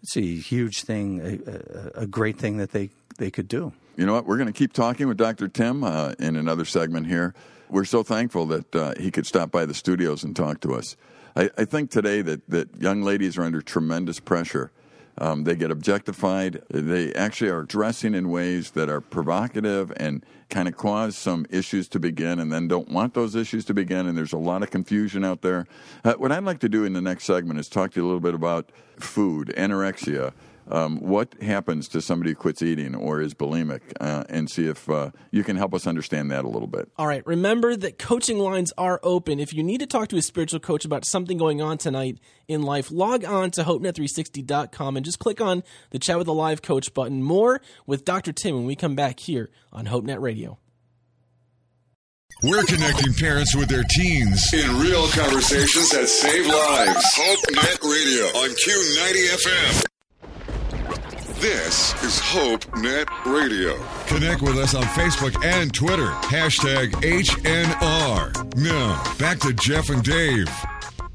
it's 0.01 0.15
a 0.17 0.21
huge 0.21 0.83
thing, 0.83 1.41
a, 1.45 2.01
a, 2.01 2.07
great 2.07 2.37
thing 2.37 2.57
that 2.57 2.71
they 2.71 2.89
they 3.17 3.29
could 3.29 3.47
do. 3.47 3.73
You 3.97 4.05
know 4.05 4.13
what? 4.13 4.25
We're 4.25 4.37
going 4.37 4.47
to 4.47 4.53
keep 4.53 4.71
talking 4.71 5.07
with 5.07 5.17
Dr. 5.17 5.47
Tim 5.49 5.83
uh, 5.83 6.13
in 6.19 6.37
another 6.37 6.63
segment 6.63 7.07
here. 7.07 7.33
We're 7.69 7.85
so 7.85 8.01
thankful 8.01 8.45
that 8.47 8.75
uh, 8.75 8.93
he 8.97 9.11
could 9.11 9.25
stop 9.25 9.51
by 9.51 9.65
the 9.65 9.73
studios 9.73 10.23
and 10.23 10.35
talk 10.35 10.61
to 10.61 10.73
us. 10.73 10.95
I, 11.39 11.49
I 11.57 11.63
think 11.63 11.89
today 11.89 12.21
that, 12.21 12.49
that 12.49 12.81
young 12.81 13.01
ladies 13.01 13.37
are 13.37 13.43
under 13.43 13.61
tremendous 13.61 14.19
pressure. 14.19 14.71
Um, 15.17 15.45
they 15.45 15.55
get 15.55 15.71
objectified. 15.71 16.61
They 16.69 17.13
actually 17.13 17.49
are 17.49 17.63
dressing 17.63 18.13
in 18.13 18.29
ways 18.29 18.71
that 18.71 18.89
are 18.89 18.99
provocative 18.99 19.93
and 19.95 20.25
kind 20.49 20.67
of 20.67 20.75
cause 20.75 21.17
some 21.17 21.45
issues 21.49 21.87
to 21.89 21.99
begin 21.99 22.39
and 22.39 22.51
then 22.51 22.67
don't 22.67 22.89
want 22.89 23.13
those 23.13 23.35
issues 23.35 23.63
to 23.65 23.73
begin. 23.73 24.05
And 24.05 24.17
there's 24.17 24.33
a 24.33 24.37
lot 24.37 24.63
of 24.63 24.71
confusion 24.71 25.23
out 25.23 25.41
there. 25.41 25.65
Uh, 26.03 26.13
what 26.15 26.33
I'd 26.33 26.43
like 26.43 26.59
to 26.59 26.69
do 26.69 26.83
in 26.83 26.91
the 26.91 27.01
next 27.01 27.23
segment 27.23 27.57
is 27.57 27.69
talk 27.69 27.91
to 27.91 28.01
you 28.01 28.05
a 28.05 28.07
little 28.07 28.19
bit 28.19 28.33
about 28.33 28.69
food, 28.97 29.53
anorexia, 29.55 30.33
um, 30.69 30.99
what 30.99 31.33
happens 31.41 31.87
to 31.89 32.01
somebody 32.01 32.31
who 32.31 32.35
quits 32.35 32.61
eating 32.61 32.95
or 32.95 33.21
is 33.21 33.33
bulimic, 33.33 33.81
uh, 33.99 34.23
and 34.29 34.49
see 34.49 34.67
if 34.67 34.89
uh, 34.89 35.11
you 35.31 35.43
can 35.43 35.55
help 35.55 35.73
us 35.73 35.87
understand 35.87 36.31
that 36.31 36.45
a 36.45 36.47
little 36.47 36.67
bit. 36.67 36.89
All 36.97 37.07
right. 37.07 37.25
Remember 37.25 37.75
that 37.75 37.97
coaching 37.97 38.39
lines 38.39 38.71
are 38.77 38.99
open. 39.03 39.39
If 39.39 39.53
you 39.53 39.63
need 39.63 39.79
to 39.79 39.87
talk 39.87 40.09
to 40.09 40.17
a 40.17 40.21
spiritual 40.21 40.59
coach 40.59 40.85
about 40.85 41.05
something 41.05 41.37
going 41.37 41.61
on 41.61 41.77
tonight 41.77 42.19
in 42.47 42.61
life, 42.61 42.91
log 42.91 43.25
on 43.25 43.51
to 43.51 43.63
hopenet360.com 43.63 44.97
and 44.97 45.05
just 45.05 45.19
click 45.19 45.41
on 45.41 45.63
the 45.91 45.99
chat 45.99 46.17
with 46.17 46.27
a 46.27 46.33
live 46.33 46.61
coach 46.61 46.93
button. 46.93 47.23
More 47.23 47.61
with 47.85 48.05
Dr. 48.05 48.31
Tim 48.31 48.55
when 48.55 48.65
we 48.65 48.75
come 48.75 48.95
back 48.95 49.19
here 49.19 49.49
on 49.73 49.87
HopeNet 49.87 50.21
Radio. 50.21 50.59
We're 52.41 52.63
connecting 52.63 53.13
parents 53.15 53.53
with 53.53 53.67
their 53.67 53.83
teens 53.83 54.53
in 54.53 54.79
real 54.79 55.09
conversations 55.09 55.89
that 55.89 56.07
save 56.07 56.45
lives. 56.45 57.05
HopeNet 57.17 57.83
Radio 57.83 58.25
on 58.39 58.49
Q90 58.51 59.27
FM. 59.35 59.85
This 61.39 61.93
is 62.03 62.19
Hope 62.19 62.65
Net 62.75 63.07
Radio. 63.25 63.81
Connect 64.07 64.41
with 64.41 64.57
us 64.57 64.75
on 64.75 64.83
Facebook 64.83 65.41
and 65.45 65.73
Twitter. 65.73 66.07
Hashtag 66.23 66.91
HNR. 66.95 68.55
Now, 68.57 69.15
back 69.17 69.39
to 69.39 69.53
Jeff 69.53 69.89
and 69.89 70.03
Dave. 70.03 70.49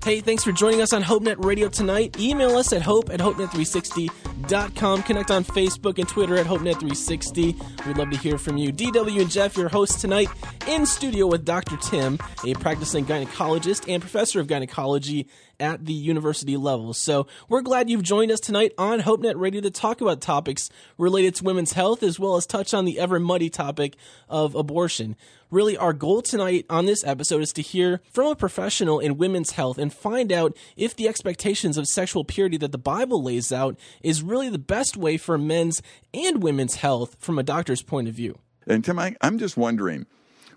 Hey, 0.03 0.21
thanks 0.21 0.43
for 0.43 0.53
joining 0.53 0.81
us 0.81 0.95
on 0.95 1.03
HopeNet 1.03 1.45
Radio 1.45 1.69
tonight. 1.69 2.19
Email 2.19 2.57
us 2.57 2.73
at 2.73 2.81
hope 2.81 3.11
at 3.11 3.21
hopenet360.com. 3.21 5.03
Connect 5.03 5.31
on 5.31 5.45
Facebook 5.45 5.99
and 5.99 6.09
Twitter 6.09 6.37
at 6.37 6.47
HopeNet360. 6.47 7.87
We'd 7.87 7.99
love 7.99 8.11
to 8.11 8.17
hear 8.17 8.39
from 8.39 8.57
you. 8.57 8.73
DW 8.73 9.21
and 9.21 9.31
Jeff, 9.31 9.59
your 9.59 9.69
hosts 9.69 10.01
tonight, 10.01 10.29
in 10.67 10.87
studio 10.87 11.27
with 11.27 11.45
Dr. 11.45 11.77
Tim, 11.77 12.19
a 12.47 12.55
practicing 12.55 13.05
gynecologist 13.05 13.93
and 13.93 14.01
professor 14.03 14.41
of 14.41 14.47
gynecology 14.47 15.27
at 15.59 15.85
the 15.85 15.93
university 15.93 16.57
level. 16.57 16.95
So 16.95 17.27
we're 17.49 17.63
glad 17.63 17.91
you've 17.91 18.03
joined 18.03 18.31
us 18.31 18.41
tonight 18.41 18.73
on 18.79 19.01
HopeNet 19.01 19.35
Radio 19.37 19.61
to 19.61 19.71
talk 19.71 20.01
about 20.01 20.21
topics 20.21 20.71
related 20.99 21.35
to 21.37 21.45
women's 21.45 21.73
health 21.73 22.03
as 22.03 22.19
well 22.19 22.37
as 22.37 22.47
touch 22.47 22.75
on 22.75 22.85
the 22.85 22.99
ever 22.99 23.19
muddy 23.19 23.51
topic 23.51 23.97
of 24.29 24.55
abortion. 24.55 25.17
Really, 25.51 25.77
our 25.77 25.93
goal 25.93 26.21
tonight 26.23 26.67
on 26.69 26.87
this 26.87 27.05
episode 27.05 27.43
is 27.43 27.53
to 27.53 27.63
hear 27.63 28.01
from 28.11 28.27
a 28.27 28.35
professional 28.35 28.99
in 28.99 29.17
women's 29.17 29.53
health 29.53 29.79
and 29.79 29.93
find 29.93 30.33
out 30.33 30.57
if 30.77 30.97
the 30.97 31.07
expectations 31.07 31.79
of 31.79 31.87
sexual 31.87 32.25
purity 32.25 32.57
that 32.57 32.73
the 32.73 32.79
Bible 32.79 33.23
lays 33.23 33.53
out 33.53 33.79
is 34.03 34.23
really 34.23 34.49
the 34.49 34.59
best 34.59 34.97
way 34.97 35.17
for 35.17 35.39
men's 35.39 35.81
and 36.13 36.43
women's 36.43 36.77
health 36.77 37.17
from 37.21 37.39
a 37.39 37.45
doctor's 37.45 37.83
point 37.83 38.09
of 38.09 38.15
view. 38.15 38.39
And 38.67 38.85
Tim, 38.85 38.99
I, 38.99 39.15
I'm 39.21 39.39
just 39.39 39.57
wondering 39.57 40.07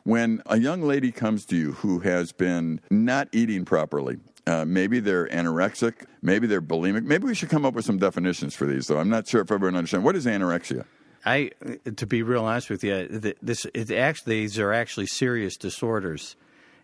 when 0.04 0.42
a 0.46 0.58
young 0.58 0.82
lady 0.82 1.12
comes 1.12 1.46
to 1.46 1.58
you 1.58 1.74
who 1.74 2.00
has 2.00 2.32
been 2.32 2.80
not 2.90 3.28
eating 3.34 3.66
properly, 3.66 4.18
uh, 4.48 4.66
maybe 4.66 5.00
they're 5.00 5.28
anorexic, 5.28 6.06
maybe 6.22 6.48
they're 6.48 6.62
bulimic. 6.62 7.04
Maybe 7.04 7.26
we 7.26 7.36
should 7.36 7.50
come 7.50 7.66
up 7.66 7.74
with 7.74 7.86
some 7.86 7.98
definitions 7.98 8.56
for 8.56 8.66
these, 8.66 8.88
though. 8.88 8.98
I'm 8.98 9.10
not 9.10 9.28
sure 9.28 9.42
if 9.42 9.52
everyone 9.52 9.76
understands. 9.76 10.04
What 10.06 10.16
is 10.16 10.26
anorexia? 10.26 10.86
I, 11.26 11.52
to 11.98 12.08
be 12.08 12.24
real 12.24 12.46
honest 12.46 12.70
with 12.70 12.84
you, 12.84 13.08
this 13.42 13.66
it 13.74 13.92
actually 13.92 14.42
these 14.42 14.60
are 14.60 14.72
actually 14.72 15.08
serious 15.08 15.58
disorders, 15.58 16.38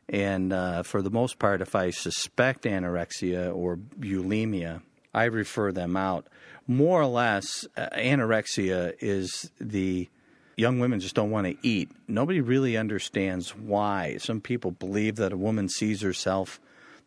and 0.10 0.52
uh, 0.52 0.84
for 0.84 1.02
the 1.02 1.10
most 1.10 1.40
part, 1.40 1.62
if 1.62 1.76
I 1.76 1.92
suspect 1.92 2.64
anorexia 2.64 3.56
or 3.56 3.78
bulimia, 3.78 4.82
I 5.14 5.26
refer 5.26 5.72
them 5.72 5.96
out. 5.96 6.28
More 6.68 7.02
or 7.02 7.06
less, 7.06 7.66
uh, 7.78 7.88
anorexia 7.96 8.96
is 9.00 9.50
the 9.62 10.10
young 10.58 10.80
women 10.80 11.00
just 11.00 11.16
don't 11.16 11.32
want 11.32 11.48
to 11.48 11.56
eat. 11.68 11.92
Nobody 12.08 12.42
really 12.42 12.76
understands 12.76 13.56
why. 13.56 14.18
Some 14.18 14.42
people 14.42 14.72
believe 14.72 15.16
that 15.18 15.32
a 15.32 15.38
woman 15.38 15.70
sees 15.70 16.02
herself, 16.02 16.60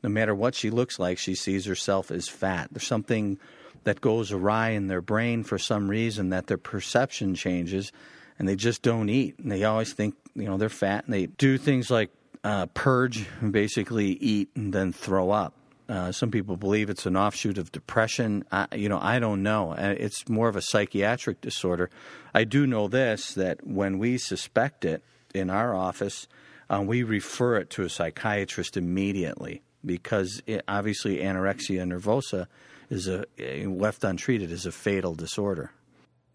no 0.07 0.13
matter 0.13 0.37
what 0.37 0.55
she 0.55 0.71
looks 0.71 1.01
like, 1.01 1.19
she 1.19 1.35
sees 1.35 1.65
herself 1.65 2.13
as 2.13 2.29
fat. 2.29 2.69
There's 2.71 2.87
something 2.87 3.41
that 3.83 4.01
goes 4.01 4.31
awry 4.31 4.71
in 4.71 4.87
their 4.87 5.01
brain 5.01 5.43
for 5.43 5.59
some 5.59 5.91
reason 5.91 6.29
that 6.29 6.47
their 6.47 6.59
perception 6.59 7.35
changes 7.35 7.91
and 8.39 8.49
they 8.49 8.55
just 8.55 8.83
don't 8.83 9.09
eat. 9.09 9.37
And 9.41 9.51
they 9.51 9.65
always 9.65 9.93
think, 9.93 10.15
you 10.37 10.45
know, 10.45 10.59
they're 10.59 10.69
fat 10.69 11.07
and 11.07 11.13
they 11.13 11.27
do 11.27 11.59
things 11.59 11.91
like 11.91 12.11
uh, 12.45 12.67
purge 12.67 13.27
and 13.41 13.53
basically 13.53 14.11
eat 14.13 14.49
and 14.55 14.73
then 14.73 14.93
throw 14.93 15.33
up. 15.33 15.55
Uh, 15.89 16.13
some 16.13 16.31
people 16.31 16.57
believe 16.57 16.89
it's 16.89 17.07
an 17.07 17.17
offshoot 17.17 17.59
of 17.59 17.73
depression. 17.73 18.45
I, 18.53 18.69
you 18.77 18.89
know, 18.89 19.01
I 19.03 19.19
don't 19.19 19.43
know. 19.43 19.73
Uh, 19.73 19.97
it's 19.99 20.29
more 20.29 20.49
of 20.49 20.55
a 20.55 20.63
psychiatric 20.63 21.41
disorder. 21.41 21.91
I 22.33 22.45
do 22.45 22.65
know 22.65 22.87
this 22.87 23.35
that 23.35 23.67
when 23.67 23.99
we 23.99 24.19
suspect 24.19 24.85
it 24.85 25.03
in 25.35 25.51
our 25.51 25.75
office, 25.75 26.29
uh, 26.71 26.81
we 26.87 27.03
refer 27.03 27.57
it 27.57 27.71
to 27.71 27.83
a 27.83 27.89
psychiatrist 27.89 28.77
immediately 28.77 29.63
because 29.87 30.43
it, 30.47 30.65
obviously 30.69 31.19
anorexia 31.19 31.83
nervosa 31.85 32.47
is 32.91 33.09
a 33.09 33.25
left 33.67 34.05
untreated 34.05 34.51
is 34.51 34.67
a 34.67 34.73
fatal 34.73 35.15
disorder. 35.15 35.71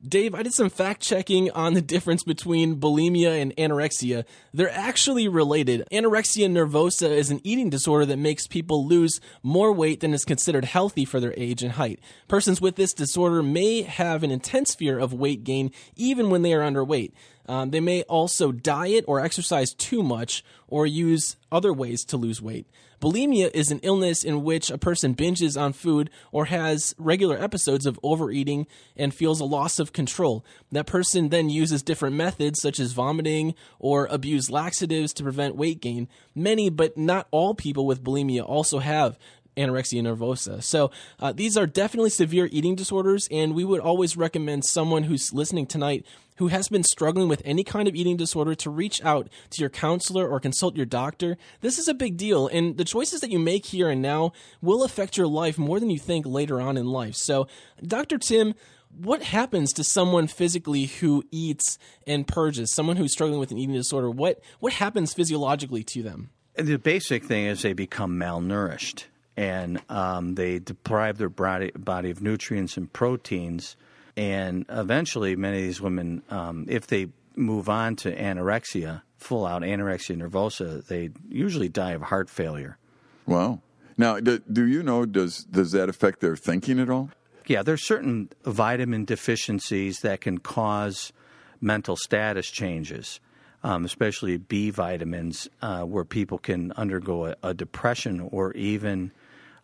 Dave, 0.03 0.33
I 0.33 0.41
did 0.41 0.55
some 0.55 0.71
fact 0.71 1.03
checking 1.03 1.51
on 1.51 1.75
the 1.75 1.81
difference 1.81 2.23
between 2.23 2.77
bulimia 2.77 3.39
and 3.39 3.55
anorexia. 3.55 4.25
They're 4.51 4.71
actually 4.71 5.27
related. 5.27 5.87
Anorexia 5.91 6.49
nervosa 6.49 7.07
is 7.07 7.29
an 7.29 7.39
eating 7.43 7.69
disorder 7.69 8.07
that 8.07 8.17
makes 8.17 8.47
people 8.47 8.87
lose 8.87 9.21
more 9.43 9.71
weight 9.71 9.99
than 9.99 10.15
is 10.15 10.25
considered 10.25 10.65
healthy 10.65 11.05
for 11.05 11.19
their 11.19 11.35
age 11.37 11.61
and 11.61 11.73
height. 11.73 11.99
Persons 12.27 12.59
with 12.59 12.77
this 12.77 12.93
disorder 12.93 13.43
may 13.43 13.83
have 13.83 14.23
an 14.23 14.31
intense 14.31 14.73
fear 14.73 14.97
of 14.97 15.13
weight 15.13 15.43
gain 15.43 15.69
even 15.95 16.31
when 16.31 16.41
they 16.41 16.53
are 16.53 16.61
underweight. 16.61 17.11
Um, 17.51 17.71
they 17.71 17.81
may 17.81 18.03
also 18.03 18.53
diet 18.53 19.03
or 19.09 19.19
exercise 19.19 19.73
too 19.73 20.03
much 20.03 20.41
or 20.69 20.87
use 20.87 21.35
other 21.51 21.73
ways 21.73 22.05
to 22.05 22.15
lose 22.15 22.41
weight. 22.41 22.65
Bulimia 23.01 23.51
is 23.53 23.71
an 23.71 23.81
illness 23.83 24.23
in 24.23 24.45
which 24.45 24.71
a 24.71 24.77
person 24.77 25.15
binges 25.15 25.59
on 25.59 25.73
food 25.73 26.09
or 26.31 26.45
has 26.45 26.95
regular 26.97 27.37
episodes 27.37 27.85
of 27.85 27.99
overeating 28.03 28.67
and 28.95 29.13
feels 29.13 29.41
a 29.41 29.45
loss 29.45 29.79
of 29.79 29.91
control. 29.91 30.45
That 30.71 30.85
person 30.85 31.27
then 31.27 31.49
uses 31.49 31.83
different 31.83 32.15
methods 32.15 32.61
such 32.61 32.79
as 32.79 32.93
vomiting 32.93 33.53
or 33.79 34.05
abuse 34.09 34.49
laxatives 34.49 35.11
to 35.15 35.23
prevent 35.23 35.57
weight 35.57 35.81
gain. 35.81 36.07
Many, 36.33 36.69
but 36.69 36.95
not 36.97 37.27
all 37.31 37.53
people 37.53 37.85
with 37.85 38.01
bulimia 38.01 38.47
also 38.47 38.79
have 38.79 39.19
anorexia 39.57 40.01
nervosa. 40.01 40.63
So 40.63 40.91
uh, 41.19 41.31
these 41.31 41.57
are 41.57 41.67
definitely 41.67 42.09
severe 42.09 42.49
eating 42.51 42.75
disorders, 42.75 43.27
and 43.31 43.53
we 43.53 43.65
would 43.65 43.81
always 43.81 44.17
recommend 44.17 44.65
someone 44.65 45.03
who's 45.03 45.33
listening 45.33 45.65
tonight 45.65 46.05
who 46.37 46.47
has 46.47 46.69
been 46.69 46.83
struggling 46.83 47.27
with 47.27 47.41
any 47.45 47.63
kind 47.63 47.87
of 47.87 47.93
eating 47.93 48.17
disorder 48.17 48.55
to 48.55 48.69
reach 48.69 49.03
out 49.03 49.29
to 49.51 49.61
your 49.61 49.69
counselor 49.69 50.27
or 50.27 50.39
consult 50.39 50.75
your 50.75 50.87
doctor. 50.87 51.37
This 51.59 51.77
is 51.77 51.87
a 51.87 51.93
big 51.93 52.17
deal, 52.17 52.47
and 52.47 52.77
the 52.77 52.85
choices 52.85 53.21
that 53.21 53.29
you 53.29 53.37
make 53.37 53.67
here 53.67 53.89
and 53.89 54.01
now 54.01 54.31
will 54.61 54.83
affect 54.83 55.17
your 55.17 55.27
life 55.27 55.59
more 55.59 55.79
than 55.79 55.91
you 55.91 55.99
think 55.99 56.25
later 56.25 56.59
on 56.59 56.77
in 56.77 56.87
life. 56.87 57.15
So, 57.15 57.47
Dr. 57.85 58.17
Tim, 58.17 58.55
what 58.89 59.21
happens 59.21 59.71
to 59.73 59.83
someone 59.83 60.27
physically 60.27 60.85
who 60.85 61.23
eats 61.31 61.77
and 62.07 62.27
purges? 62.27 62.73
Someone 62.73 62.97
who's 62.97 63.13
struggling 63.13 63.39
with 63.39 63.51
an 63.51 63.57
eating 63.57 63.75
disorder, 63.75 64.09
what 64.09 64.41
what 64.59 64.73
happens 64.73 65.13
physiologically 65.13 65.83
to 65.83 66.01
them? 66.01 66.31
The 66.55 66.77
basic 66.77 67.23
thing 67.23 67.45
is 67.45 67.61
they 67.61 67.73
become 67.73 68.19
malnourished 68.19 69.05
and 69.41 69.81
um, 69.89 70.35
they 70.35 70.59
deprive 70.59 71.17
their 71.17 71.29
body, 71.29 71.71
body 71.71 72.11
of 72.11 72.21
nutrients 72.21 72.77
and 72.77 72.91
proteins 72.91 73.75
and 74.17 74.65
eventually, 74.69 75.35
many 75.35 75.57
of 75.57 75.63
these 75.63 75.81
women, 75.81 76.23
um, 76.29 76.65
if 76.67 76.87
they 76.87 77.07
move 77.35 77.69
on 77.69 77.95
to 77.97 78.15
anorexia, 78.15 79.01
full 79.17 79.45
out 79.45 79.61
anorexia 79.61 80.17
nervosa, 80.17 80.85
they 80.85 81.11
usually 81.29 81.69
die 81.69 81.91
of 81.91 82.01
heart 82.01 82.29
failure. 82.29 82.77
Wow. 83.25 83.61
Now, 83.97 84.19
do, 84.19 84.39
do 84.51 84.65
you 84.65 84.83
know, 84.83 85.05
does, 85.05 85.43
does 85.45 85.71
that 85.71 85.89
affect 85.89 86.19
their 86.19 86.35
thinking 86.35 86.79
at 86.79 86.89
all? 86.89 87.11
Yeah, 87.47 87.63
there's 87.63 87.85
certain 87.85 88.29
vitamin 88.43 89.05
deficiencies 89.05 89.99
that 89.99 90.21
can 90.21 90.37
cause 90.39 91.11
mental 91.59 91.95
status 91.95 92.49
changes, 92.49 93.19
um, 93.63 93.85
especially 93.85 94.37
B 94.37 94.69
vitamins, 94.69 95.47
uh, 95.61 95.83
where 95.83 96.05
people 96.05 96.37
can 96.37 96.71
undergo 96.73 97.27
a, 97.27 97.35
a 97.43 97.53
depression 97.53 98.27
or 98.31 98.53
even 98.53 99.11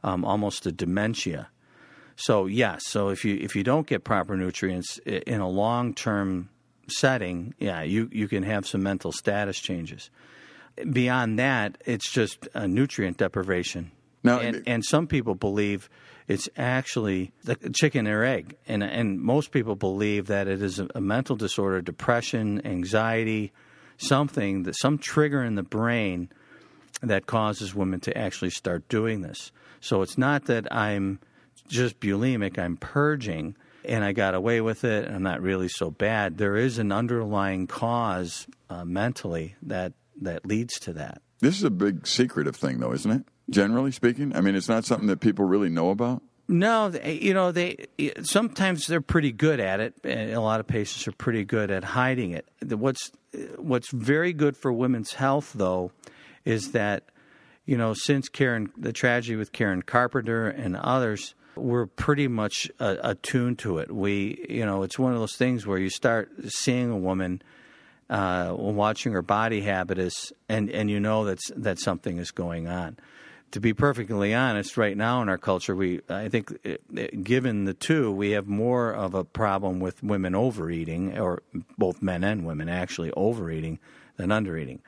um, 0.08 0.24
almost 0.24 0.66
a 0.66 0.72
dementia. 0.72 1.50
So 2.16 2.46
yes, 2.46 2.88
so 2.88 3.10
if 3.10 3.26
you 3.26 3.36
if 3.36 3.56
you 3.56 3.64
don't 3.64 3.86
get 3.86 4.04
proper 4.04 4.36
nutrients 4.36 4.98
in 5.06 5.40
a 5.40 5.50
long 5.50 5.94
term 5.94 6.50
setting, 6.88 7.54
yeah, 7.60 7.84
you 7.84 8.10
you 8.12 8.28
can 8.28 8.44
have 8.44 8.66
some 8.66 8.82
mental 8.82 9.12
status 9.12 9.60
changes. 9.60 10.10
Beyond 10.92 11.38
that, 11.40 11.78
it's 11.86 12.10
just 12.10 12.48
a 12.54 12.68
nutrient 12.68 13.18
deprivation. 13.18 13.92
Now- 14.24 14.40
and, 14.40 14.64
and 14.66 14.84
some 14.84 15.08
people 15.08 15.36
believe 15.36 15.90
it's 16.28 16.50
actually 16.58 17.32
the 17.44 17.56
chicken 17.74 18.08
or 18.08 18.24
egg, 18.24 18.56
and 18.68 18.84
and 18.84 19.20
most 19.20 19.52
people 19.52 19.76
believe 19.76 20.28
that 20.28 20.48
it 20.48 20.62
is 20.62 20.80
a, 20.80 20.88
a 20.96 21.02
mental 21.02 21.36
disorder, 21.36 21.82
depression, 21.82 22.66
anxiety, 22.66 23.52
something 23.98 24.64
that 24.64 24.76
some 24.78 24.98
trigger 24.98 25.44
in 25.44 25.56
the 25.56 25.64
brain 25.64 26.30
that 27.02 27.26
causes 27.26 27.76
women 27.76 28.00
to 28.02 28.18
actually 28.18 28.50
start 28.50 28.88
doing 28.90 29.22
this. 29.22 29.52
So 29.80 30.02
it's 30.02 30.18
not 30.18 30.46
that 30.46 30.74
I'm 30.74 31.20
just 31.68 32.00
bulimic, 32.00 32.58
I'm 32.58 32.78
purging 32.78 33.56
and 33.86 34.04
I 34.04 34.12
got 34.12 34.34
away 34.34 34.62
with 34.62 34.84
it 34.84 35.06
and 35.06 35.16
I'm 35.16 35.24
not 35.24 35.42
really 35.42 35.70
so 35.70 35.92
bad. 35.92 36.38
There 36.38 36.56
is 36.56 36.78
an 36.78 36.92
underlying 36.92 37.68
cause 37.68 38.48
uh, 38.70 38.86
mentally 38.86 39.56
that 39.64 39.94
that 40.22 40.46
leads 40.46 40.80
to 40.80 40.94
that. 40.94 41.22
This 41.40 41.56
is 41.58 41.64
a 41.64 41.70
big 41.70 42.08
secretive 42.08 42.56
thing, 42.56 42.80
though, 42.80 42.94
isn't 42.94 43.12
it? 43.12 43.24
Generally 43.50 43.92
speaking, 43.92 44.36
I 44.36 44.42
mean, 44.42 44.56
it's 44.56 44.68
not 44.68 44.84
something 44.84 45.08
that 45.08 45.20
people 45.20 45.46
really 45.46 45.70
know 45.70 45.92
about. 45.92 46.24
No, 46.50 46.90
they, 46.90 47.00
eh, 47.02 47.20
you 47.22 47.34
know 47.34 47.52
they 47.52 47.88
eh, 48.00 48.12
sometimes 48.24 48.88
they're 48.88 49.02
pretty 49.02 49.32
good 49.32 49.60
at 49.60 49.80
it. 49.80 49.96
and 50.04 50.32
A 50.32 50.42
lot 50.42 50.60
of 50.60 50.68
patients 50.68 51.08
are 51.08 51.12
pretty 51.12 51.44
good 51.44 51.70
at 51.72 51.84
hiding 51.84 52.32
it. 52.32 52.48
What's 52.66 53.12
eh, 53.34 53.46
what's 53.58 53.92
very 53.92 54.34
good 54.34 54.58
for 54.58 54.72
women's 54.72 55.14
health, 55.14 55.52
though, 55.54 55.92
is 56.48 56.72
that 56.72 57.04
you 57.66 57.78
know 57.78 57.94
since 57.94 58.30
Karen, 58.30 58.72
the 58.78 58.94
tragedy 58.94 59.36
with 59.36 59.52
Karen 59.52 59.82
Carpenter 59.82 60.48
and 60.48 60.76
others, 60.76 61.36
we're 61.56 61.86
pretty 61.86 62.28
much 62.28 62.72
uh, 62.80 62.96
attuned 63.04 63.60
to 63.60 63.80
it. 63.80 63.92
We, 63.92 64.46
you 64.50 64.66
know, 64.66 64.84
it's 64.84 64.98
one 64.98 65.14
of 65.14 65.20
those 65.20 65.36
things 65.36 65.68
where 65.68 65.78
you 65.78 65.90
start 65.90 66.32
seeing 66.48 66.90
a 66.90 66.98
woman. 66.98 67.42
Uh, 68.10 68.56
watching 68.58 69.12
her 69.12 69.22
body 69.22 69.60
habitus, 69.60 70.32
and, 70.48 70.70
and 70.70 70.90
you 70.90 70.98
know 70.98 71.26
that's 71.26 71.52
that 71.58 71.78
something 71.78 72.20
is 72.20 72.32
going 72.32 72.66
on 72.66 72.96
to 73.52 73.60
be 73.60 73.74
perfectly 73.74 74.34
honest, 74.34 74.78
right 74.78 74.96
now 74.96 75.22
in 75.22 75.30
our 75.30 75.38
culture, 75.38 75.76
we 75.76 76.02
I 76.10 76.30
think 76.30 76.58
uh, 76.66 77.08
given 77.22 77.66
the 77.66 77.74
two, 77.74 78.12
we 78.12 78.32
have 78.32 78.48
more 78.48 78.92
of 78.92 79.14
a 79.14 79.24
problem 79.24 79.80
with 79.80 80.04
women 80.04 80.36
overeating, 80.36 81.18
or 81.18 81.44
both 81.78 82.02
men 82.02 82.24
and 82.24 82.46
women 82.46 82.70
actually 82.70 83.12
overeating 83.16 83.80
than 84.18 84.30
undereating. 84.30 84.80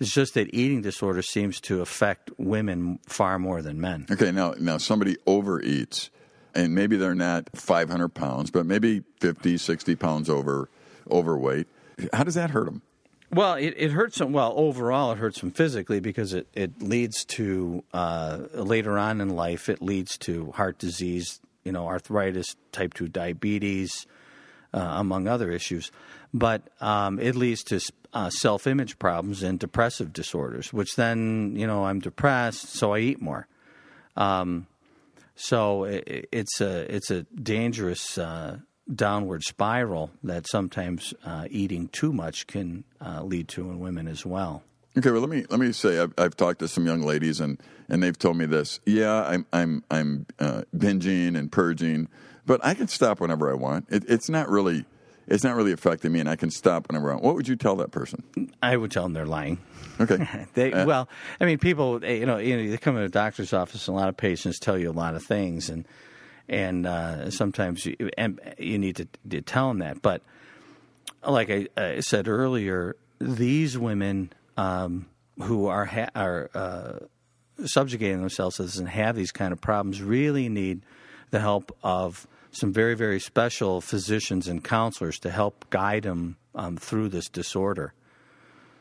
It's 0.00 0.12
just 0.12 0.34
that 0.34 0.52
eating 0.52 0.82
disorder 0.82 1.22
seems 1.22 1.60
to 1.62 1.80
affect 1.80 2.30
women 2.36 2.98
far 3.06 3.38
more 3.38 3.62
than 3.62 3.80
men. 3.80 4.06
Okay, 4.10 4.32
now 4.32 4.54
now 4.58 4.78
somebody 4.78 5.16
overeats, 5.26 6.10
and 6.54 6.74
maybe 6.74 6.96
they're 6.96 7.14
not 7.14 7.48
500 7.54 8.08
pounds, 8.08 8.50
but 8.50 8.66
maybe 8.66 9.02
50, 9.20 9.56
60 9.56 9.94
pounds 9.96 10.28
over 10.28 10.68
overweight. 11.10 11.66
How 12.12 12.24
does 12.24 12.34
that 12.34 12.50
hurt 12.50 12.66
them? 12.66 12.82
Well, 13.30 13.54
it, 13.54 13.74
it 13.76 13.90
hurts 13.90 14.18
them. 14.18 14.32
Well, 14.32 14.52
overall, 14.56 15.12
it 15.12 15.18
hurts 15.18 15.40
them 15.40 15.50
physically 15.50 15.98
because 15.98 16.34
it, 16.34 16.46
it 16.52 16.80
leads 16.80 17.24
to 17.26 17.82
uh, 17.92 18.42
later 18.52 18.96
on 18.96 19.20
in 19.20 19.30
life, 19.30 19.68
it 19.68 19.82
leads 19.82 20.16
to 20.18 20.52
heart 20.52 20.78
disease, 20.78 21.40
you 21.64 21.72
know, 21.72 21.86
arthritis, 21.86 22.54
type 22.70 22.94
2 22.94 23.08
diabetes, 23.08 24.06
uh, 24.72 24.78
among 24.98 25.26
other 25.26 25.50
issues. 25.50 25.90
But 26.34 26.62
um, 26.80 27.20
it 27.20 27.36
leads 27.36 27.62
to 27.64 27.80
uh, 28.12 28.28
self 28.28 28.66
image 28.66 28.98
problems 28.98 29.42
and 29.42 29.58
depressive 29.58 30.12
disorders, 30.12 30.72
which 30.72 30.96
then, 30.96 31.54
you 31.56 31.66
know, 31.66 31.84
I'm 31.84 32.00
depressed, 32.00 32.70
so 32.70 32.92
I 32.92 32.98
eat 32.98 33.22
more. 33.22 33.46
Um, 34.16 34.66
so 35.36 35.84
it, 35.84 36.28
it's, 36.32 36.60
a, 36.60 36.92
it's 36.92 37.10
a 37.10 37.22
dangerous 37.22 38.18
uh, 38.18 38.58
downward 38.92 39.44
spiral 39.44 40.10
that 40.22 40.46
sometimes 40.48 41.14
uh, 41.24 41.46
eating 41.50 41.88
too 41.88 42.12
much 42.12 42.46
can 42.46 42.84
uh, 43.00 43.22
lead 43.22 43.48
to 43.48 43.70
in 43.70 43.78
women 43.78 44.08
as 44.08 44.26
well. 44.26 44.64
Okay, 44.96 45.10
well 45.10 45.20
let 45.20 45.30
me 45.30 45.44
let 45.50 45.58
me 45.58 45.72
say 45.72 45.98
I've, 45.98 46.14
I've 46.16 46.36
talked 46.36 46.60
to 46.60 46.68
some 46.68 46.86
young 46.86 47.02
ladies 47.02 47.40
and 47.40 47.60
and 47.88 48.00
they've 48.00 48.16
told 48.16 48.36
me 48.36 48.46
this. 48.46 48.78
Yeah, 48.86 49.24
I'm 49.24 49.44
I'm 49.52 49.82
I'm 49.90 50.26
uh, 50.38 50.62
binging 50.76 51.36
and 51.36 51.50
purging, 51.50 52.08
but 52.46 52.64
I 52.64 52.74
can 52.74 52.86
stop 52.86 53.20
whenever 53.20 53.50
I 53.50 53.54
want. 53.54 53.86
It, 53.90 54.04
it's 54.06 54.28
not 54.28 54.48
really 54.48 54.84
it's 55.26 55.44
not 55.44 55.56
really 55.56 55.72
affecting 55.72 56.12
me, 56.12 56.20
and 56.20 56.28
I 56.28 56.36
can 56.36 56.50
stop 56.50 56.88
whenever 56.88 57.10
I 57.10 57.14
want. 57.14 57.24
What 57.24 57.34
would 57.36 57.48
you 57.48 57.56
tell 57.56 57.76
that 57.76 57.90
person? 57.90 58.22
I 58.62 58.76
would 58.76 58.90
tell 58.90 59.02
them 59.04 59.12
they're 59.12 59.26
lying. 59.26 59.58
Okay, 60.00 60.46
They, 60.54 60.72
Uh, 60.72 60.86
well, 60.86 61.08
I 61.40 61.44
mean, 61.44 61.58
people, 61.58 62.00
they- 62.00 62.18
you 62.20 62.26
know, 62.26 62.38
you 62.38 62.56
know, 62.56 62.70
they 62.70 62.76
come 62.78 62.96
to 62.96 63.02
a 63.02 63.08
doctor's 63.08 63.52
office, 63.52 63.86
and 63.88 63.96
a 63.96 64.00
lot 64.00 64.08
of 64.08 64.16
patients 64.16 64.58
tell 64.58 64.76
you 64.78 64.90
a 64.90 64.92
lot 64.92 65.14
of 65.14 65.22
things, 65.24 65.68
and 65.70 65.86
and 66.48 66.86
uh, 66.86 67.30
sometimes 67.30 67.86
you 67.86 67.96
and 68.18 68.38
you 68.58 68.78
need 68.78 68.96
to, 68.96 69.08
to 69.30 69.40
tell 69.40 69.68
them 69.68 69.78
that. 69.78 70.02
But 70.02 70.22
like 71.26 71.48
I, 71.50 71.68
I 71.76 72.00
said 72.00 72.28
earlier, 72.28 72.96
these 73.18 73.78
women 73.78 74.30
um, 74.56 75.06
who 75.42 75.66
are 75.68 75.86
ha- 75.86 76.10
are 76.14 76.50
uh, 76.54 76.98
subjugating 77.64 78.20
themselves 78.20 78.78
and 78.78 78.88
have 78.88 79.16
these 79.16 79.32
kind 79.32 79.52
of 79.52 79.60
problems 79.60 80.02
really 80.02 80.48
need 80.48 80.82
the 81.30 81.40
help 81.40 81.74
of 81.82 82.26
some 82.54 82.72
very 82.72 82.94
very 82.94 83.20
special 83.20 83.80
physicians 83.80 84.48
and 84.48 84.62
counselors 84.64 85.18
to 85.20 85.30
help 85.30 85.64
guide 85.70 86.04
them 86.04 86.36
um, 86.54 86.76
through 86.76 87.08
this 87.08 87.28
disorder. 87.28 87.92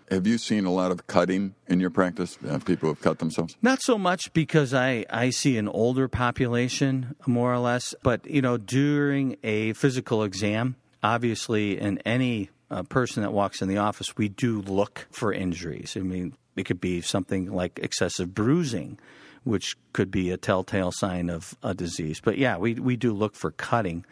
have 0.10 0.28
you 0.28 0.38
seen 0.38 0.66
a 0.66 0.72
lot 0.72 0.92
of 0.92 1.08
cutting 1.08 1.56
in 1.68 1.80
your 1.80 1.90
practice? 1.90 2.38
Uh, 2.48 2.60
people 2.60 2.88
who 2.88 2.94
have 2.94 3.02
cut 3.02 3.20
themselves. 3.20 3.56
Not 3.62 3.82
so 3.82 3.98
much 3.98 4.32
because 4.34 4.74
I, 4.74 5.06
I 5.10 5.32
see 5.32 5.58
an 5.58 5.68
older 5.68 6.08
population, 6.08 7.16
more 7.26 7.54
or 7.54 7.60
less. 7.60 7.96
But, 8.04 8.26
you 8.30 8.42
know, 8.42 8.58
during 8.58 9.38
a 9.44 9.74
physical 9.74 10.24
exam, 10.24 10.76
obviously, 11.02 11.80
in 11.80 11.98
any 12.00 12.50
uh, 12.70 12.84
person 12.84 13.24
that 13.24 13.34
walks 13.34 13.62
in 13.62 13.68
the 13.68 13.78
office, 13.78 14.16
we 14.18 14.30
do 14.30 14.62
look 14.62 15.08
for 15.12 15.34
injuries. 15.34 15.96
I 15.98 16.02
mean, 16.02 16.36
it 16.56 16.64
could 16.64 16.82
be 16.82 17.02
something 17.02 17.52
like 17.52 17.80
excessive 17.82 18.34
bruising, 18.34 19.00
which 19.44 19.78
could 19.94 20.12
be 20.12 20.32
a 20.32 20.38
telltale 20.38 20.92
sign 20.92 21.30
of 21.30 21.56
a 21.64 21.74
disease. 21.74 22.22
But 22.24 22.38
yeah, 22.38 22.58
we, 22.58 22.76
we 22.76 22.96
do 22.96 23.14
look 23.14 23.36
for 23.36 23.52
cutting. 23.52 24.06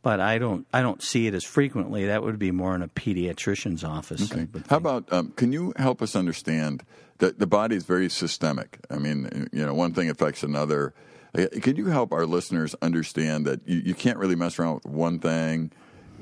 But 0.00 0.20
I 0.20 0.38
don't 0.38 0.64
I 0.72 0.80
don't 0.80 1.02
see 1.02 1.26
it 1.26 1.34
as 1.34 1.42
frequently. 1.42 2.06
That 2.06 2.22
would 2.22 2.38
be 2.38 2.52
more 2.52 2.74
in 2.74 2.82
a 2.82 2.88
pediatrician's 2.88 3.82
office. 3.82 4.32
Okay. 4.32 4.46
How 4.70 4.76
about 4.76 5.12
um, 5.12 5.32
can 5.32 5.52
you 5.52 5.72
help 5.76 6.00
us 6.00 6.14
understand 6.14 6.84
that 7.18 7.40
the 7.40 7.48
body 7.48 7.74
is 7.74 7.84
very 7.84 8.08
systemic? 8.08 8.78
I 8.90 8.98
mean, 8.98 9.48
you 9.52 9.66
know, 9.66 9.74
one 9.74 9.94
thing 9.94 10.08
affects 10.08 10.44
another. 10.44 10.94
Can 11.34 11.76
you 11.76 11.86
help 11.86 12.12
our 12.12 12.26
listeners 12.26 12.76
understand 12.80 13.44
that 13.46 13.60
you, 13.66 13.82
you 13.86 13.94
can't 13.94 14.18
really 14.18 14.36
mess 14.36 14.58
around 14.58 14.76
with 14.76 14.86
one 14.86 15.18
thing 15.18 15.72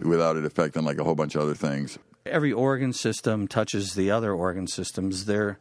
without 0.02 0.36
it 0.36 0.46
affecting 0.46 0.84
like 0.84 0.98
a 0.98 1.04
whole 1.04 1.14
bunch 1.14 1.34
of 1.34 1.42
other 1.42 1.54
things? 1.54 1.98
every 2.26 2.52
organ 2.52 2.92
system 2.92 3.48
touches 3.48 3.94
the 3.94 4.10
other 4.10 4.32
organ 4.32 4.66
systems. 4.66 5.26
There, 5.26 5.58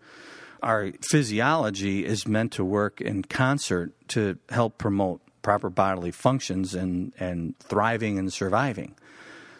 our 0.61 0.91
physiology 1.01 2.05
is 2.05 2.27
meant 2.27 2.51
to 2.53 2.65
work 2.65 3.01
in 3.01 3.23
concert 3.23 3.91
to 4.09 4.37
help 4.49 4.77
promote 4.77 5.21
proper 5.41 5.69
bodily 5.69 6.11
functions 6.11 6.73
and, 6.73 7.13
and 7.19 7.57
thriving 7.59 8.17
and 8.17 8.33
surviving. 8.33 8.95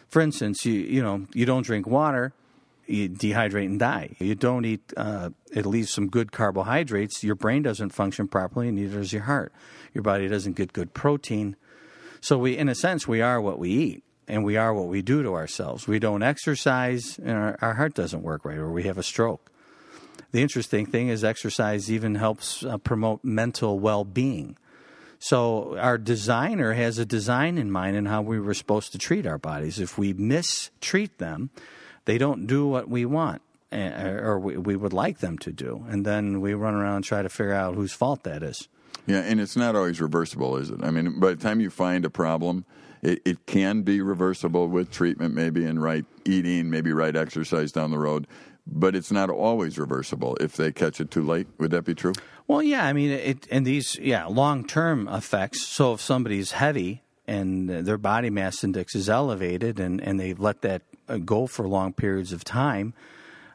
For 0.08 0.20
instance, 0.20 0.64
you 0.64 0.72
you 0.72 1.02
know 1.02 1.26
you 1.32 1.46
don't 1.46 1.64
drink 1.64 1.86
water, 1.86 2.32
you 2.86 3.08
dehydrate 3.08 3.66
and 3.66 3.78
die. 3.78 4.16
You 4.18 4.34
don't 4.34 4.64
eat 4.64 4.92
uh, 4.96 5.30
at 5.54 5.66
least 5.66 5.94
some 5.94 6.08
good 6.08 6.32
carbohydrates, 6.32 7.22
your 7.24 7.34
brain 7.34 7.62
doesn't 7.62 7.90
function 7.90 8.28
properly, 8.28 8.68
and 8.68 8.76
neither 8.76 8.98
does 8.98 9.12
your 9.12 9.22
heart. 9.22 9.52
Your 9.94 10.02
body 10.02 10.28
doesn't 10.28 10.56
get 10.56 10.72
good 10.72 10.94
protein. 10.94 11.56
So 12.20 12.38
we, 12.38 12.56
in 12.56 12.68
a 12.68 12.74
sense, 12.74 13.06
we 13.06 13.20
are 13.20 13.40
what 13.40 13.58
we 13.58 13.70
eat, 13.70 14.04
and 14.26 14.44
we 14.44 14.56
are 14.56 14.74
what 14.74 14.88
we 14.88 15.02
do 15.02 15.22
to 15.22 15.34
ourselves. 15.34 15.86
We 15.86 15.98
don't 15.98 16.22
exercise, 16.22 17.18
and 17.18 17.36
our, 17.36 17.58
our 17.60 17.74
heart 17.74 17.94
doesn't 17.94 18.22
work 18.22 18.44
right, 18.44 18.58
or 18.58 18.70
we 18.70 18.84
have 18.84 18.98
a 18.98 19.02
stroke. 19.02 19.50
The 20.32 20.42
interesting 20.42 20.86
thing 20.86 21.08
is, 21.08 21.24
exercise 21.24 21.90
even 21.90 22.16
helps 22.16 22.64
uh, 22.64 22.78
promote 22.78 23.24
mental 23.24 23.78
well-being. 23.78 24.56
So 25.18 25.78
our 25.78 25.98
designer 25.98 26.74
has 26.74 26.98
a 26.98 27.06
design 27.06 27.58
in 27.58 27.70
mind 27.70 27.96
in 27.96 28.06
how 28.06 28.22
we 28.22 28.38
were 28.38 28.54
supposed 28.54 28.92
to 28.92 28.98
treat 28.98 29.26
our 29.26 29.38
bodies. 29.38 29.80
If 29.80 29.96
we 29.96 30.12
mistreat 30.12 31.18
them, 31.18 31.50
they 32.04 32.18
don't 32.18 32.46
do 32.46 32.66
what 32.66 32.88
we 32.88 33.06
want 33.06 33.42
eh, 33.72 34.10
or 34.10 34.38
we, 34.38 34.56
we 34.56 34.76
would 34.76 34.92
like 34.92 35.18
them 35.18 35.38
to 35.38 35.52
do, 35.52 35.84
and 35.88 36.04
then 36.04 36.40
we 36.40 36.54
run 36.54 36.74
around 36.74 36.96
and 36.96 37.04
try 37.04 37.22
to 37.22 37.28
figure 37.28 37.52
out 37.52 37.74
whose 37.74 37.92
fault 37.92 38.24
that 38.24 38.42
is. 38.42 38.68
Yeah, 39.06 39.20
and 39.20 39.40
it's 39.40 39.56
not 39.56 39.76
always 39.76 40.00
reversible, 40.00 40.56
is 40.56 40.70
it? 40.70 40.80
I 40.82 40.90
mean, 40.90 41.20
by 41.20 41.30
the 41.30 41.36
time 41.36 41.60
you 41.60 41.70
find 41.70 42.04
a 42.04 42.10
problem, 42.10 42.64
it, 43.02 43.20
it 43.24 43.46
can 43.46 43.82
be 43.82 44.00
reversible 44.00 44.68
with 44.68 44.90
treatment, 44.90 45.34
maybe 45.34 45.64
and 45.64 45.80
right 45.80 46.04
eating, 46.24 46.70
maybe 46.70 46.92
right 46.92 47.14
exercise 47.14 47.70
down 47.70 47.90
the 47.90 47.98
road. 47.98 48.26
But 48.66 48.96
it's 48.96 49.12
not 49.12 49.30
always 49.30 49.78
reversible 49.78 50.36
if 50.40 50.56
they 50.56 50.72
catch 50.72 51.00
it 51.00 51.10
too 51.10 51.22
late. 51.22 51.46
Would 51.58 51.70
that 51.70 51.84
be 51.84 51.94
true? 51.94 52.14
Well, 52.48 52.62
yeah, 52.62 52.84
I 52.84 52.92
mean, 52.92 53.10
it, 53.10 53.46
and 53.50 53.66
these, 53.66 53.96
yeah, 53.96 54.26
long 54.26 54.66
term 54.66 55.08
effects. 55.08 55.66
So 55.66 55.94
if 55.94 56.00
somebody's 56.00 56.52
heavy 56.52 57.02
and 57.26 57.68
their 57.68 57.98
body 57.98 58.30
mass 58.30 58.64
index 58.64 58.94
is 58.94 59.08
elevated 59.08 59.78
and, 59.78 60.00
and 60.00 60.18
they 60.18 60.34
let 60.34 60.62
that 60.62 60.82
uh, 61.08 61.18
go 61.18 61.46
for 61.46 61.68
long 61.68 61.92
periods 61.92 62.32
of 62.32 62.44
time, 62.44 62.92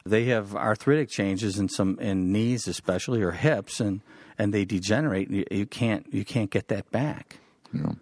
they 0.05 0.25
have 0.25 0.55
arthritic 0.55 1.09
changes 1.09 1.59
in 1.59 1.69
some 1.69 1.99
in 1.99 2.31
knees, 2.31 2.67
especially 2.67 3.21
or 3.21 3.31
hips, 3.31 3.79
and, 3.79 4.01
and 4.37 4.53
they 4.53 4.65
degenerate. 4.65 5.29
You, 5.29 5.45
you 5.51 5.65
can't 5.65 6.11
you 6.11 6.25
can't 6.25 6.49
get 6.49 6.69
that 6.69 6.89
back. 6.91 7.37
Yeah. 7.73 7.93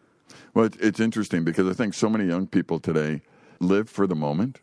Well, 0.54 0.66
it's, 0.66 0.78
it's 0.78 1.00
interesting 1.00 1.44
because 1.44 1.68
I 1.68 1.74
think 1.74 1.94
so 1.94 2.10
many 2.10 2.26
young 2.26 2.48
people 2.48 2.80
today 2.80 3.22
live 3.60 3.90
for 3.90 4.08
the 4.08 4.16
moment, 4.16 4.60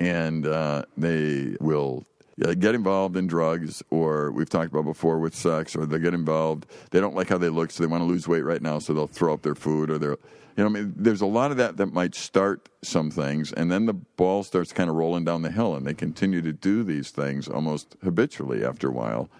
and 0.00 0.46
uh, 0.46 0.84
they 0.96 1.56
will 1.60 2.06
uh, 2.44 2.54
get 2.54 2.74
involved 2.74 3.16
in 3.16 3.26
drugs, 3.26 3.82
or 3.90 4.30
we've 4.30 4.48
talked 4.48 4.70
about 4.70 4.84
before 4.84 5.18
with 5.18 5.34
sex, 5.34 5.74
or 5.74 5.86
they 5.86 5.98
get 5.98 6.14
involved. 6.14 6.66
They 6.90 7.00
don't 7.00 7.14
like 7.14 7.28
how 7.28 7.38
they 7.38 7.48
look, 7.48 7.70
so 7.70 7.82
they 7.82 7.86
want 7.86 8.02
to 8.02 8.06
lose 8.06 8.28
weight 8.28 8.42
right 8.42 8.60
now, 8.60 8.78
so 8.78 8.92
they'll 8.92 9.06
throw 9.06 9.32
up 9.32 9.42
their 9.42 9.54
food, 9.54 9.90
or 9.90 9.98
they're, 9.98 10.18
you 10.56 10.64
know, 10.64 10.66
I 10.66 10.68
mean, 10.68 10.94
there's 10.96 11.22
a 11.22 11.26
lot 11.26 11.50
of 11.50 11.56
that 11.56 11.78
that 11.78 11.92
might 11.92 12.14
start 12.14 12.68
some 12.82 13.10
things, 13.10 13.52
and 13.52 13.70
then 13.70 13.86
the 13.86 13.94
ball 13.94 14.42
starts 14.42 14.72
kind 14.72 14.90
of 14.90 14.96
rolling 14.96 15.24
down 15.24 15.42
the 15.42 15.50
hill, 15.50 15.74
and 15.74 15.86
they 15.86 15.94
continue 15.94 16.42
to 16.42 16.52
do 16.52 16.82
these 16.82 17.10
things 17.10 17.48
almost 17.48 17.96
habitually 18.04 18.64
after 18.64 18.88
a 18.88 18.92
while, 18.92 19.30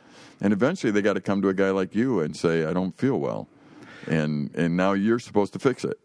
and 0.40 0.53
eventually 0.53 0.90
they 0.90 1.03
got 1.03 1.14
to 1.14 1.21
come 1.21 1.42
to 1.42 1.49
a 1.49 1.55
guy 1.55 1.71
like 1.71 1.95
you 1.95 2.21
and 2.21 2.37
say, 2.37 2.64
"I 2.64 2.73
don't 2.73 2.97
feel 2.97 3.19
well," 3.19 3.49
and 4.07 4.51
and 4.55 4.77
now 4.77 4.92
you're 4.92 5.19
supposed 5.19 5.53
to 5.53 5.59
fix 5.59 5.85
it. 5.85 5.99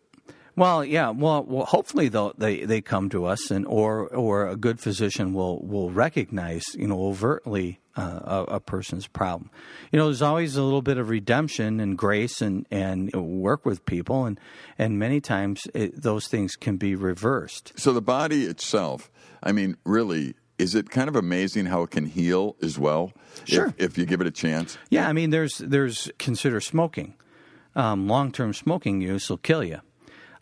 Well, 0.56 0.84
yeah. 0.84 1.10
Well, 1.10 1.44
well 1.44 1.66
hopefully 1.66 2.10
they'll, 2.10 2.34
they 2.38 2.66
they 2.66 2.82
come 2.82 3.10
to 3.10 3.26
us, 3.26 3.52
and 3.52 3.66
or 3.66 4.08
or 4.08 4.48
a 4.48 4.56
good 4.56 4.80
physician 4.80 5.34
will 5.34 5.66
will 5.66 5.92
recognize, 5.92 6.64
you 6.76 6.88
know, 6.88 7.04
overtly 7.04 7.80
uh, 7.96 8.20
a, 8.50 8.56
a, 8.56 8.60
person's 8.60 9.08
problem. 9.08 9.50
You 9.92 10.00
know, 10.00 10.06
there's 10.06 10.22
always 10.22 10.56
a 10.56 10.64
little 10.64 10.82
bit 10.82 10.98
of 10.98 11.10
redemption 11.10 11.80
and 11.80 11.98
grace, 11.98 12.42
and 12.42 12.66
and 12.70 13.12
work 13.14 13.66
with 13.66 13.86
people, 13.86 14.26
and 14.26 14.40
and 14.78 15.00
many 15.00 15.22
times 15.22 15.64
it, 15.74 16.02
those 16.02 16.28
things 16.28 16.56
can 16.56 16.78
be 16.78 16.96
reversed. 16.96 17.74
So 17.78 17.94
the 17.94 18.02
body 18.02 18.44
itself, 18.44 19.10
I 19.42 19.52
mean, 19.52 19.78
really, 19.86 20.36
is 20.58 20.76
it 20.76 20.90
kind 20.90 21.08
of 21.08 21.16
amazing 21.16 21.68
how 21.68 21.84
it 21.84 21.92
can 21.92 22.06
heal 22.06 22.56
as 22.62 22.78
well? 22.78 23.14
Sure, 23.46 23.68
if, 23.78 23.92
if 23.92 23.98
you 23.98 24.06
give 24.06 24.22
it 24.22 24.28
a 24.28 24.32
chance. 24.32 24.78
Yeah, 24.90 25.08
I 25.08 25.14
mean, 25.14 25.30
there's 25.30 25.58
there's 25.58 26.12
consider 26.18 26.60
smoking. 26.60 27.16
Um, 27.74 28.08
long 28.08 28.32
term 28.34 28.54
smoking 28.54 29.00
use 29.00 29.30
will 29.30 29.38
kill 29.38 29.64
you. 29.64 29.80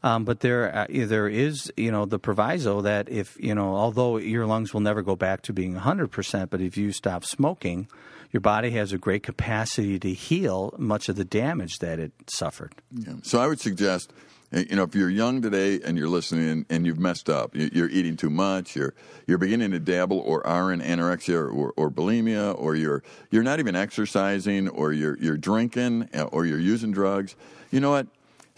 Um, 0.02 0.24
but 0.24 0.40
there, 0.40 0.74
uh, 0.74 0.86
there 0.90 1.28
is, 1.28 1.72
you 1.76 1.92
know, 1.92 2.06
the 2.06 2.20
proviso 2.20 2.82
that 2.82 3.10
if, 3.10 3.38
you 3.40 3.54
know, 3.54 3.76
although 3.76 4.18
your 4.18 4.46
lungs 4.46 4.74
will 4.74 4.82
never 4.82 5.02
go 5.02 5.16
back 5.16 5.42
to 5.44 5.54
being 5.54 5.76
100%, 5.76 6.50
but 6.50 6.62
if 6.62 6.78
you 6.78 6.94
stop 6.94 7.26
smoking, 7.26 7.88
your 8.32 8.42
body 8.42 8.72
has 8.72 8.94
a 8.94 8.98
great 8.98 9.24
capacity 9.24 10.00
to 10.00 10.14
heal 10.14 10.74
much 10.78 11.10
of 11.10 11.16
the 11.16 11.26
damage 11.26 11.80
that 11.80 12.00
it 12.00 12.12
suffered. 12.28 12.74
Yeah. 12.92 13.14
So 13.24 13.40
I 13.40 13.48
would 13.48 13.60
suggest, 13.60 14.14
eh, 14.54 14.66
you 14.70 14.76
know, 14.76 14.84
if 14.84 14.96
you're 14.96 15.10
young 15.10 15.42
today 15.42 15.82
and 15.84 15.98
you're 15.98 16.08
listening 16.08 16.48
and, 16.50 16.66
and 16.70 16.86
you've 16.86 17.00
messed 17.00 17.30
up, 17.30 17.52
you're 17.54 17.90
eating 17.90 18.16
too 18.16 18.30
much, 18.30 18.76
you're 18.76 18.94
you're 19.26 19.40
beginning 19.40 19.72
to 19.72 19.80
dabble 19.80 20.20
or 20.20 20.46
are 20.46 20.72
in 20.72 20.80
anorexia 20.80 21.36
or, 21.36 21.50
or, 21.50 21.74
or 21.76 21.90
bulimia, 21.90 22.56
or 22.58 22.76
you're 22.76 23.04
you're 23.32 23.44
not 23.44 23.60
even 23.60 23.76
exercising, 23.76 24.70
or 24.70 24.94
you're 24.94 25.18
you're 25.18 25.38
drinking, 25.38 26.10
eh, 26.14 26.22
or 26.22 26.46
you're 26.46 26.60
using 26.60 26.92
drugs. 26.92 27.36
You 27.72 27.80
know 27.80 27.92
what? 27.92 28.08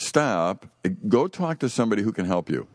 Stop, 0.02 0.66
go 1.08 1.28
talk 1.28 1.60
to 1.60 1.70
somebody 1.70 2.02
who 2.02 2.12
can 2.12 2.26
help 2.26 2.50
you. 2.50 2.68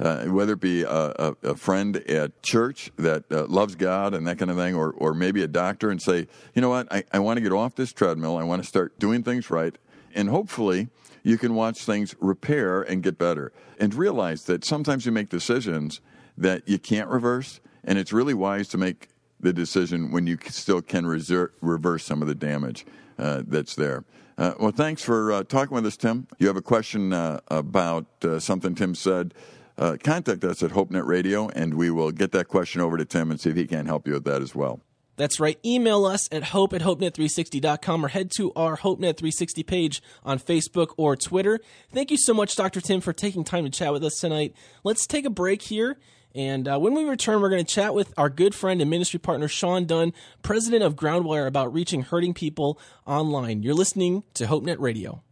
Uh, 0.00 0.24
whether 0.24 0.54
it 0.54 0.60
be 0.60 0.82
a, 0.82 0.88
a, 0.90 1.36
a, 1.44 1.54
friend 1.54 1.98
at 2.08 2.42
church 2.42 2.90
that 2.96 3.22
uh, 3.30 3.46
loves 3.46 3.76
God 3.76 4.14
and 4.14 4.26
that 4.26 4.36
kind 4.36 4.50
of 4.50 4.56
thing, 4.56 4.74
or, 4.74 4.90
or 4.90 5.14
maybe 5.14 5.42
a 5.42 5.46
doctor 5.46 5.90
and 5.90 6.02
say, 6.02 6.26
you 6.54 6.62
know 6.62 6.70
what, 6.70 6.92
I, 6.92 7.04
I 7.12 7.20
want 7.20 7.36
to 7.36 7.40
get 7.40 7.52
off 7.52 7.76
this 7.76 7.92
treadmill. 7.92 8.36
I 8.36 8.42
want 8.42 8.60
to 8.62 8.68
start 8.68 8.98
doing 8.98 9.22
things 9.22 9.48
right. 9.48 9.76
And 10.12 10.28
hopefully, 10.28 10.88
you 11.22 11.38
can 11.38 11.54
watch 11.54 11.84
things 11.84 12.16
repair 12.18 12.82
and 12.82 13.00
get 13.00 13.16
better. 13.16 13.52
And 13.78 13.94
realize 13.94 14.42
that 14.44 14.64
sometimes 14.64 15.06
you 15.06 15.12
make 15.12 15.28
decisions 15.28 16.00
that 16.36 16.68
you 16.68 16.80
can't 16.80 17.08
reverse, 17.08 17.60
and 17.84 17.96
it's 17.96 18.12
really 18.12 18.34
wise 18.34 18.66
to 18.68 18.78
make 18.78 19.08
the 19.38 19.52
decision 19.52 20.10
when 20.10 20.26
you 20.26 20.38
still 20.48 20.82
can 20.82 21.06
reverse 21.06 22.04
some 22.04 22.22
of 22.22 22.28
the 22.28 22.34
damage 22.34 22.86
uh, 23.18 23.42
that's 23.46 23.74
there. 23.76 24.04
Uh, 24.42 24.54
well, 24.58 24.72
thanks 24.72 25.04
for 25.04 25.30
uh, 25.30 25.44
talking 25.44 25.72
with 25.72 25.86
us, 25.86 25.96
Tim. 25.96 26.26
You 26.40 26.48
have 26.48 26.56
a 26.56 26.62
question 26.62 27.12
uh, 27.12 27.38
about 27.46 28.06
uh, 28.24 28.40
something 28.40 28.74
Tim 28.74 28.96
said. 28.96 29.34
Uh, 29.78 29.96
contact 30.02 30.42
us 30.42 30.64
at 30.64 30.72
HopeNet 30.72 31.06
Radio, 31.06 31.48
and 31.50 31.74
we 31.74 31.92
will 31.92 32.10
get 32.10 32.32
that 32.32 32.48
question 32.48 32.80
over 32.80 32.96
to 32.96 33.04
Tim 33.04 33.30
and 33.30 33.40
see 33.40 33.50
if 33.50 33.56
he 33.56 33.68
can 33.68 33.86
help 33.86 34.04
you 34.04 34.14
with 34.14 34.24
that 34.24 34.42
as 34.42 34.52
well. 34.52 34.80
That's 35.14 35.38
right. 35.38 35.60
Email 35.64 36.04
us 36.04 36.28
at 36.32 36.42
hope 36.42 36.72
at 36.72 36.80
hopenet360.com 36.80 38.04
or 38.04 38.08
head 38.08 38.32
to 38.38 38.52
our 38.56 38.76
HopeNet 38.78 39.16
360 39.16 39.62
page 39.62 40.02
on 40.24 40.40
Facebook 40.40 40.88
or 40.96 41.14
Twitter. 41.14 41.60
Thank 41.92 42.10
you 42.10 42.18
so 42.18 42.34
much, 42.34 42.56
Dr. 42.56 42.80
Tim, 42.80 43.00
for 43.00 43.12
taking 43.12 43.44
time 43.44 43.62
to 43.62 43.70
chat 43.70 43.92
with 43.92 44.02
us 44.02 44.18
tonight. 44.18 44.56
Let's 44.82 45.06
take 45.06 45.24
a 45.24 45.30
break 45.30 45.62
here 45.62 45.98
and 46.34 46.68
uh, 46.68 46.78
when 46.78 46.94
we 46.94 47.04
return, 47.04 47.40
we're 47.40 47.50
going 47.50 47.64
to 47.64 47.74
chat 47.74 47.94
with 47.94 48.12
our 48.16 48.30
good 48.30 48.54
friend 48.54 48.80
and 48.80 48.90
ministry 48.90 49.18
partner, 49.18 49.48
Sean 49.48 49.84
Dunn, 49.84 50.12
president 50.42 50.82
of 50.82 50.96
Groundwire, 50.96 51.46
about 51.46 51.72
reaching 51.72 52.02
hurting 52.02 52.34
people 52.34 52.78
online. 53.06 53.62
You're 53.62 53.74
listening 53.74 54.24
to 54.34 54.46
HopeNet 54.46 54.78
Radio. 54.78 55.22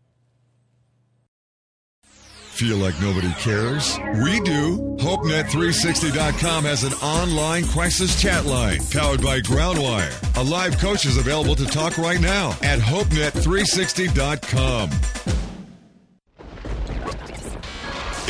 Feel 2.61 2.77
like 2.77 3.01
nobody 3.01 3.33
cares? 3.39 3.99
We 4.23 4.39
do. 4.41 4.77
HopeNet360.com 5.01 6.65
has 6.65 6.85
an 6.85 6.93
online 6.95 7.65
crisis 7.65 8.21
chat 8.21 8.45
line 8.45 8.81
powered 8.91 9.23
by 9.23 9.41
Groundwire. 9.41 10.13
A 10.37 10.43
live 10.43 10.77
coach 10.77 11.07
is 11.07 11.17
available 11.17 11.57
to 11.57 11.65
talk 11.65 11.97
right 11.97 12.21
now 12.21 12.51
at 12.63 12.79
HopeNet360.com. 12.81 15.40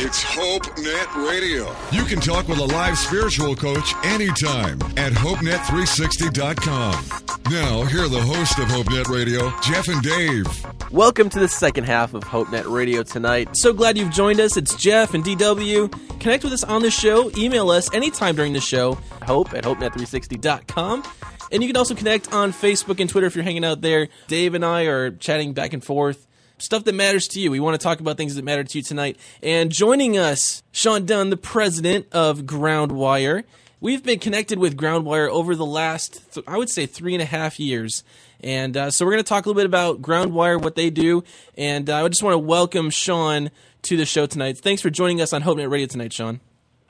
It's 0.03 0.23
Hope 0.23 0.65
Net 0.79 1.15
Radio. 1.15 1.75
You 1.91 2.05
can 2.05 2.19
talk 2.19 2.47
with 2.47 2.57
a 2.57 2.65
live 2.65 2.97
spiritual 2.97 3.55
coach 3.55 3.93
anytime 4.03 4.81
at 4.97 5.13
HopeNet360.com. 5.13 7.05
Now, 7.51 7.83
here 7.83 8.05
are 8.05 8.07
the 8.07 8.19
host 8.19 8.57
of 8.57 8.67
Hope 8.71 8.89
Net 8.89 9.09
Radio, 9.09 9.53
Jeff 9.61 9.89
and 9.89 10.01
Dave. 10.01 10.47
Welcome 10.91 11.29
to 11.29 11.39
the 11.39 11.47
second 11.47 11.83
half 11.83 12.15
of 12.15 12.23
Hope 12.23 12.51
Net 12.51 12.65
Radio 12.65 13.03
tonight. 13.03 13.49
So 13.53 13.73
glad 13.73 13.95
you've 13.95 14.09
joined 14.09 14.39
us. 14.39 14.57
It's 14.57 14.73
Jeff 14.75 15.13
and 15.13 15.23
DW. 15.23 16.19
Connect 16.19 16.43
with 16.43 16.53
us 16.53 16.63
on 16.63 16.81
the 16.81 16.89
show. 16.89 17.29
Email 17.37 17.69
us 17.69 17.93
anytime 17.93 18.35
during 18.35 18.53
the 18.53 18.59
show, 18.59 18.93
hope 19.21 19.53
at 19.53 19.63
HopeNet360.com. 19.65 21.03
And 21.51 21.61
you 21.61 21.69
can 21.69 21.77
also 21.77 21.93
connect 21.93 22.33
on 22.33 22.53
Facebook 22.53 22.99
and 22.99 23.07
Twitter 23.07 23.27
if 23.27 23.35
you're 23.35 23.43
hanging 23.43 23.63
out 23.63 23.81
there. 23.81 24.07
Dave 24.27 24.55
and 24.55 24.65
I 24.65 24.85
are 24.85 25.11
chatting 25.11 25.53
back 25.53 25.73
and 25.73 25.83
forth 25.83 26.25
stuff 26.61 26.83
that 26.85 26.95
matters 26.95 27.27
to 27.29 27.39
you. 27.39 27.51
We 27.51 27.59
want 27.59 27.79
to 27.79 27.83
talk 27.83 27.99
about 27.99 28.17
things 28.17 28.35
that 28.35 28.45
matter 28.45 28.63
to 28.63 28.77
you 28.77 28.83
tonight. 28.83 29.17
And 29.41 29.71
joining 29.71 30.17
us, 30.17 30.63
Sean 30.71 31.05
Dunn, 31.05 31.29
the 31.29 31.37
president 31.37 32.07
of 32.11 32.41
Groundwire. 32.41 33.43
We've 33.79 34.03
been 34.03 34.19
connected 34.19 34.59
with 34.59 34.77
Groundwire 34.77 35.27
over 35.27 35.55
the 35.55 35.65
last, 35.65 36.33
th- 36.33 36.45
I 36.47 36.57
would 36.57 36.69
say, 36.69 36.85
three 36.85 37.13
and 37.13 37.21
a 37.21 37.25
half 37.25 37.59
years. 37.59 38.03
And 38.39 38.77
uh, 38.77 38.91
so 38.91 39.05
we're 39.05 39.13
going 39.13 39.23
to 39.23 39.27
talk 39.27 39.45
a 39.45 39.49
little 39.49 39.59
bit 39.59 39.65
about 39.65 40.01
Groundwire, 40.01 40.61
what 40.61 40.75
they 40.75 40.89
do. 40.89 41.23
And 41.57 41.89
uh, 41.89 42.03
I 42.03 42.07
just 42.07 42.21
want 42.21 42.35
to 42.35 42.39
welcome 42.39 42.89
Sean 42.91 43.49
to 43.83 43.97
the 43.97 44.05
show 44.05 44.27
tonight. 44.27 44.59
Thanks 44.59 44.81
for 44.81 44.91
joining 44.91 45.19
us 45.19 45.33
on 45.33 45.41
HopeNet 45.41 45.71
Radio 45.71 45.87
tonight, 45.87 46.13
Sean. 46.13 46.39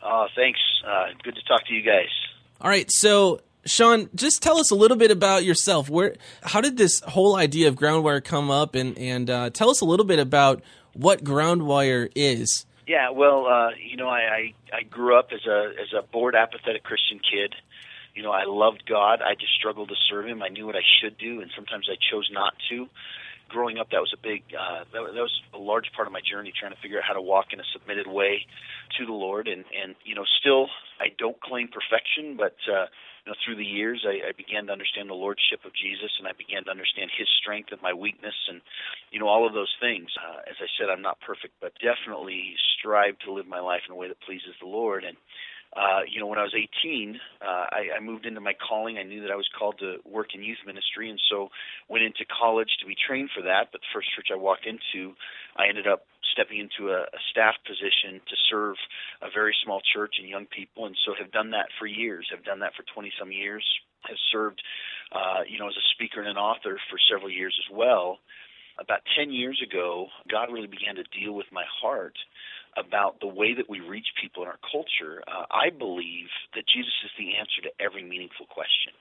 Uh, 0.04 0.28
thanks. 0.36 0.60
Uh, 0.86 1.06
good 1.24 1.36
to 1.36 1.44
talk 1.44 1.66
to 1.68 1.74
you 1.74 1.82
guys. 1.82 2.10
All 2.60 2.70
right. 2.70 2.90
So 2.90 3.40
Sean, 3.66 4.10
just 4.16 4.42
tell 4.42 4.58
us 4.58 4.72
a 4.72 4.76
little 4.76 4.98
bit 4.98 5.12
about 5.12 5.44
yourself. 5.44 5.90
Where, 5.90 6.16
how 6.42 6.62
did 6.62 6.78
this 6.78 7.00
whole 7.02 7.36
idea 7.36 7.68
of 7.68 7.76
Groundwire 7.76 8.24
come 8.24 8.50
up, 8.50 8.76
and 8.76 8.98
and 8.98 9.30
uh, 9.30 9.50
tell 9.52 9.70
us 9.70 9.82
a 9.82 9.86
little 9.86 10.06
bit 10.06 10.20
about 10.20 10.62
what 10.94 11.24
Groundwire 11.24 12.12
is. 12.16 12.66
Yeah, 12.88 13.12
well, 13.12 13.46
uh, 13.46 13.70
you 13.78 13.96
know, 13.98 14.10
I, 14.10 14.20
I 14.20 14.54
I 14.80 14.84
grew 14.84 15.18
up 15.18 15.30
as 15.32 15.46
a 15.46 15.74
as 15.82 15.94
a 15.98 16.02
bored, 16.02 16.36
apathetic 16.36 16.84
Christian 16.84 17.20
kid. 17.20 17.56
You 18.16 18.24
know, 18.24 18.32
I 18.32 18.44
loved 18.46 18.84
God. 18.86 19.22
I 19.22 19.36
just 19.36 19.54
struggled 19.54 19.90
to 19.90 19.96
serve 20.10 20.26
Him. 20.26 20.42
I 20.42 20.50
knew 20.50 20.66
what 20.66 20.76
I 20.76 20.84
should 21.02 21.18
do, 21.18 21.42
and 21.42 21.52
sometimes 21.56 21.88
I 21.90 21.96
chose 22.12 22.30
not 22.32 22.54
to. 22.70 22.88
Growing 23.48 23.78
up, 23.78 23.90
that 23.92 24.00
was 24.00 24.14
a 24.14 24.22
big, 24.22 24.44
uh, 24.58 24.86
that, 24.94 25.14
that 25.14 25.22
was 25.22 25.42
a 25.54 25.58
large 25.58 25.92
part 25.94 26.08
of 26.08 26.14
my 26.14 26.22
journey, 26.22 26.54
trying 26.58 26.72
to 26.74 26.80
figure 26.82 26.98
out 27.00 27.04
how 27.06 27.14
to 27.14 27.22
walk 27.22 27.48
in 27.52 27.60
a 27.60 27.64
submitted 27.74 28.08
way 28.08 28.46
to 28.98 29.06
the 29.06 29.12
Lord. 29.12 29.48
And 29.48 29.64
and 29.82 29.96
you 30.04 30.16
know, 30.16 30.26
still, 30.40 30.68
I 31.00 31.08
don't 31.18 31.40
claim 31.40 31.70
perfection, 31.70 32.36
but 32.36 32.56
uh, 32.68 32.88
you 33.26 33.32
know, 33.32 33.38
through 33.46 33.56
the 33.56 33.66
years, 33.66 34.06
I, 34.06 34.30
I 34.30 34.32
began 34.34 34.66
to 34.68 34.74
understand 34.74 35.10
the 35.10 35.18
lordship 35.18 35.62
of 35.66 35.72
Jesus, 35.78 36.10
and 36.18 36.28
I 36.28 36.34
began 36.34 36.66
to 36.66 36.72
understand 36.72 37.12
His 37.14 37.28
strength 37.42 37.70
and 37.72 37.82
my 37.82 37.94
weakness, 37.94 38.36
and 38.50 38.62
you 39.12 39.20
know, 39.20 39.28
all 39.28 39.46
of 39.46 39.54
those 39.54 39.72
things. 39.80 40.10
Uh, 40.18 40.42
as 40.50 40.58
I 40.60 40.68
said, 40.78 40.90
I'm 40.90 41.02
not 41.02 41.22
perfect, 41.22 41.54
but 41.62 41.74
definitely 41.78 42.56
strive 42.80 43.20
to 43.26 43.34
live 43.34 43.48
my 43.48 43.60
life 43.60 43.82
in 43.88 43.94
a 43.94 43.98
way 43.98 44.08
that 44.08 44.22
pleases 44.22 44.58
the 44.60 44.68
Lord. 44.68 45.04
And 45.04 45.18
uh, 45.78 46.02
you 46.10 46.20
know, 46.20 46.28
when 46.28 46.40
I 46.40 46.44
was 46.44 46.54
18, 46.54 47.20
uh, 47.42 47.46
I, 47.46 47.96
I 47.98 48.00
moved 48.02 48.26
into 48.26 48.42
my 48.42 48.54
calling. 48.58 48.98
I 48.98 49.04
knew 49.04 49.22
that 49.22 49.32
I 49.32 49.40
was 49.40 49.48
called 49.58 49.80
to 49.80 49.98
work 50.04 50.36
in 50.36 50.44
youth 50.44 50.60
ministry, 50.66 51.10
and 51.10 51.20
so 51.30 51.50
went 51.88 52.04
into 52.04 52.26
college 52.26 52.70
to 52.82 52.86
be 52.86 52.96
trained 52.96 53.30
for 53.34 53.44
that. 53.44 53.72
But 53.72 53.80
the 53.80 53.92
first 53.94 54.10
church 54.16 54.28
I 54.34 54.36
walked 54.36 54.66
into, 54.66 55.16
I 55.56 55.70
ended 55.70 55.88
up 55.88 56.04
stepping 56.32 56.60
into 56.60 56.92
a, 56.92 57.04
a 57.04 57.22
staff 57.32 57.56
position 57.66 58.22
to 58.28 58.36
serve 58.50 58.76
a 59.22 59.30
very 59.34 59.56
small 59.64 59.82
church 59.94 60.16
and 60.20 60.28
young 60.28 60.46
people, 60.46 60.86
and 60.86 60.96
so 61.06 61.14
have 61.20 61.32
done 61.32 61.52
that 61.52 61.68
for 61.80 61.86
years. 61.86 62.28
Have 62.32 62.46
done 62.46 62.60
that 62.60 62.74
for 62.76 62.84
20 62.94 63.12
some 63.20 63.32
years. 63.32 63.66
Have 64.08 64.18
served, 64.32 64.62
uh, 65.12 65.44
you 65.48 65.60
know, 65.60 65.68
as 65.68 65.78
a 65.78 65.88
speaker 65.94 66.20
and 66.20 66.30
an 66.30 66.38
author 66.38 66.80
for 66.90 66.98
several 67.12 67.30
years 67.30 67.56
as 67.66 67.76
well. 67.76 68.20
About 68.80 69.02
10 69.18 69.32
years 69.32 69.62
ago, 69.62 70.08
God 70.30 70.52
really 70.52 70.68
began 70.68 70.96
to 70.96 71.04
deal 71.14 71.34
with 71.34 71.46
my 71.52 71.66
heart 71.82 72.16
about 72.78 73.20
the 73.20 73.28
way 73.28 73.54
that 73.54 73.70
we 73.70 73.80
reach 73.80 74.08
people 74.22 74.44
in 74.44 74.50
our 74.50 74.60
culture, 74.72 75.22
uh, 75.28 75.46
I 75.52 75.70
believe 75.70 76.32
that 76.56 76.64
Jesus 76.68 76.94
is 77.04 77.12
the 77.18 77.36
answer 77.36 77.62
to 77.64 77.72
every 77.84 78.04
meaningful 78.04 78.46
question. 78.48 78.94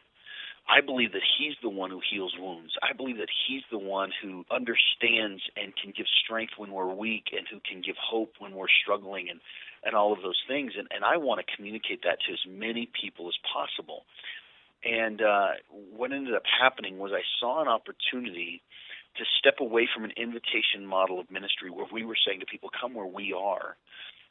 I 0.68 0.80
believe 0.80 1.12
that 1.12 1.22
he's 1.38 1.54
the 1.62 1.68
one 1.68 1.90
who 1.90 2.00
heals 2.00 2.34
wounds. 2.38 2.72
I 2.82 2.92
believe 2.92 3.16
that 3.18 3.28
he's 3.46 3.62
the 3.70 3.78
one 3.78 4.12
who 4.22 4.44
understands 4.50 5.42
and 5.56 5.74
can 5.76 5.92
give 5.96 6.06
strength 6.24 6.54
when 6.56 6.70
we're 6.70 6.94
weak 6.94 7.34
and 7.36 7.46
who 7.50 7.58
can 7.68 7.82
give 7.82 7.96
hope 7.98 8.34
when 8.38 8.54
we're 8.54 8.70
struggling 8.82 9.28
and, 9.30 9.40
and 9.84 9.94
all 9.96 10.12
of 10.12 10.22
those 10.22 10.40
things. 10.46 10.72
And, 10.78 10.86
and 10.94 11.04
I 11.04 11.16
want 11.16 11.40
to 11.44 11.56
communicate 11.56 12.02
that 12.04 12.18
to 12.26 12.32
as 12.32 12.40
many 12.48 12.88
people 13.00 13.28
as 13.28 13.34
possible. 13.52 14.04
And 14.84 15.20
uh, 15.20 15.60
what 15.94 16.12
ended 16.12 16.34
up 16.34 16.44
happening 16.46 16.98
was 16.98 17.12
I 17.12 17.22
saw 17.40 17.60
an 17.60 17.68
opportunity 17.68 18.62
to 19.16 19.24
step 19.38 19.60
away 19.60 19.88
from 19.92 20.04
an 20.04 20.12
invitation 20.16 20.86
model 20.86 21.18
of 21.18 21.30
ministry 21.30 21.70
where 21.70 21.86
we 21.92 22.04
were 22.04 22.16
saying 22.26 22.40
to 22.40 22.46
people, 22.46 22.70
come 22.80 22.94
where 22.94 23.06
we 23.06 23.34
are. 23.36 23.76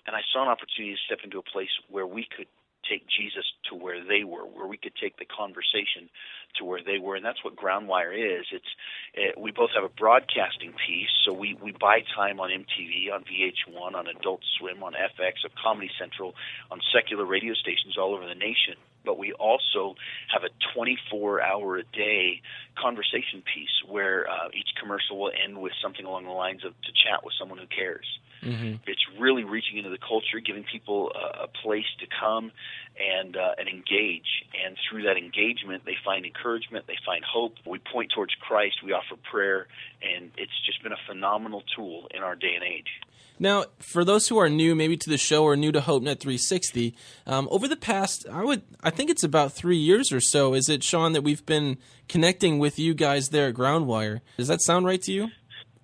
And 0.07 0.15
I 0.15 0.21
saw 0.32 0.43
an 0.43 0.49
opportunity 0.49 0.95
to 0.95 1.01
step 1.05 1.19
into 1.23 1.38
a 1.38 1.43
place 1.43 1.69
where 1.89 2.07
we 2.07 2.25
could 2.25 2.47
take 2.88 3.03
Jesus 3.07 3.45
to 3.69 3.75
where 3.75 4.03
they 4.03 4.23
were, 4.23 4.45
where 4.45 4.67
we 4.67 4.77
could 4.77 4.93
take 5.01 5.17
the 5.17 5.25
conversation 5.25 6.09
to 6.57 6.65
where 6.65 6.82
they 6.84 6.97
were, 6.97 7.15
and 7.15 7.25
that's 7.25 7.43
what 7.43 7.55
Groundwire 7.55 8.13
is. 8.13 8.45
It's 8.51 8.71
it, 9.13 9.39
we 9.39 9.51
both 9.51 9.69
have 9.75 9.84
a 9.84 9.93
broadcasting 9.93 10.73
piece, 10.73 11.11
so 11.25 11.34
we 11.34 11.57
we 11.61 11.71
buy 11.71 12.01
time 12.15 12.39
on 12.39 12.49
MTV, 12.49 13.13
on 13.13 13.23
VH1, 13.23 13.95
on 13.95 14.07
Adult 14.07 14.41
Swim, 14.57 14.84
on 14.84 14.93
FX, 14.93 15.45
on 15.45 15.51
Comedy 15.61 15.91
Central, 15.99 16.34
on 16.71 16.80
secular 16.93 17.25
radio 17.25 17.53
stations 17.53 17.97
all 17.97 18.15
over 18.15 18.27
the 18.27 18.36
nation. 18.36 18.75
But 19.10 19.18
we 19.18 19.34
also 19.34 19.95
have 20.32 20.43
a 20.43 20.53
24 20.76 21.41
hour 21.41 21.78
a 21.78 21.84
day 21.84 22.43
conversation 22.78 23.41
piece 23.41 23.74
where 23.89 24.30
uh, 24.30 24.49
each 24.53 24.70
commercial 24.80 25.20
will 25.20 25.32
end 25.34 25.60
with 25.60 25.74
something 25.82 26.05
along 26.05 26.26
the 26.26 26.38
lines 26.45 26.64
of 26.64 26.80
to 26.80 26.91
chat 26.93 27.26
with 27.26 27.34
someone 27.39 27.57
who 27.57 27.66
cares. 27.66 28.05
Mm-hmm. 28.43 28.76
It's 28.86 29.01
really 29.20 29.43
reaching 29.43 29.80
into 29.80 29.89
the 29.89 29.97
culture, 29.97 30.39
giving 30.45 30.64
people 30.64 31.12
a, 31.16 31.45
a 31.45 31.47
place 31.47 31.89
to 32.01 32.05
come 32.22 32.51
and 32.99 33.36
uh, 33.36 33.57
and 33.57 33.68
engage. 33.68 34.45
And 34.53 34.78
through 34.86 35.10
that 35.10 35.18
engagement, 35.18 35.86
they 35.86 35.97
find 36.05 36.24
encouragement, 36.24 36.86
they 36.86 37.01
find 37.03 37.26
hope. 37.26 37.55
We 37.66 37.80
point 37.80 38.12
towards 38.14 38.36
Christ, 38.36 38.86
we 38.86 38.93
offer 38.93 39.18
prayer, 39.32 39.66
and 40.05 40.30
it's 40.38 40.53
just 40.68 40.84
been 40.84 40.93
a 40.93 41.01
phenomenal 41.07 41.64
tool 41.76 42.10
in 42.14 42.22
our 42.22 42.36
day 42.36 42.53
and 42.53 42.64
age. 42.64 42.93
Now, 43.39 43.65
for 43.80 44.03
those 44.03 44.28
who 44.28 44.38
are 44.38 44.49
new, 44.49 44.76
maybe 44.76 44.97
to 44.97 45.09
the 45.09 45.17
show 45.17 45.45
or 45.45 45.55
new 45.55 45.72
to 45.72 45.80
HopeNet 45.80 46.20
360, 46.20 46.93
um, 47.26 47.47
over 47.49 47.70
the 47.70 47.78
past, 47.78 48.26
I 48.30 48.43
would, 48.43 48.63
I 48.84 48.89
think 48.89 49.09
it's 49.09 49.24
about 49.24 49.53
three 49.53 49.78
years 49.78 50.11
or 50.11 50.20
so. 50.20 50.53
Is 50.53 50.67
it 50.67 50.84
Sean 50.84 51.13
that 51.13 51.24
we've 51.24 51.45
been 51.45 51.78
connecting 52.09 52.59
with 52.59 52.78
you 52.78 52.93
guys 52.93 53.30
there 53.30 53.47
at 53.47 53.55
Groundwire? 53.55 54.20
Does 54.36 54.49
that 54.49 54.61
sound 54.61 54.86
right 54.86 55.01
to 55.03 55.13
you? 55.13 55.30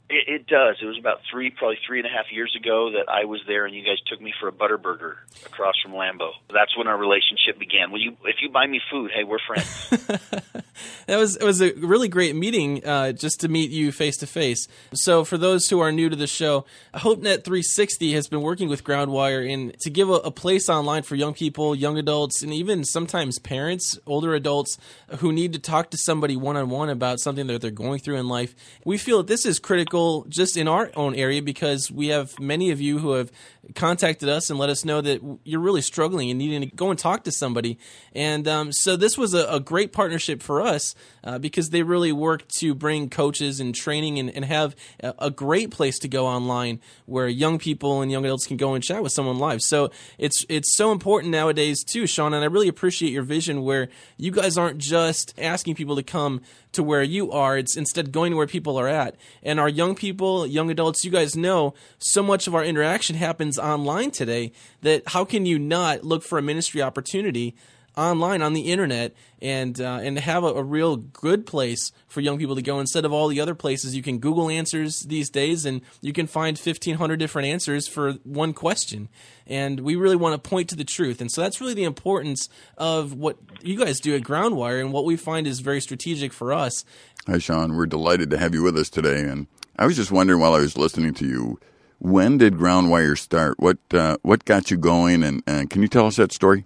It, 0.08 0.28
it 0.28 0.48
does. 0.48 0.78
It 0.82 0.86
was 0.86 1.00
about 1.00 1.22
three, 1.32 1.50
probably 1.50 1.80
three 1.86 2.00
and 2.00 2.06
a 2.08 2.12
half 2.12 2.32
years 2.32 2.56
ago 2.56 2.92
that 2.92 3.10
I 3.10 3.26
was 3.26 3.42
there, 3.48 3.66
and 3.66 3.74
you 3.74 3.84
guys 3.84 3.98
took 4.06 4.22
me 4.22 4.34
for 4.40 4.48
a 4.48 4.52
Butterburger 4.52 5.16
across 5.48 5.74
from 5.82 5.94
Lambeau. 5.94 6.32
That's 6.54 6.78
when 6.78 6.88
our 6.88 6.98
relationship 6.98 7.58
began. 7.58 7.92
Will 7.92 8.02
you, 8.02 8.16
if 8.26 8.36
you 8.42 8.50
buy 8.50 8.68
me 8.68 8.80
food, 8.92 9.10
hey, 9.16 9.24
we're 9.24 9.40
friends. 9.48 9.90
that 11.08 11.18
was 11.18 11.38
it 11.38 11.44
was 11.44 11.60
a 11.60 11.74
really 11.74 12.08
great 12.08 12.36
meeting 12.36 12.86
uh, 12.86 13.14
just 13.14 13.40
to 13.40 13.48
meet 13.48 13.72
you 13.72 13.92
face 13.92 14.18
to 14.18 14.28
face. 14.28 14.68
So 14.94 15.26
for 15.26 15.40
those 15.40 15.70
who 15.70 15.80
are 15.80 15.92
new 15.92 16.10
to 16.10 16.16
the 16.16 16.28
show, 16.28 16.66
HopeNet 16.94 17.44
360 17.44 18.14
has 18.14 18.28
been 18.28 18.42
working 18.42 18.70
with 18.70 18.84
Groundwire 18.84 19.48
in 19.50 19.74
to 19.80 19.90
give 19.90 20.12
a, 20.12 20.14
a 20.14 20.32
place 20.32 20.70
online 20.70 21.02
for 21.02 21.16
young 21.16 21.34
people, 21.34 21.74
young 21.74 21.98
adults, 21.98 22.44
and 22.44 22.54
even 22.54 22.84
sometimes 22.84 23.40
parents, 23.40 23.98
older 24.06 24.36
adults 24.36 24.78
who 25.18 25.34
need 25.34 25.52
to 25.54 25.60
talk 25.60 25.90
to 25.90 25.98
somebody 25.98 26.36
one 26.36 26.58
on 26.58 26.70
one 26.70 26.90
about 26.90 27.20
something 27.20 27.48
that 27.48 27.60
they're 27.60 27.72
going 27.72 27.98
through 27.98 28.18
in 28.18 28.28
life. 28.28 28.54
We 28.86 29.00
feel 29.00 29.18
that 29.18 29.28
this 29.28 29.48
is 29.48 29.58
critical 29.58 29.95
just 30.30 30.58
in 30.58 30.68
our 30.68 30.92
own 30.96 31.16
area 31.16 31.42
because 31.42 31.92
we 31.92 32.08
have 32.08 32.40
many 32.40 32.72
of 32.72 32.80
you 32.82 33.00
who 33.00 33.12
have 33.12 33.32
contacted 33.74 34.30
us 34.30 34.50
and 34.50 34.60
let 34.60 34.70
us 34.70 34.86
know 34.86 35.02
that 35.02 35.22
you're 35.44 35.60
really 35.60 35.82
struggling 35.82 36.30
and 36.30 36.38
needing 36.38 36.62
to 36.62 36.76
go 36.76 36.90
and 36.92 37.00
talk 37.00 37.24
to 37.24 37.32
somebody. 37.32 37.80
And 38.14 38.48
um, 38.48 38.72
so 38.72 38.96
this 38.96 39.18
was 39.18 39.34
a, 39.34 39.46
a, 39.48 39.60
great 39.60 39.92
partnership 39.92 40.44
for 40.44 40.62
us 40.62 40.94
uh, 41.24 41.40
because 41.40 41.72
they 41.72 41.82
really 41.82 42.12
work 42.12 42.48
to 42.60 42.76
bring 42.76 43.10
coaches 43.10 43.60
and 43.60 43.74
training 43.74 44.20
and, 44.20 44.30
and 44.30 44.46
have 44.46 44.76
a, 45.02 45.14
a, 45.18 45.32
great 45.32 45.72
place 45.72 45.98
to 46.00 46.08
go 46.08 46.28
online 46.28 46.80
where 47.06 47.28
young 47.28 47.58
people 47.58 48.02
and 48.02 48.12
young 48.12 48.24
adults 48.26 48.46
can 48.46 48.58
go 48.58 48.76
and 48.76 48.84
chat 48.84 49.02
with 49.02 49.12
someone 49.12 49.40
live. 49.40 49.62
So 49.62 49.90
it's 50.20 50.46
it's 50.50 50.76
so 50.76 50.92
important 50.92 51.32
nowadays 51.32 51.84
too, 51.84 52.06
Sean. 52.06 52.34
And 52.34 52.44
I 52.44 52.48
really 52.48 52.68
appreciate 52.68 53.12
your 53.12 53.24
vision 53.24 53.64
where 53.64 53.90
you 54.18 54.32
guys 54.32 54.58
aren't 54.58 54.78
just 54.78 55.34
asking 55.40 55.76
people 55.76 55.96
to 55.96 56.04
come 56.04 56.42
to 56.74 56.84
where 56.84 57.04
you 57.04 57.32
are. 57.32 57.58
It's 57.58 57.76
instead 57.76 58.12
going 58.12 58.32
to 58.32 58.38
where 58.38 58.48
people 58.48 58.78
are 58.78 58.88
at. 58.88 59.16
And 59.42 59.60
our 59.60 59.70
young 59.70 59.96
people, 59.96 60.46
young 60.46 60.70
adults, 60.70 61.04
you 61.04 61.12
guys 61.12 61.36
know 61.36 61.74
so 61.98 62.22
much 62.22 62.48
of 62.48 62.54
our 62.54 62.64
interaction 62.64 63.16
happens 63.16 63.55
online 63.58 64.12
today 64.12 64.52
that 64.82 65.04
how 65.08 65.26
can 65.26 65.46
you 65.46 65.60
not 65.60 66.04
look 66.04 66.24
for 66.24 66.38
a 66.38 66.42
ministry 66.42 66.82
opportunity 66.82 67.56
online 67.98 68.42
on 68.42 68.54
the 68.54 68.72
internet 68.72 69.14
and 69.42 69.80
uh, 69.80 70.00
and 70.02 70.20
have 70.20 70.44
a, 70.44 70.48
a, 70.48 70.64
real 70.64 70.98
good 70.98 71.46
place 71.46 71.92
for 72.08 72.20
young 72.20 72.38
people 72.38 72.56
to 72.56 72.62
go 72.62 72.80
instead 72.80 73.06
of 73.06 73.14
all 73.14 73.28
the 73.28 73.40
other 73.40 73.56
places? 73.56 73.96
You 73.96 74.04
can 74.04 74.20
google 74.20 74.50
answers 74.50 75.02
these 75.02 75.30
days 75.30 75.66
and 75.66 75.82
you 76.02 76.14
can 76.14 76.28
find 76.28 76.58
1500 76.58 77.18
different 77.18 77.48
answers 77.48 77.88
for 77.88 78.14
one 78.24 78.54
question. 78.54 79.10
And 79.48 79.80
we 79.82 79.96
really 79.96 80.16
want 80.16 80.42
to 80.42 80.50
point 80.50 80.70
to 80.70 80.76
the 80.76 80.84
truth. 80.84 81.22
And 81.22 81.32
so 81.32 81.42
that's 81.42 81.62
really 81.62 81.74
the 81.74 81.84
importance 81.84 82.50
of 82.78 83.14
what 83.14 83.38
you 83.62 83.78
guys 83.78 84.00
do 84.00 84.16
at 84.16 84.24
groundwire 84.24 84.82
and 84.82 84.92
what 84.92 85.06
we 85.06 85.16
find 85.16 85.48
is 85.48 85.60
very 85.60 85.82
strategic 85.82 86.34
for 86.34 86.54
us. 86.54 86.84
Hi 87.28 87.38
sean. 87.38 87.76
We're 87.76 87.86
delighted 87.86 88.30
to 88.32 88.38
have 88.38 88.54
you 88.54 88.64
with 88.64 88.78
us 88.78 88.90
today. 88.90 89.22
And 89.22 89.48
i 89.78 89.86
was 89.86 89.96
just 89.96 90.12
wondering 90.12 90.40
while 90.40 90.54
i 90.54 90.60
was 90.60 90.78
listening 90.78 91.14
to 91.14 91.26
you 91.26 91.60
when 92.06 92.38
did 92.38 92.54
groundwire 92.54 93.18
start 93.18 93.60
what 93.60 93.78
uh, 93.94 94.18
what 94.22 94.46
got 94.46 94.72
you 94.72 94.78
going 94.78 95.24
and, 95.24 95.44
and 95.48 95.70
can 95.70 95.82
you 95.82 95.88
tell 95.88 96.08
us 96.08 96.16
that 96.16 96.32
story 96.32 96.66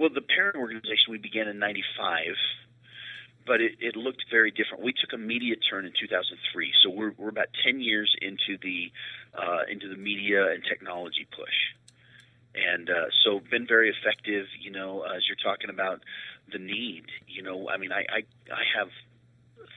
well, 0.00 0.08
the 0.08 0.22
parent 0.22 0.56
organization 0.56 1.10
we 1.10 1.18
began 1.18 1.46
in 1.46 1.58
'95, 1.58 2.34
but 3.46 3.60
it, 3.60 3.72
it 3.80 3.96
looked 3.96 4.24
very 4.30 4.50
different. 4.50 4.82
We 4.82 4.94
took 4.94 5.12
a 5.12 5.18
media 5.18 5.56
turn 5.56 5.84
in 5.84 5.92
2003, 5.92 6.72
so 6.82 6.88
we're 6.88 7.12
we're 7.18 7.28
about 7.28 7.48
10 7.62 7.82
years 7.82 8.16
into 8.22 8.56
the 8.62 8.90
uh, 9.34 9.64
into 9.70 9.90
the 9.90 9.98
media 9.98 10.52
and 10.52 10.64
technology 10.64 11.26
push, 11.36 11.76
and 12.54 12.88
uh, 12.88 13.10
so 13.22 13.40
been 13.50 13.66
very 13.66 13.90
effective. 13.90 14.46
You 14.58 14.70
know, 14.70 15.02
as 15.02 15.28
you're 15.28 15.36
talking 15.36 15.68
about 15.68 16.00
the 16.50 16.58
need. 16.58 17.04
You 17.28 17.42
know, 17.42 17.68
I 17.68 17.76
mean, 17.76 17.92
I 17.92 18.06
I, 18.08 18.22
I 18.50 18.64
have 18.78 18.88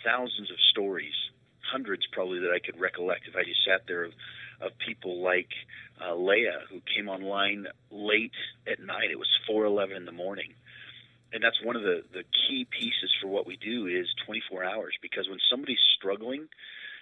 thousands 0.06 0.52
of 0.52 0.58
stories, 0.72 1.16
hundreds 1.74 2.06
probably 2.14 2.40
that 2.40 2.54
I 2.54 2.60
could 2.60 2.80
recollect 2.80 3.28
if 3.28 3.36
I 3.36 3.44
just 3.44 3.66
sat 3.66 3.82
there 3.88 4.06
of 4.06 4.14
of 4.62 4.72
people 4.78 5.22
like 5.22 5.50
uh, 6.00 6.16
Leah, 6.16 6.62
who 6.70 6.80
came 6.96 7.10
online 7.10 7.66
late 7.92 8.38
at 8.72 8.80
night. 8.80 9.12
It 9.12 9.20
was 9.20 9.28
4:11 9.50 9.98
in 9.98 10.06
the 10.06 10.14
morning, 10.14 10.54
and 11.34 11.44
that's 11.44 11.62
one 11.64 11.76
of 11.76 11.82
the 11.82 12.04
the 12.14 12.24
key 12.48 12.66
pieces 12.70 13.12
for 13.20 13.28
what 13.28 13.48
we 13.48 13.58
do 13.58 13.88
is 13.88 14.08
24 14.26 14.64
hours. 14.64 14.94
Because 15.02 15.28
when 15.28 15.40
somebody's 15.50 15.84
struggling, 15.98 16.48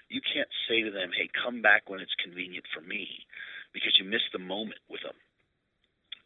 you 0.09 0.21
can't 0.21 0.49
say 0.67 0.81
to 0.81 0.91
them, 0.91 1.11
"Hey, 1.11 1.29
come 1.43 1.61
back 1.61 1.89
when 1.89 1.99
it's 1.99 2.15
convenient 2.23 2.65
for 2.73 2.81
me," 2.81 3.27
because 3.73 3.93
you 3.99 4.05
miss 4.05 4.23
the 4.31 4.39
moment 4.39 4.79
with 4.89 5.01
them. 5.01 5.15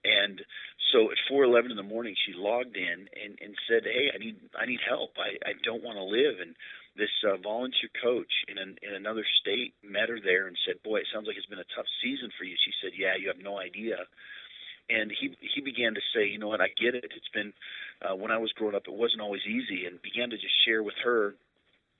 And 0.06 0.46
so 0.93 1.12
at 1.12 1.18
4:11 1.30 1.72
in 1.72 1.78
the 1.78 1.84
morning, 1.84 2.16
she 2.26 2.34
logged 2.34 2.78
in 2.78 3.10
and, 3.24 3.39
and 3.41 3.56
said, 3.68 3.84
"Hey, 3.84 4.12
I 4.14 4.18
need 4.18 4.38
I 4.56 4.66
need 4.66 4.82
help. 4.88 5.18
I, 5.18 5.50
I 5.50 5.54
don't 5.64 5.84
want 5.84 5.98
to 5.98 6.04
live." 6.04 6.39
And 6.39 6.56
this 6.98 7.12
uh, 7.28 7.38
volunteer 7.38 7.91
coach 8.02 8.32
in, 8.48 8.58
an, 8.58 8.78
in 8.82 8.96
another 8.96 9.26
state 9.41 9.76
met 9.84 10.10
her 10.10 10.20
there 10.20 10.48
and 10.48 10.58
said, 10.66 10.82
"Boy, 10.84 11.04
it 11.04 11.08
sounds 11.14 11.28
like 11.28 11.38
it's 11.38 11.52
been 11.52 11.60
a 11.64 11.76
tough 11.76 11.88
season 12.02 12.32
for 12.38 12.43
you." 12.43 12.56
She 12.56 12.72
said, 12.82 12.96
"Yeah, 12.98 13.20
you 13.20 13.28
have 13.28 13.43
no 13.43 13.60
idea." 13.60 14.08
And 14.89 15.12
he 15.12 15.36
he 15.41 15.62
began 15.62 15.93
to 15.96 16.04
say, 16.14 16.28
"You 16.28 16.39
know 16.39 16.48
what? 16.48 16.62
I 16.62 16.70
get 16.80 16.96
it. 16.96 17.06
It's 17.12 17.34
been 17.34 17.54
uh, 18.02 18.16
when 18.16 18.32
I 18.32 18.38
was 18.38 18.52
growing 18.54 18.76
up, 18.76 18.88
it 18.88 18.93
wasn't 18.93 19.22
always 19.22 19.43
easy." 19.46 19.86
And 19.86 20.02
began 20.02 20.30
to 20.30 20.38
just 20.38 20.56
share 20.66 20.84
with 20.84 20.96
her 21.04 21.36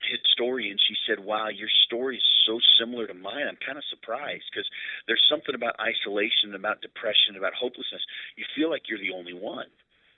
his 0.04 0.20
story 0.32 0.70
and 0.70 0.78
she 0.78 0.94
said 1.08 1.24
wow 1.24 1.48
your 1.48 1.72
story 1.86 2.16
is 2.18 2.28
so 2.46 2.60
similar 2.78 3.06
to 3.06 3.14
mine 3.14 3.48
i'm 3.48 3.58
kind 3.64 3.78
of 3.78 3.84
surprised 3.88 4.44
because 4.52 4.68
there's 5.08 5.24
something 5.28 5.54
about 5.54 5.74
isolation 5.80 6.54
about 6.54 6.80
depression 6.84 7.34
about 7.36 7.54
hopelessness 7.56 8.04
you 8.36 8.44
feel 8.54 8.68
like 8.68 8.86
you're 8.88 9.00
the 9.00 9.14
only 9.14 9.32
one 9.32 9.66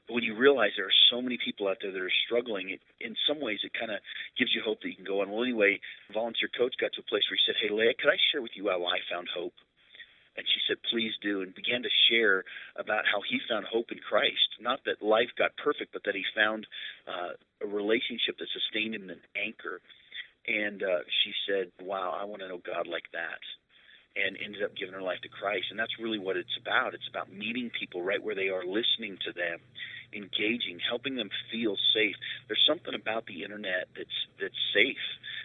but 0.08 0.14
when 0.14 0.24
you 0.24 0.34
realize 0.34 0.72
there 0.74 0.88
are 0.88 1.02
so 1.12 1.20
many 1.20 1.36
people 1.36 1.68
out 1.68 1.76
there 1.84 1.92
that 1.92 2.00
are 2.00 2.18
struggling, 2.24 2.70
it, 2.70 2.80
in 2.98 3.14
some 3.28 3.40
ways 3.40 3.60
it 3.62 3.76
kind 3.78 3.92
of 3.92 4.00
gives 4.40 4.54
you 4.56 4.62
hope 4.64 4.80
that 4.80 4.88
you 4.88 4.96
can 4.96 5.04
go 5.04 5.20
on. 5.20 5.30
Well, 5.30 5.44
anyway, 5.44 5.78
volunteer 6.12 6.48
coach 6.48 6.74
got 6.80 6.96
to 6.96 7.04
a 7.04 7.10
place 7.12 7.28
where 7.28 7.36
he 7.36 7.44
said, 7.44 7.60
"Hey, 7.60 7.68
Leah, 7.68 7.92
could 7.92 8.08
I 8.08 8.16
share 8.32 8.40
with 8.40 8.56
you 8.56 8.72
how 8.72 8.82
I 8.88 9.04
found 9.12 9.28
hope?" 9.28 9.52
And 10.34 10.48
she 10.48 10.60
said, 10.66 10.80
"Please 10.88 11.12
do," 11.20 11.42
and 11.42 11.54
began 11.54 11.82
to 11.82 11.92
share 12.08 12.44
about 12.76 13.04
how 13.04 13.20
he 13.20 13.38
found 13.48 13.66
hope 13.66 13.92
in 13.92 13.98
Christ. 13.98 14.56
Not 14.60 14.80
that 14.86 15.02
life 15.04 15.30
got 15.36 15.56
perfect, 15.60 15.92
but 15.92 16.04
that 16.04 16.14
he 16.14 16.24
found 16.34 16.66
uh, 17.06 17.36
a 17.60 17.66
relationship 17.66 18.38
that 18.38 18.48
sustained 18.48 18.94
him, 18.94 19.10
an 19.10 19.20
anchor. 19.36 19.80
And 20.48 20.82
uh, 20.82 21.04
she 21.20 21.32
said, 21.44 21.70
"Wow, 21.84 22.16
I 22.18 22.24
want 22.24 22.40
to 22.40 22.48
know 22.48 22.62
God 22.64 22.86
like 22.86 23.12
that." 23.12 23.44
And 24.26 24.36
ended 24.42 24.62
up 24.62 24.74
giving 24.76 24.94
her 24.94 25.02
life 25.02 25.20
to 25.22 25.28
Christ. 25.28 25.66
And 25.70 25.78
that's 25.78 25.98
really 25.98 26.18
what 26.18 26.36
it's 26.36 26.56
about. 26.60 26.94
It's 26.94 27.08
about 27.08 27.32
meeting 27.32 27.70
people 27.70 28.02
right 28.02 28.22
where 28.22 28.34
they 28.34 28.48
are, 28.48 28.64
listening 28.64 29.18
to 29.26 29.32
them, 29.32 29.58
engaging, 30.12 30.80
helping 30.80 31.16
them 31.16 31.30
feel 31.52 31.76
safe. 31.94 32.16
There's 32.46 32.64
something 32.66 32.94
about 32.94 33.26
the 33.26 33.44
internet 33.44 33.88
that's 33.96 34.18
that's 34.40 34.58
safe. 34.74 35.04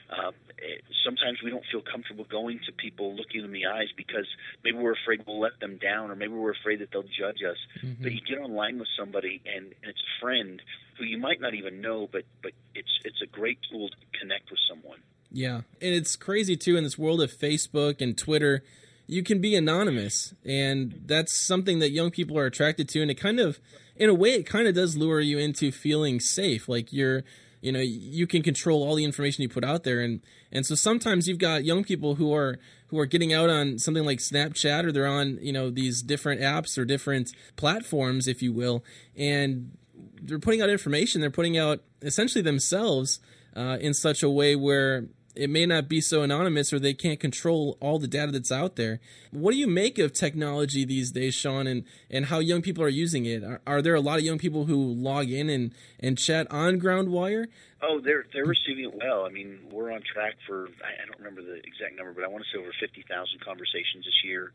Um, 0.09 0.33
it, 0.57 0.83
sometimes 1.03 1.41
we 1.43 1.49
don't 1.49 1.63
feel 1.71 1.81
comfortable 1.81 2.25
going 2.25 2.59
to 2.67 2.71
people, 2.71 3.15
looking 3.15 3.41
them 3.41 3.53
in 3.55 3.61
the 3.61 3.67
eyes 3.67 3.89
because 3.95 4.27
maybe 4.63 4.77
we're 4.77 4.93
afraid 4.93 5.23
we'll 5.25 5.39
let 5.39 5.59
them 5.59 5.77
down, 5.77 6.11
or 6.11 6.15
maybe 6.15 6.33
we're 6.33 6.51
afraid 6.51 6.79
that 6.79 6.89
they'll 6.91 7.03
judge 7.03 7.41
us. 7.43 7.57
Mm-hmm. 7.83 8.03
But 8.03 8.11
you 8.11 8.21
get 8.21 8.39
online 8.39 8.79
with 8.79 8.89
somebody, 8.97 9.41
and, 9.45 9.65
and 9.65 9.89
it's 9.89 10.01
a 10.01 10.21
friend 10.21 10.61
who 10.97 11.05
you 11.05 11.17
might 11.17 11.41
not 11.41 11.53
even 11.53 11.81
know, 11.81 12.07
but 12.11 12.23
but 12.41 12.51
it's 12.75 12.99
it's 13.03 13.21
a 13.21 13.27
great 13.27 13.59
tool 13.69 13.89
to 13.89 14.19
connect 14.19 14.49
with 14.51 14.59
someone. 14.69 14.99
Yeah, 15.33 15.55
and 15.81 15.93
it's 15.93 16.15
crazy 16.15 16.55
too 16.55 16.77
in 16.77 16.85
this 16.85 16.97
world 16.97 17.21
of 17.21 17.31
Facebook 17.31 17.99
and 17.99 18.17
Twitter 18.17 18.63
you 19.07 19.23
can 19.23 19.41
be 19.41 19.55
anonymous, 19.55 20.33
and 20.45 21.01
that's 21.05 21.35
something 21.35 21.79
that 21.79 21.91
young 21.91 22.09
people 22.09 22.37
are 22.37 22.45
attracted 22.45 22.87
to, 22.89 23.01
and 23.01 23.11
it 23.11 23.15
kind 23.15 23.39
of, 23.39 23.59
in 23.95 24.09
a 24.09 24.13
way, 24.13 24.29
it 24.29 24.45
kind 24.45 24.67
of 24.67 24.75
does 24.75 24.95
lure 24.95 25.19
you 25.19 25.37
into 25.37 25.71
feeling 25.71 26.19
safe, 26.19 26.69
like 26.69 26.93
you're 26.93 27.23
you 27.61 27.71
know 27.71 27.79
you 27.79 28.27
can 28.27 28.43
control 28.43 28.83
all 28.83 28.95
the 28.95 29.05
information 29.05 29.41
you 29.41 29.47
put 29.47 29.63
out 29.63 29.85
there 29.85 30.01
and 30.01 30.19
and 30.51 30.65
so 30.65 30.75
sometimes 30.75 31.29
you've 31.29 31.37
got 31.37 31.63
young 31.63 31.81
people 31.81 32.15
who 32.15 32.33
are 32.33 32.59
who 32.87 32.99
are 32.99 33.05
getting 33.05 33.31
out 33.31 33.49
on 33.49 33.79
something 33.79 34.03
like 34.03 34.19
Snapchat 34.19 34.83
or 34.83 34.91
they're 34.91 35.07
on 35.07 35.39
you 35.41 35.53
know 35.53 35.69
these 35.69 36.01
different 36.01 36.41
apps 36.41 36.77
or 36.77 36.83
different 36.83 37.31
platforms 37.55 38.27
if 38.27 38.41
you 38.41 38.51
will 38.51 38.83
and 39.15 39.77
they're 40.21 40.39
putting 40.39 40.61
out 40.61 40.69
information. 40.69 41.21
They're 41.21 41.31
putting 41.31 41.57
out 41.57 41.81
essentially 42.01 42.41
themselves 42.41 43.21
uh, 43.55 43.77
in 43.79 43.93
such 43.93 44.23
a 44.23 44.29
way 44.29 44.57
where 44.57 45.05
it 45.35 45.49
may 45.49 45.65
not 45.65 45.87
be 45.87 45.99
so 46.01 46.21
anonymous 46.21 46.71
or 46.71 46.79
they 46.79 46.93
can't 46.93 47.19
control 47.19 47.77
all 47.79 47.99
the 47.99 48.07
data 48.07 48.31
that's 48.31 48.51
out 48.51 48.75
there. 48.75 48.99
What 49.31 49.51
do 49.51 49.57
you 49.57 49.67
make 49.67 49.97
of 49.99 50.13
technology 50.13 50.85
these 50.85 51.11
days, 51.11 51.33
Sean, 51.33 51.67
and, 51.67 51.85
and 52.09 52.25
how 52.25 52.39
young 52.39 52.61
people 52.61 52.83
are 52.83 52.89
using 52.89 53.25
it? 53.25 53.43
Are, 53.43 53.61
are 53.65 53.81
there 53.81 53.95
a 53.95 54.01
lot 54.01 54.19
of 54.19 54.25
young 54.25 54.37
people 54.37 54.65
who 54.65 54.75
log 54.75 55.29
in 55.29 55.49
and, 55.49 55.73
and 55.99 56.17
chat 56.17 56.49
on 56.51 56.79
Groundwire? 56.79 57.47
Oh, 57.81 57.99
they're 57.99 58.25
they're 58.31 58.45
receiving 58.45 58.85
it 58.85 58.95
well. 58.95 59.25
I 59.25 59.29
mean, 59.29 59.59
we're 59.69 59.91
on 59.91 60.01
track 60.01 60.35
for 60.47 60.69
I, 60.79 61.05
don't 61.05 61.17
remember 61.17 61.41
the 61.41 61.55
exact 61.55 61.97
number, 61.97 62.13
but 62.13 62.23
I 62.23 62.27
want 62.27 62.45
to 62.45 62.49
say 62.57 62.61
over 62.61 62.71
fifty 62.79 63.03
thousand 63.09 63.41
conversations 63.43 64.05
this 64.05 64.23
year. 64.23 64.53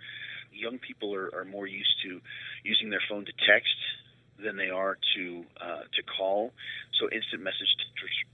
Young 0.50 0.78
people 0.78 1.14
are, 1.14 1.28
are 1.36 1.44
more 1.44 1.66
used 1.66 1.92
to 2.04 2.22
using 2.64 2.88
their 2.88 3.02
phone 3.06 3.26
to 3.26 3.32
text 3.46 3.76
than 4.42 4.56
they 4.56 4.70
are 4.70 4.98
to 5.16 5.44
uh, 5.60 5.82
to 5.94 6.02
call. 6.16 6.52
So 6.98 7.08
instant 7.10 7.42
message 7.42 7.68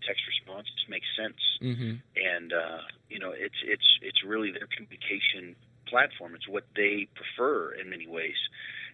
text 0.06 0.22
response 0.26 0.68
just 0.76 0.88
makes 0.88 1.06
sense, 1.16 1.40
mm-hmm. 1.62 1.94
and 2.16 2.52
uh, 2.52 2.82
you 3.08 3.18
know 3.18 3.32
it's 3.32 3.58
it's 3.64 3.98
it's 4.02 4.24
really 4.24 4.52
their 4.52 4.68
communication 4.68 5.56
platform. 5.86 6.34
It's 6.34 6.48
what 6.48 6.64
they 6.76 7.08
prefer 7.14 7.72
in 7.72 7.90
many 7.90 8.06
ways, 8.06 8.36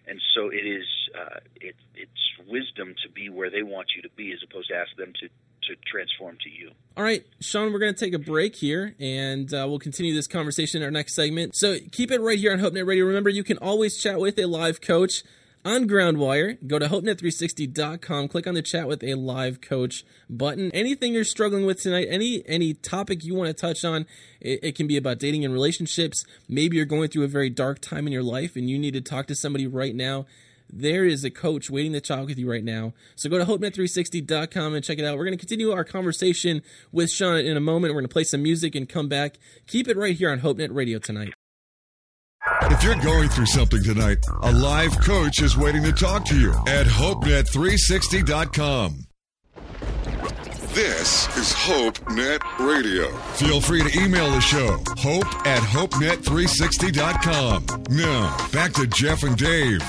and 0.07 0.19
so 0.33 0.49
it 0.49 0.65
is 0.65 0.87
uh, 1.15 1.39
it 1.59 1.75
it's 1.95 2.47
wisdom 2.47 2.95
to 3.03 3.09
be 3.09 3.29
where 3.29 3.49
they 3.49 3.63
want 3.63 3.89
you 3.95 4.01
to 4.01 4.09
be 4.15 4.31
as 4.31 4.39
opposed 4.43 4.69
to 4.69 4.75
ask 4.75 4.95
them 4.97 5.13
to 5.21 5.29
to 5.63 5.75
transform 5.85 6.37
to 6.43 6.49
you. 6.49 6.71
All 6.97 7.03
right, 7.03 7.25
Sean, 7.39 7.71
we're 7.71 7.79
going 7.79 7.93
to 7.93 7.99
take 7.99 8.13
a 8.13 8.19
break 8.19 8.55
here 8.55 8.95
and 8.99 9.53
uh, 9.53 9.65
we'll 9.69 9.79
continue 9.79 10.13
this 10.13 10.27
conversation 10.27 10.81
in 10.81 10.85
our 10.85 10.91
next 10.91 11.13
segment. 11.13 11.55
So 11.55 11.77
keep 11.91 12.11
it 12.11 12.19
right 12.19 12.39
here 12.39 12.51
on 12.51 12.59
HopeNet 12.59 12.87
Radio. 12.87 13.05
Remember, 13.05 13.29
you 13.29 13.43
can 13.43 13.57
always 13.59 13.97
chat 13.97 14.19
with 14.19 14.39
a 14.39 14.45
live 14.47 14.81
coach 14.81 15.23
on 15.63 15.87
Groundwire. 15.87 16.57
Go 16.67 16.79
to 16.79 16.87
hopenet360.com, 16.87 18.27
click 18.27 18.47
on 18.47 18.53
the 18.53 18.61
chat 18.61 18.87
with 18.87 19.03
a 19.03 19.15
live 19.15 19.61
coach 19.61 20.05
button. 20.29 20.71
Anything 20.73 21.13
you're 21.13 21.23
struggling 21.23 21.65
with 21.65 21.81
tonight, 21.81 22.07
any 22.09 22.43
any 22.47 22.73
topic 22.73 23.23
you 23.23 23.35
want 23.35 23.47
to 23.47 23.53
touch 23.53 23.85
on, 23.85 24.05
it, 24.39 24.59
it, 24.63 24.75
can 24.75 24.87
be 24.87 24.97
about 24.97 25.19
dating 25.19 25.45
and 25.45 25.53
relationships. 25.53 26.25
Maybe 26.47 26.77
you're 26.77 26.85
going 26.85 27.09
through 27.09 27.23
a 27.23 27.27
very 27.27 27.49
dark 27.49 27.79
time 27.79 28.07
in 28.07 28.13
your 28.13 28.23
life 28.23 28.55
and 28.55 28.69
you 28.69 28.77
need 28.77 28.93
to 28.93 29.01
talk 29.01 29.27
to 29.27 29.35
somebody 29.35 29.67
right 29.67 29.95
now. 29.95 30.25
There 30.73 31.03
is 31.05 31.25
a 31.25 31.29
coach 31.29 31.69
waiting 31.69 31.91
to 31.93 32.01
talk 32.01 32.27
with 32.27 32.37
you 32.37 32.49
right 32.49 32.63
now. 32.63 32.93
So 33.15 33.29
go 33.29 33.37
to 33.37 33.45
hopenet360.com 33.45 34.73
and 34.73 34.83
check 34.83 34.99
it 34.99 35.05
out. 35.05 35.17
We're 35.17 35.25
going 35.25 35.37
to 35.37 35.39
continue 35.39 35.71
our 35.71 35.83
conversation 35.83 36.61
with 36.93 37.11
Sean 37.11 37.39
in 37.39 37.57
a 37.57 37.61
moment. 37.61 37.93
We're 37.93 37.99
going 37.99 38.07
to 38.07 38.13
play 38.13 38.23
some 38.23 38.41
music 38.41 38.73
and 38.73 38.87
come 38.87 39.09
back. 39.09 39.37
Keep 39.67 39.89
it 39.89 39.97
right 39.97 40.15
here 40.15 40.31
on 40.31 40.39
HopeNet 40.39 40.73
Radio 40.73 40.97
tonight. 40.97 41.33
If 42.71 42.83
you're 42.85 42.95
going 42.95 43.27
through 43.27 43.47
something 43.47 43.83
tonight, 43.83 44.19
a 44.43 44.51
live 44.51 44.97
coach 45.01 45.41
is 45.41 45.57
waiting 45.57 45.83
to 45.83 45.91
talk 45.91 46.23
to 46.25 46.39
you 46.39 46.53
at 46.67 46.85
HopeNet360.com. 46.85 49.07
This 50.73 51.27
is 51.37 51.51
HopeNet 51.51 52.65
Radio. 52.65 53.11
Feel 53.33 53.59
free 53.59 53.83
to 53.83 53.99
email 54.01 54.31
the 54.31 54.39
show, 54.39 54.77
hope 54.97 55.27
at 55.45 55.61
HopeNet360.com. 55.63 57.65
Now, 57.89 58.37
back 58.53 58.71
to 58.75 58.87
Jeff 58.87 59.23
and 59.23 59.35
Dave. 59.35 59.83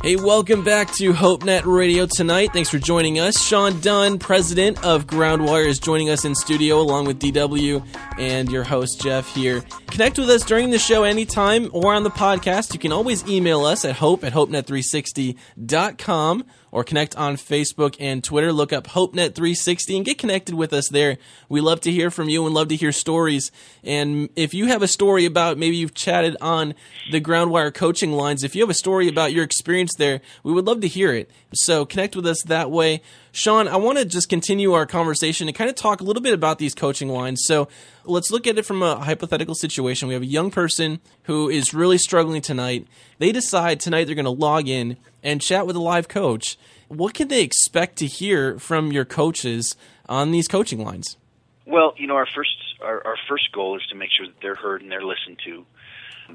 Hey, 0.00 0.14
welcome 0.14 0.62
back 0.62 0.92
to 0.94 1.12
HopeNet 1.12 1.66
Radio 1.66 2.06
tonight. 2.06 2.52
Thanks 2.52 2.70
for 2.70 2.78
joining 2.78 3.18
us. 3.18 3.42
Sean 3.42 3.80
Dunn, 3.80 4.20
president 4.20 4.84
of 4.84 5.08
Groundwire, 5.08 5.66
is 5.66 5.80
joining 5.80 6.08
us 6.08 6.24
in 6.24 6.36
studio 6.36 6.80
along 6.80 7.06
with 7.06 7.18
DW 7.18 7.84
and 8.16 8.48
your 8.48 8.62
host, 8.62 9.00
Jeff, 9.00 9.34
here. 9.34 9.64
Connect 9.88 10.16
with 10.16 10.30
us 10.30 10.44
during 10.44 10.70
the 10.70 10.78
show 10.78 11.02
anytime 11.02 11.68
or 11.72 11.92
on 11.92 12.04
the 12.04 12.10
podcast. 12.10 12.72
You 12.72 12.78
can 12.78 12.92
always 12.92 13.26
email 13.26 13.64
us 13.64 13.84
at 13.84 13.96
hope 13.96 14.22
at 14.22 14.34
hopenet360.com 14.34 16.44
or 16.70 16.84
connect 16.84 17.16
on 17.16 17.36
Facebook 17.36 17.96
and 17.98 18.22
Twitter. 18.22 18.52
Look 18.52 18.72
up 18.72 18.88
HopeNet360 18.88 19.96
and 19.96 20.04
get 20.04 20.18
connected 20.18 20.54
with 20.54 20.72
us 20.72 20.88
there. 20.88 21.18
We 21.48 21.60
love 21.60 21.80
to 21.82 21.90
hear 21.90 22.10
from 22.10 22.28
you 22.28 22.44
and 22.46 22.54
love 22.54 22.68
to 22.68 22.76
hear 22.76 22.92
stories. 22.92 23.50
And 23.82 24.28
if 24.36 24.54
you 24.54 24.66
have 24.66 24.82
a 24.82 24.88
story 24.88 25.24
about 25.24 25.58
maybe 25.58 25.76
you've 25.76 25.94
chatted 25.94 26.36
on 26.40 26.74
the 27.10 27.20
Groundwire 27.20 27.72
coaching 27.72 28.12
lines, 28.12 28.44
if 28.44 28.54
you 28.54 28.62
have 28.62 28.70
a 28.70 28.74
story 28.74 29.08
about 29.08 29.32
your 29.32 29.44
experience 29.44 29.92
there, 29.96 30.20
we 30.42 30.52
would 30.52 30.66
love 30.66 30.80
to 30.82 30.88
hear 30.88 31.12
it. 31.12 31.30
So 31.54 31.84
connect 31.84 32.14
with 32.14 32.26
us 32.26 32.42
that 32.46 32.70
way. 32.70 33.02
Sean, 33.32 33.68
I 33.68 33.76
want 33.76 33.98
to 33.98 34.04
just 34.04 34.28
continue 34.28 34.72
our 34.72 34.86
conversation 34.86 35.48
and 35.48 35.56
kind 35.56 35.70
of 35.70 35.76
talk 35.76 36.00
a 36.00 36.04
little 36.04 36.22
bit 36.22 36.34
about 36.34 36.58
these 36.58 36.74
coaching 36.74 37.08
lines. 37.08 37.42
So 37.44 37.68
let's 38.04 38.30
look 38.30 38.46
at 38.46 38.58
it 38.58 38.66
from 38.66 38.82
a 38.82 38.96
hypothetical 38.96 39.54
situation. 39.54 40.08
We 40.08 40.14
have 40.14 40.22
a 40.22 40.26
young 40.26 40.50
person 40.50 41.00
who 41.24 41.48
is 41.48 41.72
really 41.72 41.98
struggling 41.98 42.42
tonight. 42.42 42.86
They 43.18 43.32
decide 43.32 43.80
tonight 43.80 44.04
they're 44.04 44.14
going 44.14 44.24
to 44.24 44.30
log 44.30 44.68
in 44.68 44.96
and 45.22 45.40
chat 45.40 45.66
with 45.66 45.76
a 45.76 45.80
live 45.80 46.08
coach. 46.08 46.58
What 46.88 47.14
can 47.14 47.28
they 47.28 47.42
expect 47.42 47.96
to 47.96 48.06
hear 48.06 48.58
from 48.58 48.92
your 48.92 49.04
coaches 49.04 49.76
on 50.08 50.30
these 50.30 50.48
coaching 50.48 50.82
lines? 50.82 51.16
Well, 51.66 51.94
you 51.98 52.06
know, 52.06 52.16
our 52.16 52.28
first 52.34 52.56
our, 52.82 53.04
our 53.04 53.16
first 53.28 53.52
goal 53.52 53.76
is 53.76 53.82
to 53.90 53.96
make 53.96 54.10
sure 54.16 54.26
that 54.26 54.36
they're 54.40 54.54
heard 54.54 54.82
and 54.82 54.90
they're 54.90 55.04
listened 55.04 55.38
to, 55.44 55.66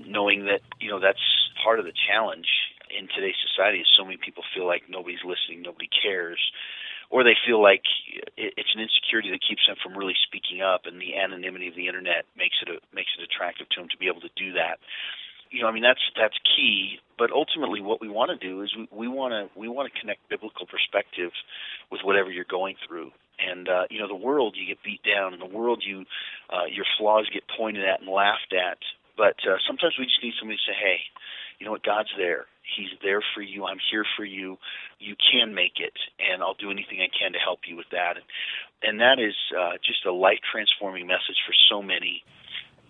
knowing 0.05 0.45
that 0.45 0.61
you 0.79 0.89
know 0.89 0.99
that's 0.99 1.23
part 1.63 1.79
of 1.79 1.85
the 1.85 1.93
challenge 2.07 2.47
in 2.95 3.07
today's 3.07 3.39
society. 3.41 3.79
Is 3.79 3.87
so 3.97 4.05
many 4.05 4.17
people 4.17 4.43
feel 4.53 4.67
like 4.67 4.83
nobody's 4.89 5.25
listening, 5.25 5.63
nobody 5.63 5.89
cares, 5.89 6.39
or 7.09 7.23
they 7.23 7.37
feel 7.45 7.61
like 7.61 7.81
it's 8.37 8.73
an 8.75 8.81
insecurity 8.81 9.31
that 9.31 9.41
keeps 9.41 9.65
them 9.65 9.77
from 9.81 9.97
really 9.97 10.17
speaking 10.21 10.61
up, 10.61 10.85
and 10.85 11.01
the 11.01 11.17
anonymity 11.17 11.67
of 11.67 11.75
the 11.75 11.87
internet 11.87 12.25
makes 12.37 12.57
it 12.61 12.69
a, 12.69 12.77
makes 12.93 13.09
it 13.17 13.23
attractive 13.23 13.69
to 13.69 13.81
them 13.81 13.89
to 13.89 13.97
be 13.97 14.07
able 14.07 14.21
to 14.21 14.33
do 14.37 14.53
that. 14.53 14.77
You 15.53 15.61
know, 15.61 15.69
I 15.69 15.71
mean 15.71 15.85
that's 15.85 16.01
that's 16.17 16.33
key. 16.57 16.97
But 17.17 17.29
ultimately, 17.31 17.79
what 17.79 18.01
we 18.01 18.09
want 18.09 18.33
to 18.33 18.39
do 18.41 18.63
is 18.63 18.73
we 18.89 19.07
want 19.07 19.37
to 19.37 19.47
we 19.57 19.69
want 19.69 19.85
to 19.91 19.99
connect 19.99 20.27
biblical 20.27 20.65
perspective 20.65 21.29
with 21.91 22.01
whatever 22.03 22.31
you're 22.31 22.49
going 22.49 22.75
through. 22.87 23.11
And 23.37 23.69
uh, 23.69 23.85
you 23.89 23.99
know, 23.99 24.07
the 24.07 24.17
world 24.17 24.57
you 24.57 24.65
get 24.65 24.81
beat 24.83 25.01
down, 25.05 25.33
in 25.33 25.39
the 25.39 25.45
world 25.45 25.83
you 25.85 26.05
uh, 26.49 26.65
your 26.65 26.85
flaws 26.97 27.29
get 27.31 27.43
pointed 27.55 27.85
at 27.85 28.01
and 28.01 28.09
laughed 28.09 28.49
at. 28.49 28.81
But 29.15 29.37
uh, 29.45 29.61
sometimes 29.69 29.93
we 29.99 30.05
just 30.09 30.23
need 30.23 30.33
somebody 30.41 30.57
to 30.57 30.65
say, 30.65 30.73
"Hey, 30.73 30.97
you 31.59 31.65
know 31.65 31.71
what? 31.71 31.83
God's 31.83 32.09
there. 32.17 32.45
He's 32.75 32.89
there 33.03 33.21
for 33.35 33.41
you. 33.41 33.65
I'm 33.65 33.79
here 33.91 34.05
for 34.17 34.25
you. 34.25 34.57
You 34.99 35.15
can 35.31 35.53
make 35.53 35.77
it, 35.77 35.93
and 36.19 36.41
I'll 36.41 36.55
do 36.55 36.71
anything 36.71 36.99
I 36.99 37.11
can 37.13 37.33
to 37.33 37.39
help 37.39 37.59
you 37.67 37.75
with 37.75 37.89
that. 37.91 38.17
And, 38.17 38.25
and 38.81 38.99
that 38.99 39.19
is 39.21 39.35
uh, 39.53 39.77
just 39.85 40.05
a 40.05 40.11
life 40.11 40.39
transforming 40.51 41.07
message 41.07 41.37
for 41.45 41.53
so 41.69 41.81
many. 41.81 42.23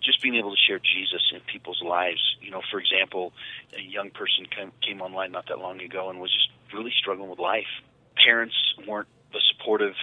Just 0.04 0.22
being 0.22 0.34
able 0.36 0.50
to 0.50 0.56
share 0.68 0.78
Jesus 0.78 1.32
in 1.32 1.40
people's 1.40 1.82
lives. 1.82 2.20
You 2.40 2.50
know, 2.50 2.62
for 2.70 2.78
example, 2.78 3.32
a 3.76 3.80
young 3.80 4.10
person 4.10 4.46
came, 4.46 4.72
came 4.82 5.00
online 5.00 5.32
not 5.32 5.48
that 5.48 5.58
long 5.58 5.80
ago 5.80 6.10
and 6.10 6.20
was 6.20 6.32
just 6.32 6.48
really 6.74 6.92
struggling 6.98 7.30
with 7.30 7.38
life. 7.38 7.70
Parents 8.16 8.54
weren't 8.86 9.08
the 9.32 9.40
supportive 9.52 9.94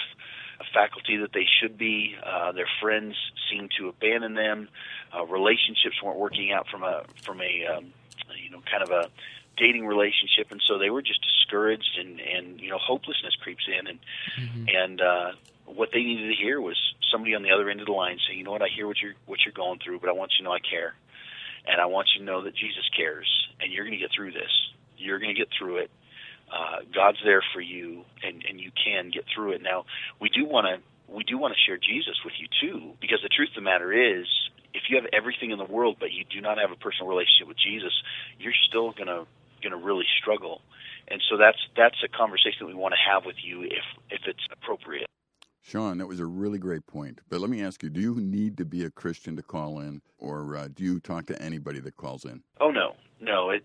faculty 0.74 1.18
that 1.18 1.34
they 1.34 1.46
should 1.60 1.78
be. 1.78 2.16
Uh, 2.22 2.52
their 2.52 2.70
friends 2.82 3.16
seemed 3.50 3.72
to 3.80 3.90
abandon 3.90 4.34
them. 4.34 4.70
Uh, 5.16 5.26
relationships 5.26 6.02
weren't 6.04 6.18
working 6.18 6.52
out 6.52 6.68
from 6.68 6.84
a 6.84 7.04
from 7.24 7.42
a 7.42 7.66
um, 7.66 7.94
you 8.42 8.50
know 8.50 8.62
kind 8.70 8.84
of 8.84 8.90
a 8.92 9.10
dating 9.58 9.86
relationship, 9.86 10.52
and 10.52 10.62
so 10.66 10.78
they 10.78 10.90
were 10.90 11.02
just 11.02 11.20
discouraged, 11.22 11.98
and 12.00 12.20
and 12.20 12.60
you 12.60 12.70
know 12.70 12.78
hopelessness 12.78 13.36
creeps 13.42 13.68
in, 13.68 13.88
and 13.88 14.00
mm-hmm. 14.40 14.66
and 14.70 15.02
uh, 15.02 15.32
what 15.76 15.90
they 15.94 16.04
needed 16.04 16.30
to 16.30 16.42
hear 16.42 16.60
was 16.62 16.78
somebody 17.12 17.36
on 17.36 17.44
the 17.44 17.52
other 17.52 17.70
end 17.70 17.80
of 17.80 17.88
the 17.88 17.92
line 17.92 18.18
saying, 18.28 18.38
you 18.38 18.46
know 18.46 18.52
what, 18.52 18.62
I 18.62 18.70
hear 18.74 18.88
what 18.88 18.98
you're 19.02 19.14
what 19.26 19.40
you're 19.46 19.54
going 19.54 19.80
through, 19.84 20.00
but 20.00 20.10
I 20.10 20.14
want 20.14 20.32
you 20.34 20.44
to 20.44 20.50
know 20.50 20.56
I 20.56 20.60
care, 20.60 20.94
and 21.68 21.80
I 21.82 21.86
want 21.86 22.08
you 22.14 22.20
to 22.20 22.26
know 22.26 22.44
that 22.44 22.56
Jesus 22.56 22.88
cares, 22.96 23.30
and 23.60 23.72
you're 23.72 23.86
going 23.86 23.98
to 23.98 24.02
get 24.02 24.12
through 24.16 24.32
this. 24.32 24.52
You're 24.98 25.20
going 25.20 25.34
to 25.34 25.40
get 25.40 25.50
through 25.58 25.78
it. 25.78 25.92
Uh, 26.52 26.84
God's 26.94 27.20
there 27.24 27.44
for 27.54 27.62
you, 27.62 28.04
and 28.24 28.44
and 28.48 28.60
you 28.60 28.72
can 28.76 29.12
get 29.12 29.26
through 29.34 29.54
it. 29.54 29.62
Now, 29.62 29.86
we 30.20 30.30
do 30.30 30.46
want 30.46 30.68
to 30.68 30.82
we 31.14 31.24
do 31.24 31.38
want 31.38 31.54
to 31.54 31.60
share 31.68 31.78
Jesus 31.78 32.16
with 32.24 32.34
you 32.40 32.48
too, 32.62 32.94
because 33.02 33.20
the 33.24 33.30
truth 33.30 33.50
of 33.50 33.64
the 33.64 33.68
matter 33.68 33.92
is, 33.92 34.28
if 34.74 34.84
you 34.90 34.96
have 34.96 35.08
everything 35.12 35.52
in 35.52 35.58
the 35.58 35.66
world 35.68 35.98
but 36.00 36.12
you 36.12 36.24
do 36.24 36.42
not 36.42 36.58
have 36.58 36.72
a 36.72 36.80
personal 36.80 37.08
relationship 37.08 37.48
with 37.48 37.58
Jesus, 37.58 37.92
you're 38.40 38.56
still 38.68 38.92
going 38.92 39.08
to 39.08 39.28
going 39.62 39.72
to 39.72 39.86
really 39.86 40.06
struggle. 40.20 40.62
And 41.08 41.22
so 41.30 41.38
that's 41.38 41.60
that's 41.76 42.00
a 42.04 42.10
conversation 42.10 42.66
that 42.66 42.68
we 42.68 42.74
want 42.74 42.94
to 42.94 43.02
have 43.12 43.26
with 43.26 43.38
you 43.44 43.64
if 43.64 43.86
if 44.10 44.22
it's 44.26 44.46
appropriate. 44.52 45.08
Sean, 45.64 46.00
that 46.00 46.08
was 46.08 46.20
a 46.20 46.26
really 46.26 46.58
great 46.58 46.86
point. 46.88 47.22
But 47.30 47.40
let 47.40 47.50
me 47.50 47.64
ask 47.64 47.84
you: 47.84 47.90
Do 47.90 48.02
you 48.02 48.16
need 48.16 48.58
to 48.58 48.66
be 48.66 48.84
a 48.84 48.90
Christian 48.90 49.36
to 49.36 49.44
call 49.44 49.80
in, 49.80 50.02
or 50.18 50.56
uh, 50.58 50.68
do 50.74 50.84
you 50.84 51.00
talk 51.00 51.28
to 51.28 51.42
anybody 51.42 51.80
that 51.82 51.98
calls 51.98 52.26
in? 52.26 52.42
Oh 52.60 52.72
no, 52.72 52.96
no. 53.20 53.52
It 53.52 53.64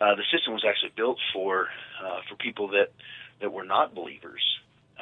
uh, 0.00 0.14
the 0.14 0.22
system 0.32 0.52
was 0.52 0.64
actually 0.68 0.92
built 0.96 1.18
for 1.32 1.66
uh, 2.02 2.20
for 2.28 2.36
people 2.36 2.68
that 2.68 2.92
that 3.40 3.52
were 3.52 3.64
not 3.64 3.94
believers. 3.94 4.42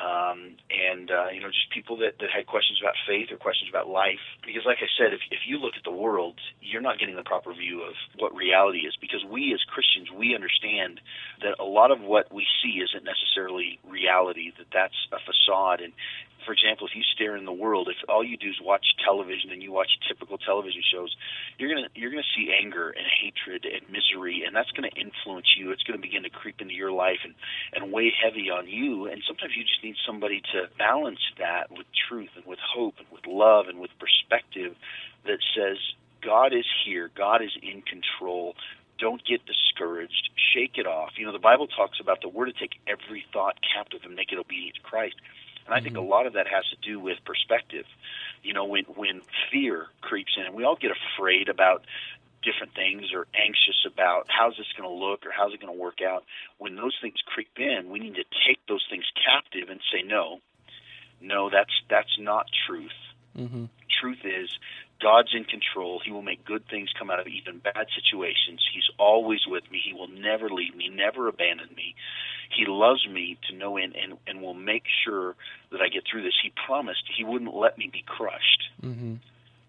um, 0.00 0.56
and 0.70 1.10
uh, 1.10 1.28
you 1.32 1.40
know 1.40 1.48
just 1.48 1.68
people 1.70 1.96
that, 1.98 2.16
that 2.20 2.30
had 2.34 2.46
questions 2.46 2.78
about 2.80 2.94
faith 3.06 3.28
or 3.30 3.36
questions 3.36 3.68
about 3.68 3.88
life. 3.88 4.22
Because, 4.46 4.62
like 4.64 4.78
I 4.80 4.88
said, 4.96 5.12
if 5.12 5.20
if 5.30 5.40
you 5.46 5.58
look 5.58 5.74
at 5.76 5.84
the 5.84 5.92
world, 5.92 6.40
you're 6.60 6.80
not 6.80 6.98
getting 6.98 7.16
the 7.16 7.22
proper 7.22 7.52
view 7.52 7.82
of 7.82 7.94
what 8.18 8.34
reality 8.34 8.78
is. 8.88 8.96
Because 9.00 9.22
we 9.28 9.52
as 9.52 9.60
Christians, 9.68 10.08
we 10.10 10.34
understand 10.34 11.00
that 11.42 11.60
a 11.60 11.64
lot 11.64 11.90
of 11.90 12.00
what 12.00 12.32
we 12.32 12.46
see 12.62 12.80
isn't 12.80 13.04
necessarily 13.04 13.78
reality. 13.84 14.52
That 14.56 14.68
that's 14.72 14.96
a 15.12 15.18
facade, 15.20 15.80
and 15.80 15.92
for 16.44 16.52
example, 16.52 16.86
if 16.86 16.94
you 16.96 17.02
stare 17.14 17.36
in 17.36 17.44
the 17.44 17.52
world, 17.52 17.88
if 17.88 17.96
all 18.08 18.24
you 18.24 18.36
do 18.36 18.48
is 18.48 18.60
watch 18.62 18.84
television 19.04 19.50
and 19.50 19.62
you 19.62 19.72
watch 19.72 19.90
typical 20.08 20.38
television 20.38 20.82
shows, 20.92 21.14
you're 21.58 21.72
gonna 21.74 21.88
you're 21.94 22.10
gonna 22.10 22.32
see 22.36 22.52
anger 22.52 22.90
and 22.90 23.06
hatred 23.06 23.64
and 23.64 23.82
misery, 23.90 24.44
and 24.46 24.54
that's 24.54 24.70
gonna 24.72 24.94
influence 24.96 25.46
you. 25.56 25.70
It's 25.70 25.82
gonna 25.82 26.00
begin 26.00 26.22
to 26.24 26.30
creep 26.30 26.60
into 26.60 26.74
your 26.74 26.92
life 26.92 27.20
and 27.24 27.34
and 27.74 27.92
weigh 27.92 28.12
heavy 28.12 28.50
on 28.50 28.68
you. 28.68 29.06
And 29.06 29.22
sometimes 29.26 29.52
you 29.56 29.64
just 29.64 29.82
need 29.84 29.96
somebody 30.06 30.42
to 30.52 30.68
balance 30.78 31.22
that 31.38 31.70
with 31.70 31.86
truth 32.08 32.30
and 32.36 32.46
with 32.46 32.58
hope 32.60 32.94
and 32.98 33.08
with 33.12 33.26
love 33.26 33.66
and 33.68 33.78
with 33.80 33.90
perspective 33.98 34.76
that 35.24 35.38
says 35.54 35.78
God 36.22 36.52
is 36.52 36.66
here, 36.84 37.10
God 37.16 37.42
is 37.42 37.52
in 37.62 37.82
control. 37.82 38.54
Don't 38.98 39.22
get 39.24 39.40
discouraged. 39.46 40.28
Shake 40.54 40.76
it 40.76 40.86
off. 40.86 41.12
You 41.16 41.24
know, 41.26 41.32
the 41.32 41.38
Bible 41.38 41.66
talks 41.66 41.98
about 42.00 42.20
the 42.20 42.28
word 42.28 42.52
to 42.52 42.52
take 42.52 42.76
every 42.86 43.24
thought 43.32 43.56
captive 43.74 44.00
and 44.04 44.14
make 44.14 44.30
it 44.30 44.38
obedient 44.38 44.76
to 44.76 44.82
Christ. 44.82 45.16
And 45.66 45.74
I 45.74 45.80
think 45.80 45.96
a 45.96 46.00
lot 46.00 46.26
of 46.26 46.32
that 46.34 46.46
has 46.46 46.64
to 46.70 46.76
do 46.88 46.98
with 46.98 47.18
perspective. 47.24 47.86
You 48.42 48.54
know, 48.54 48.64
when 48.64 48.84
when 48.84 49.22
fear 49.52 49.86
creeps 50.00 50.32
in, 50.36 50.46
and 50.46 50.54
we 50.54 50.64
all 50.64 50.76
get 50.76 50.90
afraid 50.90 51.48
about 51.48 51.84
different 52.42 52.74
things 52.74 53.12
or 53.14 53.26
anxious 53.34 53.84
about 53.86 54.26
how's 54.28 54.56
this 54.56 54.66
going 54.76 54.88
to 54.88 54.94
look 54.94 55.26
or 55.26 55.30
how's 55.30 55.52
it 55.52 55.60
going 55.60 55.72
to 55.72 55.78
work 55.78 56.00
out. 56.00 56.24
When 56.58 56.74
those 56.76 56.96
things 57.00 57.16
creep 57.26 57.52
in, 57.58 57.90
we 57.90 57.98
need 57.98 58.14
to 58.14 58.24
take 58.46 58.64
those 58.66 58.84
things 58.88 59.04
captive 59.26 59.68
and 59.68 59.80
say, 59.92 60.02
no, 60.02 60.40
no, 61.20 61.50
that's 61.50 61.72
that's 61.88 62.16
not 62.18 62.46
truth. 62.66 62.96
Mm-hmm. 63.36 63.66
Truth 64.00 64.24
is 64.24 64.48
God's 65.00 65.34
in 65.34 65.44
control. 65.44 66.00
He 66.04 66.10
will 66.10 66.22
make 66.22 66.44
good 66.44 66.64
things 66.68 66.90
come 66.98 67.10
out 67.10 67.20
of 67.20 67.26
even 67.26 67.58
bad 67.58 67.86
situations. 67.94 68.60
He's 68.72 68.88
always 68.98 69.40
with 69.46 69.64
me. 69.70 69.80
He 69.84 69.92
will 69.92 70.08
never 70.08 70.48
leave 70.48 70.74
me, 70.74 70.88
never 70.88 71.28
abandon 71.28 71.68
me. 71.76 71.94
He 72.50 72.66
loves 72.66 73.06
me 73.08 73.38
to 73.48 73.56
no 73.56 73.76
end 73.76 73.94
and, 73.96 74.18
and 74.26 74.42
will 74.42 74.54
make 74.54 74.84
sure 75.04 75.36
that 75.70 75.80
I 75.80 75.88
get 75.88 76.02
through 76.10 76.22
this. 76.22 76.34
He 76.42 76.52
promised 76.66 77.02
he 77.16 77.24
wouldn't 77.24 77.54
let 77.54 77.78
me 77.78 77.88
be 77.92 78.04
crushed. 78.06 78.70
Mm-hmm. 78.82 79.14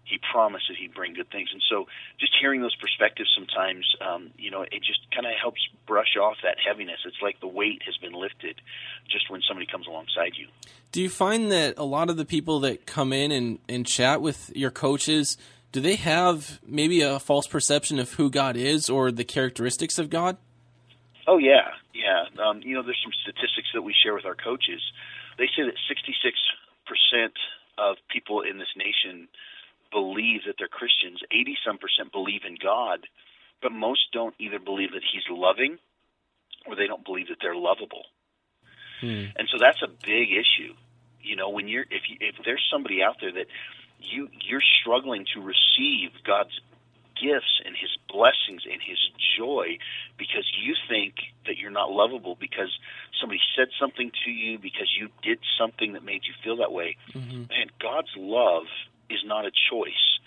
He 0.04 0.18
promised 0.30 0.64
that 0.68 0.76
he'd 0.76 0.92
bring 0.92 1.14
good 1.14 1.30
things. 1.30 1.48
And 1.52 1.62
so 1.70 1.86
just 2.18 2.32
hearing 2.38 2.60
those 2.60 2.74
perspectives 2.74 3.30
sometimes, 3.34 3.86
um, 4.00 4.30
you 4.36 4.50
know, 4.50 4.62
it 4.62 4.82
just 4.82 5.00
kind 5.14 5.26
of 5.26 5.32
helps 5.40 5.60
brush 5.86 6.16
off 6.20 6.36
that 6.42 6.56
heaviness. 6.58 6.98
It's 7.06 7.22
like 7.22 7.40
the 7.40 7.46
weight 7.46 7.82
has 7.86 7.96
been 7.96 8.12
lifted 8.12 8.60
just 9.08 9.30
when 9.30 9.40
somebody 9.46 9.66
comes 9.66 9.86
alongside 9.86 10.32
you. 10.36 10.48
Do 10.90 11.00
you 11.00 11.08
find 11.08 11.50
that 11.52 11.74
a 11.78 11.84
lot 11.84 12.10
of 12.10 12.16
the 12.16 12.26
people 12.26 12.60
that 12.60 12.84
come 12.84 13.12
in 13.12 13.32
and, 13.32 13.58
and 13.68 13.86
chat 13.86 14.20
with 14.20 14.52
your 14.54 14.70
coaches, 14.70 15.38
do 15.70 15.80
they 15.80 15.96
have 15.96 16.60
maybe 16.66 17.00
a 17.00 17.18
false 17.18 17.46
perception 17.46 17.98
of 17.98 18.12
who 18.14 18.28
God 18.28 18.56
is 18.56 18.90
or 18.90 19.10
the 19.10 19.24
characteristics 19.24 19.98
of 19.98 20.10
God? 20.10 20.36
Oh 21.26 21.38
yeah, 21.38 21.78
yeah. 21.94 22.24
Um, 22.42 22.60
you 22.62 22.74
know, 22.74 22.82
there's 22.82 23.00
some 23.02 23.12
statistics 23.22 23.68
that 23.74 23.82
we 23.82 23.94
share 23.94 24.14
with 24.14 24.24
our 24.24 24.34
coaches. 24.34 24.82
They 25.38 25.46
say 25.56 25.62
that 25.62 25.74
66 25.88 26.18
percent 26.86 27.34
of 27.78 27.96
people 28.08 28.42
in 28.42 28.58
this 28.58 28.74
nation 28.76 29.28
believe 29.90 30.42
that 30.46 30.56
they're 30.58 30.68
Christians. 30.68 31.20
80 31.30 31.56
some 31.64 31.78
percent 31.78 32.12
believe 32.12 32.42
in 32.46 32.56
God, 32.60 33.06
but 33.60 33.72
most 33.72 34.10
don't 34.12 34.34
either 34.38 34.58
believe 34.58 34.92
that 34.92 35.02
He's 35.02 35.22
loving 35.30 35.78
or 36.66 36.76
they 36.76 36.86
don't 36.86 37.04
believe 37.04 37.28
that 37.28 37.38
they're 37.40 37.56
lovable. 37.56 38.06
Hmm. 39.00 39.34
And 39.36 39.48
so 39.50 39.58
that's 39.58 39.82
a 39.82 39.88
big 39.88 40.30
issue. 40.32 40.74
You 41.20 41.36
know, 41.36 41.50
when 41.50 41.68
you're 41.68 41.86
if 41.90 42.02
you, 42.08 42.16
if 42.20 42.36
there's 42.44 42.66
somebody 42.72 43.02
out 43.02 43.16
there 43.20 43.32
that 43.32 43.46
you 44.00 44.28
you're 44.40 44.64
struggling 44.80 45.26
to 45.34 45.40
receive 45.40 46.10
God's 46.24 46.58
gifts 47.22 47.62
and 47.64 47.76
his 47.76 47.90
blessings 48.08 48.62
and 48.70 48.82
his 48.82 48.98
joy 49.38 49.78
because 50.18 50.50
you 50.60 50.74
think 50.88 51.14
that 51.46 51.56
you're 51.56 51.70
not 51.70 51.90
lovable 51.90 52.36
because 52.38 52.76
somebody 53.20 53.40
said 53.56 53.68
something 53.80 54.10
to 54.24 54.30
you 54.30 54.58
because 54.58 54.90
you 54.98 55.08
did 55.22 55.38
something 55.58 55.92
that 55.92 56.04
made 56.04 56.22
you 56.24 56.34
feel 56.42 56.56
that 56.56 56.72
way. 56.72 56.96
Mm-hmm. 57.12 57.46
Man, 57.48 57.70
God's 57.80 58.12
love 58.16 58.64
is 59.08 59.20
not 59.24 59.46
a 59.46 59.50
choice. 59.70 60.18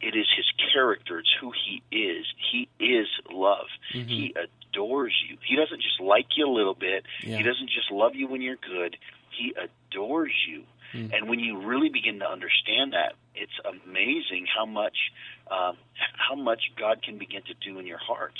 It 0.00 0.16
is 0.16 0.26
his 0.36 0.46
character. 0.72 1.20
It's 1.20 1.30
who 1.40 1.52
he 1.52 1.82
is. 1.96 2.26
He 2.50 2.68
is 2.80 3.06
love. 3.30 3.66
Mm-hmm. 3.94 4.08
He 4.08 4.34
adores 4.34 5.14
you. 5.28 5.38
He 5.46 5.54
doesn't 5.54 5.80
just 5.80 6.00
like 6.00 6.26
you 6.36 6.46
a 6.48 6.50
little 6.50 6.74
bit. 6.74 7.04
Yeah. 7.22 7.36
He 7.36 7.42
doesn't 7.44 7.70
just 7.70 7.90
love 7.90 8.16
you 8.16 8.26
when 8.26 8.42
you're 8.42 8.56
good. 8.56 8.96
He 9.30 9.54
adores 9.54 10.34
you. 10.48 10.64
Mm. 10.92 11.14
And 11.14 11.28
when 11.28 11.38
you 11.38 11.64
really 11.64 11.88
begin 11.88 12.18
to 12.20 12.28
understand 12.28 12.92
that, 12.92 13.14
it's 13.34 13.52
amazing 13.64 14.46
how 14.46 14.66
much 14.66 14.96
um, 15.50 15.76
how 16.16 16.34
much 16.34 16.72
God 16.78 17.02
can 17.02 17.18
begin 17.18 17.42
to 17.48 17.54
do 17.54 17.78
in 17.78 17.86
your 17.86 17.98
heart, 17.98 18.32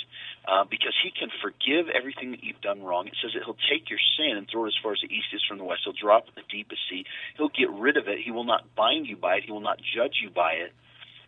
uh, 0.47 0.63
because 0.69 0.93
He 1.03 1.11
can 1.11 1.29
forgive 1.41 1.89
everything 1.89 2.31
that 2.31 2.43
you've 2.43 2.61
done 2.61 2.81
wrong. 2.81 3.07
It 3.07 3.13
says 3.21 3.31
that 3.33 3.43
He'll 3.43 3.59
take 3.69 3.89
your 3.89 3.99
sin 4.17 4.37
and 4.37 4.47
throw 4.49 4.65
it 4.65 4.69
as 4.69 4.77
far 4.81 4.93
as 4.93 5.01
the 5.01 5.13
east 5.13 5.33
is 5.33 5.41
from 5.47 5.57
the 5.57 5.63
west. 5.63 5.81
He'll 5.83 5.93
drop 5.93 6.25
it 6.25 6.37
in 6.37 6.43
the 6.43 6.49
deepest 6.49 6.81
sea. 6.89 7.05
He'll 7.37 7.53
get 7.53 7.69
rid 7.69 7.97
of 7.97 8.07
it. 8.07 8.19
He 8.23 8.31
will 8.31 8.45
not 8.45 8.75
bind 8.75 9.07
you 9.07 9.17
by 9.17 9.37
it. 9.37 9.43
He 9.45 9.51
will 9.51 9.65
not 9.65 9.77
judge 9.77 10.21
you 10.21 10.29
by 10.29 10.53
it, 10.53 10.71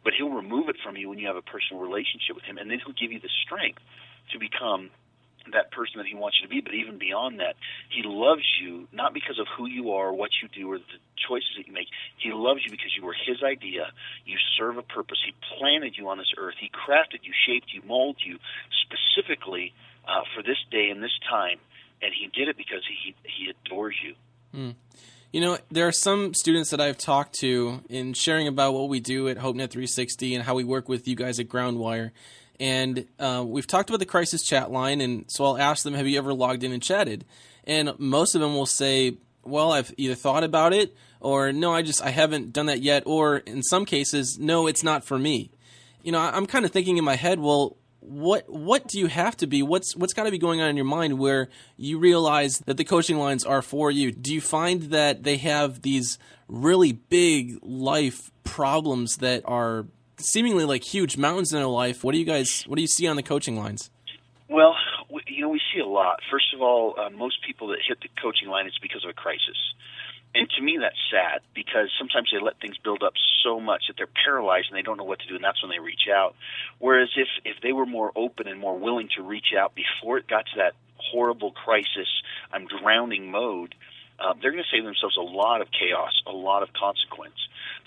but 0.04 0.14
He'll 0.14 0.34
remove 0.34 0.70
it 0.70 0.78
from 0.84 0.98
you 0.98 1.10
when 1.10 1.20
you 1.20 1.28
have 1.28 1.38
a 1.38 1.46
personal 1.46 1.82
relationship 1.82 2.36
with 2.36 2.46
Him, 2.46 2.58
and 2.58 2.70
then 2.70 2.80
He'll 2.80 2.98
give 2.98 3.12
you 3.12 3.20
the 3.20 3.34
strength 3.46 3.82
to 4.32 4.40
become 4.40 4.90
that 5.54 5.72
person 5.72 5.98
that 5.98 6.08
he 6.08 6.16
wants 6.16 6.38
you 6.40 6.48
to 6.48 6.54
be, 6.54 6.62
but 6.62 6.74
even 6.74 6.98
beyond 6.98 7.40
that, 7.40 7.56
he 7.90 8.02
loves 8.04 8.46
you 8.62 8.88
not 8.92 9.14
because 9.14 9.40
of 9.40 9.48
who 9.58 9.68
you 9.68 9.92
are, 9.92 10.14
what 10.14 10.32
you 10.42 10.48
do, 10.50 10.72
or 10.72 10.78
the 10.78 11.00
choices 11.28 11.50
that 11.58 11.68
you 11.68 11.74
make. 11.74 11.88
He 12.18 12.32
loves 12.32 12.62
you 12.66 12.72
because 12.72 12.92
you 12.98 13.06
were 13.06 13.14
his 13.14 13.44
idea. 13.44 13.92
You 14.26 14.38
serve 14.58 14.78
a 14.78 14.82
purpose. 14.82 15.18
He 15.26 15.34
planted 15.58 15.98
you 15.98 16.10
on 16.10 16.18
this 16.18 16.34
earth. 16.38 16.56
He 16.60 16.70
crafted 16.70 17.24
you, 17.24 17.34
shaped 17.46 17.74
you, 17.74 17.82
molded 17.86 18.22
you 18.26 18.40
specifically 18.86 19.74
uh, 20.08 20.22
for 20.36 20.42
this 20.44 20.58
day 20.72 20.90
and 20.90 21.02
this 21.02 21.18
time, 21.30 21.58
and 22.02 22.12
he 22.14 22.28
did 22.28 22.48
it 22.48 22.58
because 22.58 22.82
he 22.88 23.16
he 23.24 23.52
adores 23.52 23.96
you. 24.04 24.16
Mm. 24.56 24.76
You 25.32 25.42
know, 25.42 25.58
there 25.70 25.86
are 25.86 25.92
some 25.92 26.34
students 26.34 26.70
that 26.70 26.80
I've 26.80 26.98
talked 26.98 27.36
to 27.40 27.82
in 27.90 28.14
sharing 28.14 28.48
about 28.48 28.74
what 28.74 28.88
we 28.88 29.02
do 29.02 29.28
at 29.28 29.38
HopeNet 29.38 29.70
360 29.70 30.34
and 30.34 30.46
how 30.46 30.56
we 30.56 30.64
work 30.64 30.88
with 30.88 31.10
you 31.10 31.16
guys 31.16 31.42
at 31.42 31.50
Groundwire 31.50 32.12
and 32.60 33.06
uh, 33.20 33.44
we've 33.46 33.68
talked 33.68 33.90
about 33.90 34.00
the 34.00 34.06
crisis 34.06 34.44
chat 34.44 34.72
line, 34.72 35.02
and 35.02 35.26
so 35.28 35.46
I'll 35.46 35.58
ask 35.58 35.84
them, 35.84 35.94
"Have 35.94 36.08
you 36.08 36.18
ever 36.18 36.34
logged 36.34 36.64
in 36.64 36.72
and 36.72 36.82
chatted?" 36.82 37.26
And 37.64 37.98
most 37.98 38.36
of 38.36 38.42
them 38.42 38.54
will 38.56 38.66
say, 38.66 39.18
"Well, 39.44 39.72
I've 39.72 39.94
either 39.98 40.16
thought 40.16 40.44
about 40.44 40.74
it, 40.74 40.96
or 41.20 41.52
no, 41.52 41.74
I 41.74 41.82
just 41.82 42.04
I 42.04 42.10
haven't 42.10 42.54
done 42.54 42.68
that 42.68 42.82
yet, 42.82 43.04
or 43.06 43.38
in 43.38 43.64
some 43.64 43.86
cases, 43.86 44.38
no, 44.40 44.68
it's 44.68 44.84
not 44.84 45.04
for 45.04 45.18
me." 45.18 45.52
You 46.04 46.12
know, 46.12 46.20
I'm 46.20 46.46
kind 46.46 46.66
of 46.66 46.72
thinking 46.72 46.98
in 46.98 47.04
my 47.04 47.16
head, 47.16 47.40
well, 47.40 47.78
what 48.00 48.48
what 48.50 48.88
do 48.88 49.00
you 49.00 49.08
have 49.08 49.36
to 49.38 49.48
be? 49.48 49.64
What's 49.64 49.96
what's 49.96 50.14
got 50.14 50.24
to 50.26 50.32
be 50.32 50.38
going 50.38 50.62
on 50.62 50.70
in 50.70 50.76
your 50.76 50.86
mind 50.86 51.18
where 51.18 51.50
you 51.78 51.98
realize 51.98 52.60
that 52.60 52.78
the 52.78 52.84
coaching 52.84 53.18
lines 53.18 53.44
are 53.44 53.62
for 53.62 53.92
you? 53.92 54.12
Do 54.12 54.34
you 54.34 54.42
find 54.42 54.84
that 54.84 55.24
they 55.24 55.38
have 55.38 55.82
these 55.82 56.20
really 56.48 56.92
big 56.92 57.58
life 57.62 58.32
problems 58.44 59.18
that 59.18 59.42
are 59.46 59.88
seemingly 60.18 60.66
like 60.66 60.84
huge 60.84 61.18
mountains 61.18 61.52
in 61.52 61.60
their 61.60 61.68
life. 61.68 62.04
What 62.04 62.14
do 62.14 62.20
you 62.20 62.26
guys? 62.26 62.64
What 62.64 62.76
do 62.76 62.82
you 62.82 62.88
see 62.88 63.08
on 63.08 63.16
the 63.16 63.24
coaching 63.24 63.58
lines? 63.58 63.90
Well, 64.50 64.76
we, 65.10 65.22
you 65.28 65.42
know, 65.42 65.50
we 65.50 65.62
see 65.74 65.80
a 65.80 65.88
lot. 65.88 66.20
First 66.32 66.54
of 66.54 66.62
all, 66.62 66.96
uh, 66.98 67.10
most 67.10 67.44
people 67.46 67.70
that 67.70 67.80
hit 67.88 68.00
the 68.02 68.10
coaching 68.22 68.48
line, 68.48 68.68
it's 68.68 68.78
because 68.80 69.04
of 69.04 69.10
a 69.10 69.14
crisis. 69.14 69.58
And 70.36 70.50
to 70.58 70.62
me, 70.62 70.78
that's 70.80 71.00
sad 71.10 71.42
because 71.54 71.90
sometimes 71.98 72.30
they 72.32 72.44
let 72.44 72.60
things 72.60 72.78
build 72.78 73.04
up 73.04 73.14
so 73.42 73.60
much 73.60 73.84
that 73.88 73.96
they're 73.98 74.12
paralyzed 74.26 74.68
and 74.70 74.78
they 74.78 74.82
don't 74.82 74.98
know 74.98 75.06
what 75.06 75.20
to 75.20 75.28
do, 75.28 75.36
and 75.36 75.44
that's 75.44 75.64
when 75.64 75.72
they 75.72 75.80
reach 75.80 76.12
out. 76.14 76.36
Whereas 76.80 77.10
if 77.16 77.30
if 77.46 77.62
they 77.64 77.72
were 77.72 77.86
more 77.86 78.12
open 78.16 78.48
and 78.48 78.60
more 78.60 78.78
willing 78.78 79.10
to 79.16 79.24
reach 79.24 79.56
out 79.58 79.74
before 79.76 80.18
it 80.18 80.28
got 80.28 80.46
to 80.48 80.58
that 80.58 80.74
horrible 80.98 81.52
crisis, 81.52 82.10
I'm 82.52 82.68
drowning 82.68 83.32
mode, 83.32 83.76
uh, 84.20 84.34
they're 84.42 84.52
going 84.52 84.64
to 84.64 84.76
save 84.76 84.84
themselves 84.84 85.16
a 85.18 85.22
lot 85.22 85.62
of 85.62 85.68
chaos, 85.72 86.12
a 86.28 86.32
lot 86.32 86.64
of 86.64 86.70
consequence. 86.74 87.40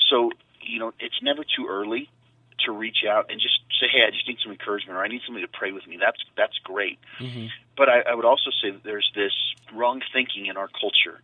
So 0.08 0.30
you 0.62 0.78
know, 0.78 0.92
it's 1.00 1.20
never 1.22 1.44
too 1.44 1.66
early 1.68 2.08
to 2.64 2.72
reach 2.72 3.04
out 3.08 3.30
and 3.30 3.40
just 3.40 3.60
say, 3.80 3.86
"Hey, 3.90 4.02
I 4.06 4.10
just 4.10 4.26
need 4.28 4.38
some 4.42 4.52
encouragement, 4.52 4.98
or 4.98 5.02
I 5.02 5.08
need 5.08 5.22
somebody 5.24 5.46
to 5.46 5.52
pray 5.52 5.72
with 5.72 5.86
me." 5.86 5.98
That's 6.00 6.18
that's 6.36 6.58
great. 6.64 6.98
Mm-hmm. 7.18 7.46
But 7.76 7.88
I, 7.88 8.00
I 8.10 8.14
would 8.14 8.24
also 8.24 8.50
say 8.62 8.70
that 8.70 8.82
there's 8.84 9.10
this 9.14 9.32
wrong 9.72 10.02
thinking 10.12 10.46
in 10.46 10.56
our 10.56 10.68
culture 10.68 11.20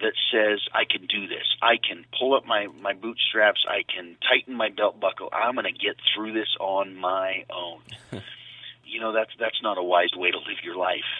that 0.00 0.14
says, 0.32 0.60
"I 0.72 0.84
can 0.84 1.06
do 1.06 1.26
this. 1.26 1.46
I 1.62 1.76
can 1.76 2.04
pull 2.18 2.34
up 2.34 2.46
my 2.46 2.68
my 2.80 2.92
bootstraps. 2.92 3.64
I 3.68 3.82
can 3.82 4.16
tighten 4.20 4.54
my 4.54 4.70
belt 4.70 5.00
buckle. 5.00 5.28
I'm 5.32 5.54
going 5.54 5.66
to 5.66 5.72
get 5.72 5.96
through 6.14 6.32
this 6.32 6.56
on 6.58 6.96
my 6.96 7.44
own." 7.50 7.82
you 8.84 9.00
know, 9.00 9.12
that's 9.12 9.30
that's 9.38 9.62
not 9.62 9.78
a 9.78 9.82
wise 9.82 10.14
way 10.14 10.30
to 10.30 10.38
live 10.38 10.62
your 10.62 10.76
life. 10.76 11.10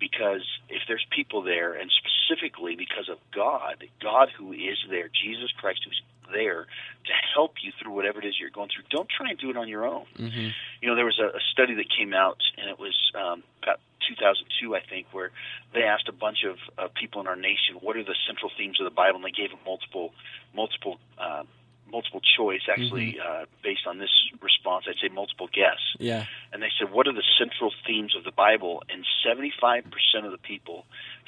Because 0.00 0.42
if 0.68 0.82
there's 0.88 1.06
people 1.14 1.42
there, 1.42 1.74
and 1.74 1.88
specifically 1.92 2.74
because 2.74 3.08
of 3.08 3.18
God, 3.32 3.84
God 4.02 4.30
who 4.36 4.52
is 4.52 4.78
there, 4.90 5.08
Jesus 5.08 5.52
Christ 5.60 5.82
who's 5.84 6.02
there 6.32 6.66
to 7.04 7.12
help 7.34 7.54
you 7.62 7.72
through 7.80 7.92
whatever 7.92 8.18
it 8.20 8.24
is 8.24 8.34
you're 8.40 8.50
going 8.50 8.68
through. 8.74 8.84
Don't 8.90 9.08
try 9.08 9.30
and 9.30 9.38
do 9.38 9.50
it 9.50 9.56
on 9.56 9.68
your 9.68 9.86
own. 9.86 10.06
Mm-hmm. 10.18 10.48
You 10.80 10.88
know, 10.88 10.96
there 10.96 11.04
was 11.04 11.20
a, 11.20 11.36
a 11.36 11.40
study 11.52 11.74
that 11.74 11.86
came 11.96 12.14
out, 12.14 12.38
and 12.58 12.68
it 12.70 12.78
was 12.78 12.96
um, 13.14 13.42
about 13.62 13.80
2002, 14.08 14.74
I 14.74 14.80
think, 14.80 15.06
where 15.12 15.30
they 15.74 15.82
asked 15.82 16.08
a 16.08 16.12
bunch 16.12 16.44
of 16.44 16.56
uh, 16.78 16.88
people 16.98 17.20
in 17.20 17.26
our 17.26 17.36
nation, 17.36 17.76
"What 17.80 17.96
are 17.96 18.04
the 18.04 18.16
central 18.26 18.50
themes 18.56 18.80
of 18.80 18.84
the 18.84 18.94
Bible?" 18.94 19.16
and 19.16 19.24
they 19.24 19.30
gave 19.30 19.50
them 19.50 19.60
multiple, 19.64 20.12
multiple, 20.54 20.98
uh, 21.18 21.44
multiple 21.90 22.20
choice. 22.36 22.62
Actually, 22.70 23.18
Mm-hmm. 23.18 23.42
uh, 23.42 23.44
based 23.62 23.86
on 23.86 23.98
this 23.98 24.10
response, 24.40 24.86
I'd 24.88 24.96
say 25.00 25.12
multiple 25.12 25.48
guess. 25.52 25.78
Yeah. 25.98 26.24
And 26.52 26.62
they 26.62 26.70
said, 26.78 26.90
"What 26.92 27.06
are 27.06 27.12
the 27.12 27.24
central 27.38 27.72
themes 27.86 28.14
of 28.16 28.24
the 28.24 28.32
Bible?" 28.32 28.82
And 28.90 29.04
75% 29.26 29.84
of 30.24 30.32
the 30.32 30.38
people 30.38 30.84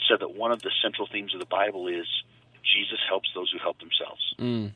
said 0.09 0.21
that 0.21 0.35
one 0.35 0.53
of 0.53 0.63
the 0.63 0.73
central 0.83 1.07
themes 1.07 1.35
of 1.35 1.41
the 1.41 1.47
Bible 1.47 1.87
is 1.89 2.07
Jesus 2.65 2.99
helps 3.09 3.29
those 3.35 3.51
who 3.53 3.59
help 3.59 3.79
themselves. 3.79 4.35
Mm. 4.39 4.73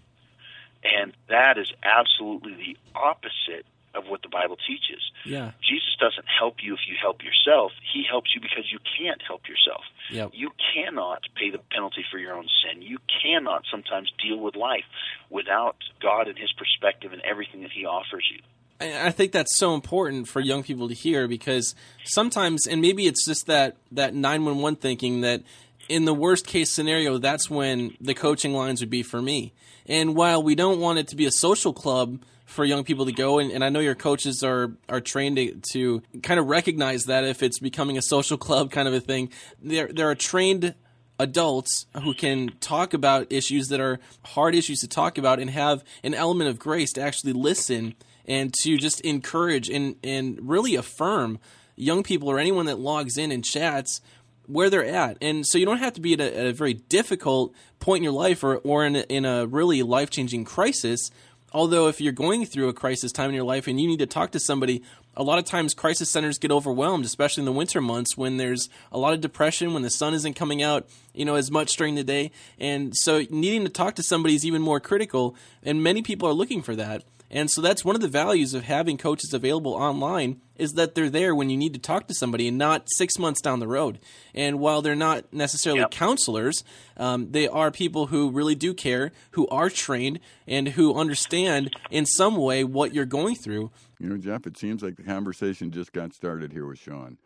And 0.85 1.13
that 1.29 1.59
is 1.59 1.73
absolutely 1.83 2.55
the 2.55 2.77
opposite 2.95 3.67
of 3.95 4.05
what 4.07 4.23
the 4.23 4.29
Bible 4.29 4.57
teaches. 4.57 5.03
Yeah. 5.25 5.53
Jesus 5.67 5.97
doesn't 5.99 6.27
help 6.29 6.57
you 6.63 6.75
if 6.75 6.81
you 6.89 6.95
help 7.01 7.23
yourself. 7.23 7.73
He 7.93 8.05
helps 8.09 8.35
you 8.35 8.41
because 8.41 8.71
you 8.71 8.79
can't 8.99 9.21
help 9.27 9.49
yourself. 9.49 9.83
Yep. 10.11 10.31
You 10.35 10.51
cannot 10.75 11.23
pay 11.35 11.51
the 11.51 11.59
penalty 11.59 12.05
for 12.11 12.19
your 12.19 12.35
own 12.35 12.47
sin. 12.63 12.83
You 12.83 12.99
cannot 13.23 13.65
sometimes 13.71 14.13
deal 14.23 14.39
with 14.39 14.57
life 14.57 14.85
without 15.31 15.77
God 16.01 16.29
and 16.29 16.39
His 16.39 16.53
perspective 16.53 17.13
and 17.13 17.23
everything 17.23 17.63
that 17.63 17.73
He 17.73 17.85
offers 17.85 18.27
you. 18.33 18.41
I 18.81 19.09
I 19.09 19.11
think 19.11 19.33
that's 19.33 19.57
so 19.57 19.75
important 19.75 20.29
for 20.29 20.41
young 20.41 20.63
people 20.63 20.89
to 20.89 20.95
hear 20.95 21.27
because 21.27 21.75
sometimes, 22.05 22.67
and 22.67 22.81
maybe 22.81 23.07
it's 23.07 23.27
just 23.27 23.47
that 23.47 23.77
that 23.93 24.15
nine 24.15 24.45
one 24.45 24.59
one 24.59 24.77
thinking 24.77 25.23
that 25.23 25.43
in 25.89 26.05
the 26.05 26.15
worst 26.15 26.47
case 26.47 26.71
scenario, 26.71 27.19
that's 27.19 27.49
when 27.49 27.97
the 28.01 28.15
coaching 28.15 28.53
lines 28.53 28.81
would 28.81 28.91
be 28.91 29.03
for 29.03 29.23
me. 29.23 29.53
And 29.87 30.15
while 30.15 30.43
we 30.43 30.55
don't 30.55 30.81
want 30.81 30.99
it 30.99 31.09
to 31.09 31.17
be 31.17 31.27
a 31.27 31.31
social 31.31 31.73
club 31.73 32.23
for 32.45 32.65
young 32.65 32.85
people 32.85 33.07
to 33.07 33.13
go, 33.13 33.39
and, 33.39 33.51
and 33.51 33.65
I 33.65 33.69
know 33.69 33.81
your 33.81 33.95
coaches 33.95 34.43
are 34.43 34.73
are 34.89 35.01
trained 35.01 35.37
to, 35.37 35.61
to 35.73 36.03
kind 36.23 36.39
of 36.39 36.47
recognize 36.47 37.05
that 37.05 37.25
if 37.25 37.43
it's 37.43 37.59
becoming 37.59 37.97
a 37.97 38.03
social 38.03 38.37
club 38.47 38.71
kind 38.71 38.89
of 38.89 38.95
a 38.95 39.01
thing, 39.01 39.31
there 39.63 39.89
there 39.93 40.09
are 40.09 40.15
trained 40.15 40.75
adults 41.19 41.87
who 42.03 42.15
can 42.15 42.51
talk 42.61 42.95
about 42.95 43.33
issues 43.33 43.69
that 43.69 43.81
are 43.81 43.99
hard 44.25 44.55
issues 44.55 44.81
to 44.81 44.89
talk 44.89 45.19
about 45.19 45.41
and 45.41 45.51
have 45.51 45.83
an 46.05 46.15
element 46.15 46.49
of 46.49 46.59
grace 46.59 46.93
to 46.93 47.01
actually 47.01 47.33
listen 47.33 47.95
and 48.27 48.55
to 48.63 48.77
just 48.77 49.01
encourage 49.01 49.69
and, 49.69 49.97
and 50.05 50.39
really 50.49 50.77
affirm 50.77 51.39
young 51.75 52.03
people 52.03 52.29
or 52.29 52.39
anyone 52.39 52.67
that 52.67 52.79
logs 52.79 53.17
in 53.17 53.33
and 53.33 53.45
chats 53.45 54.01
where 54.49 54.71
they're 54.71 54.85
at. 54.85 55.19
And 55.21 55.47
so 55.47 55.59
you 55.59 55.67
don't 55.67 55.79
have 55.79 55.93
to 55.95 56.01
be 56.01 56.15
at 56.15 56.21
a, 56.21 56.37
at 56.37 56.47
a 56.47 56.53
very 56.53 56.75
difficult 56.75 57.55
point 57.79 57.99
in 57.99 58.05
your 58.05 58.13
life 58.13 58.43
or, 58.43 58.57
or 58.57 58.85
in, 58.85 58.97
a, 58.97 59.01
in 59.03 59.25
a 59.25 59.47
really 59.47 59.83
life 59.83 60.11
changing 60.11 60.45
crisis. 60.45 61.11
Although, 61.53 61.89
if 61.89 62.01
you're 62.01 62.13
going 62.13 62.45
through 62.45 62.69
a 62.69 62.75
crisis 62.75 63.11
time 63.11 63.31
in 63.31 63.35
your 63.35 63.45
life 63.45 63.67
and 63.69 63.81
you 63.81 63.87
need 63.87 64.01
to 64.01 64.07
talk 64.07 64.33
to 64.33 64.41
somebody, 64.41 64.83
a 65.17 65.23
lot 65.23 65.39
of 65.39 65.45
times 65.45 65.73
crisis 65.73 66.11
centers 66.11 66.39
get 66.39 66.51
overwhelmed, 66.51 67.05
especially 67.05 67.41
in 67.41 67.47
the 67.47 67.53
winter 67.53 67.81
months 67.81 68.17
when 68.17 68.37
there's 68.37 68.69
a 68.93 68.99
lot 68.99 69.15
of 69.15 69.21
depression, 69.21 69.73
when 69.73 69.83
the 69.83 69.91
sun 69.91 70.13
isn't 70.13 70.35
coming 70.35 70.63
out, 70.63 70.87
you 71.15 71.25
know, 71.25 71.37
as 71.37 71.51
much 71.51 71.75
during 71.77 71.95
the 71.95 72.05
day. 72.05 72.31
And 72.61 72.95
so 72.95 73.25
needing 73.31 73.65
to 73.65 73.71
talk 73.71 73.95
to 73.95 74.03
somebody 74.03 74.35
is 74.35 74.45
even 74.45 74.61
more 74.61 74.79
critical. 74.79 75.35
And 75.63 75.83
many 75.83 76.03
people 76.03 76.29
are 76.29 76.35
looking 76.35 76.63
for 76.63 76.77
that. 76.77 77.03
And 77.31 77.51
so 77.51 77.61
that's 77.61 77.85
one 77.85 77.95
of 77.95 78.01
the 78.01 78.09
values 78.09 78.55
of 78.55 78.65
having 78.65 78.97
coaches 78.97 79.35
available 79.35 79.75
online 79.75 80.41
is 80.57 80.73
that 80.73 80.95
they're 80.95 81.11
there 81.11 81.35
when 81.35 81.51
you 81.51 81.57
need 81.57 81.75
to 81.75 81.79
talk 81.79 82.09
to 82.09 82.15
somebody 82.15 82.49
and 82.49 82.57
not 82.57 82.87
six 82.97 83.19
months 83.19 83.41
down 83.41 83.61
the 83.61 83.69
road. 83.69 83.99
And 84.35 84.59
while 84.59 84.81
they're 84.83 84.95
not 84.97 85.33
necessarily 85.33 85.81
Yep. 85.81 85.91
counselors, 85.91 86.65
um, 86.97 87.31
they 87.33 87.47
are 87.47 87.71
people 87.71 88.07
who 88.07 88.31
really 88.31 88.55
do 88.55 88.73
care, 88.75 89.13
who 89.33 89.47
are 89.49 89.69
trained, 89.71 90.21
and 90.47 90.69
who 90.71 90.95
understand 90.95 91.71
in 91.91 92.07
some 92.07 92.37
way 92.37 92.65
what 92.65 92.95
you're 92.95 93.05
going 93.05 93.37
through. 93.37 93.71
You 94.01 94.09
know, 94.09 94.17
Jeff, 94.17 94.47
it 94.47 94.57
seems 94.57 94.83
like 94.83 94.97
the 94.97 95.03
conversation 95.03 95.71
just 95.71 95.93
got 95.93 96.15
started 96.15 96.53
here 96.53 96.67
with 96.67 96.79
Sean. 96.79 97.19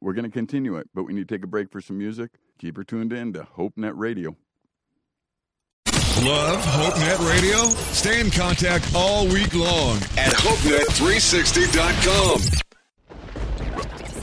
We're 0.00 0.12
going 0.12 0.24
to 0.24 0.30
continue 0.30 0.76
it, 0.76 0.88
but 0.94 1.02
we 1.02 1.12
need 1.12 1.26
to 1.26 1.34
take 1.34 1.42
a 1.42 1.48
break 1.48 1.72
for 1.72 1.80
some 1.80 1.98
music. 1.98 2.30
Keep 2.58 2.76
her 2.76 2.84
tuned 2.84 3.12
in 3.12 3.32
to 3.32 3.48
HopeNet 3.58 3.94
Radio. 3.96 4.36
Love 6.20 6.62
HopeNet 6.62 7.28
Radio? 7.28 7.68
Stay 7.92 8.20
in 8.20 8.30
contact 8.30 8.88
all 8.94 9.26
week 9.26 9.54
long 9.54 9.96
at 10.16 10.32
HopeNet360.com. 10.34 12.40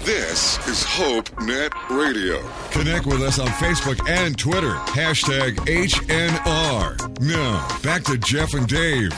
This 0.05 0.57
is 0.67 0.83
HopeNet 0.83 1.73
Radio. 1.89 2.47
Connect 2.69 3.05
with 3.05 3.21
us 3.21 3.39
on 3.39 3.47
Facebook 3.47 4.07
and 4.07 4.37
Twitter. 4.37 4.73
Hashtag 4.73 5.55
HNR. 5.65 7.19
Now, 7.21 7.67
back 7.81 8.03
to 8.03 8.17
Jeff 8.19 8.53
and 8.53 8.67
Dave. 8.67 9.11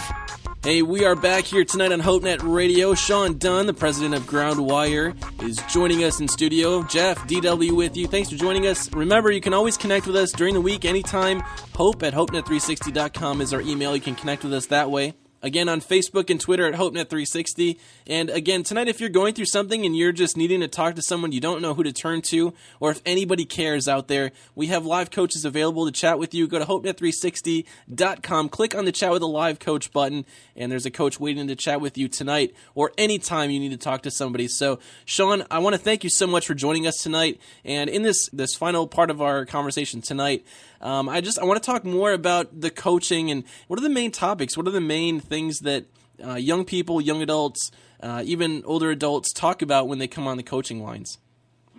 Hey, 0.64 0.84
we 0.84 1.06
are 1.06 1.16
back 1.16 1.46
here 1.46 1.66
tonight 1.66 1.92
on 1.92 2.02
HopeNet 2.02 2.42
Radio. 2.44 2.94
Sean 2.94 3.40
Dunn, 3.40 3.66
the 3.66 3.74
president 3.74 4.14
of 4.14 4.22
Groundwire, 4.28 5.16
is 5.42 5.58
joining 5.74 6.04
us 6.04 6.20
in 6.20 6.28
studio. 6.28 6.84
Jeff, 6.84 7.18
DW 7.28 7.72
with 7.72 7.98
you. 7.98 8.06
Thanks 8.06 8.30
for 8.30 8.36
joining 8.36 8.68
us. 8.68 8.94
Remember, 8.94 9.32
you 9.32 9.42
can 9.42 9.56
always 9.56 9.76
connect 9.76 10.06
with 10.06 10.16
us 10.16 10.32
during 10.32 10.54
the 10.54 10.62
week 10.62 10.86
anytime. 10.86 11.40
Hope 11.74 12.04
at 12.04 12.14
HopeNet360.com 12.14 13.42
is 13.42 13.56
our 13.56 13.62
email. 13.62 13.96
You 13.96 14.04
can 14.04 14.14
connect 14.14 14.44
with 14.44 14.54
us 14.54 14.68
that 14.68 14.92
way. 14.92 15.16
Again, 15.44 15.70
on 15.70 15.82
Facebook 15.82 16.30
and 16.30 16.40
Twitter 16.40 16.68
at 16.68 16.76
HopeNet360. 16.76 17.80
And 18.06 18.30
again, 18.30 18.62
tonight, 18.62 18.88
if 18.88 19.00
you're 19.00 19.10
going 19.10 19.34
through 19.34 19.46
something 19.46 19.86
and 19.86 19.98
you're 19.98 20.12
just 20.12 20.38
needing 20.38 20.60
to 20.60 20.68
talk 20.68 20.94
to 20.96 21.02
someone 21.02 21.32
you 21.32 21.42
don't 21.42 21.64
know 21.64 21.74
who 21.74 21.82
to 21.82 21.92
turn 21.92 22.22
to, 22.24 22.54
or 22.80 22.92
if 22.92 23.02
anybody 23.08 23.46
cares 23.46 23.88
out 23.88 24.08
there, 24.08 24.32
we 24.54 24.68
have 24.68 24.86
live 24.86 25.10
coaches 25.10 25.44
available 25.44 25.86
to 25.88 25.92
chat 25.92 26.20
with 26.20 26.36
you. 26.36 26.48
Go 26.48 26.60
to 26.60 26.66
HopeNet360.com, 26.66 28.50
click 28.50 28.76
on 28.76 28.86
the 28.86 28.92
Chat 28.92 29.12
with 29.12 29.24
a 29.24 29.28
Live 29.28 29.58
Coach 29.58 29.92
button, 29.92 30.26
and 30.56 30.72
there's 30.72 30.86
a 30.86 30.92
coach 30.92 31.20
waiting 31.20 31.48
to 31.48 31.56
chat 31.56 31.82
with 31.82 31.98
you 31.98 32.08
tonight 32.08 32.54
or 32.76 32.92
anytime 32.98 33.52
you 33.52 33.60
need 33.60 33.72
to 33.72 33.78
talk 33.78 34.04
to 34.04 34.12
somebody. 34.12 34.48
So, 34.48 34.80
Sean, 35.06 35.44
I 35.50 35.60
want 35.60 35.74
to 35.74 35.82
thank 35.82 36.04
you 36.04 36.10
so 36.10 36.28
much 36.28 36.48
for 36.48 36.54
joining 36.54 36.88
us 36.88 37.02
tonight. 37.02 37.40
And 37.64 37.90
in 37.90 38.02
this, 38.04 38.30
this 38.30 38.56
final 38.56 38.88
part 38.88 39.10
of 39.10 39.22
our 39.22 39.46
conversation 39.46 40.02
tonight, 40.02 40.46
um, 40.82 41.10
I 41.10 41.22
just 41.22 41.40
I 41.40 41.46
want 41.46 41.62
to 41.62 41.66
talk 41.66 41.86
more 41.86 42.12
about 42.12 42.62
the 42.62 42.70
coaching 42.70 43.30
and 43.32 43.44
what 43.68 43.80
are 43.80 43.84
the 43.84 43.90
main 43.90 44.12
topics, 44.12 44.58
what 44.58 44.68
are 44.68 44.72
the 44.72 44.82
main 44.82 45.20
things 45.20 45.60
that 45.60 45.86
uh, 46.24 46.36
young 46.36 46.66
people, 46.66 47.02
young 47.02 47.22
adults, 47.22 47.72
uh, 48.02 48.24
even 48.26 48.64
older 48.66 48.90
adults 48.90 49.32
talk 49.34 49.62
about 49.62 49.88
when 49.88 50.00
they 50.00 50.08
come 50.08 50.28
on 50.28 50.38
the 50.38 50.44
coaching 50.44 50.84
lines. 50.84 51.18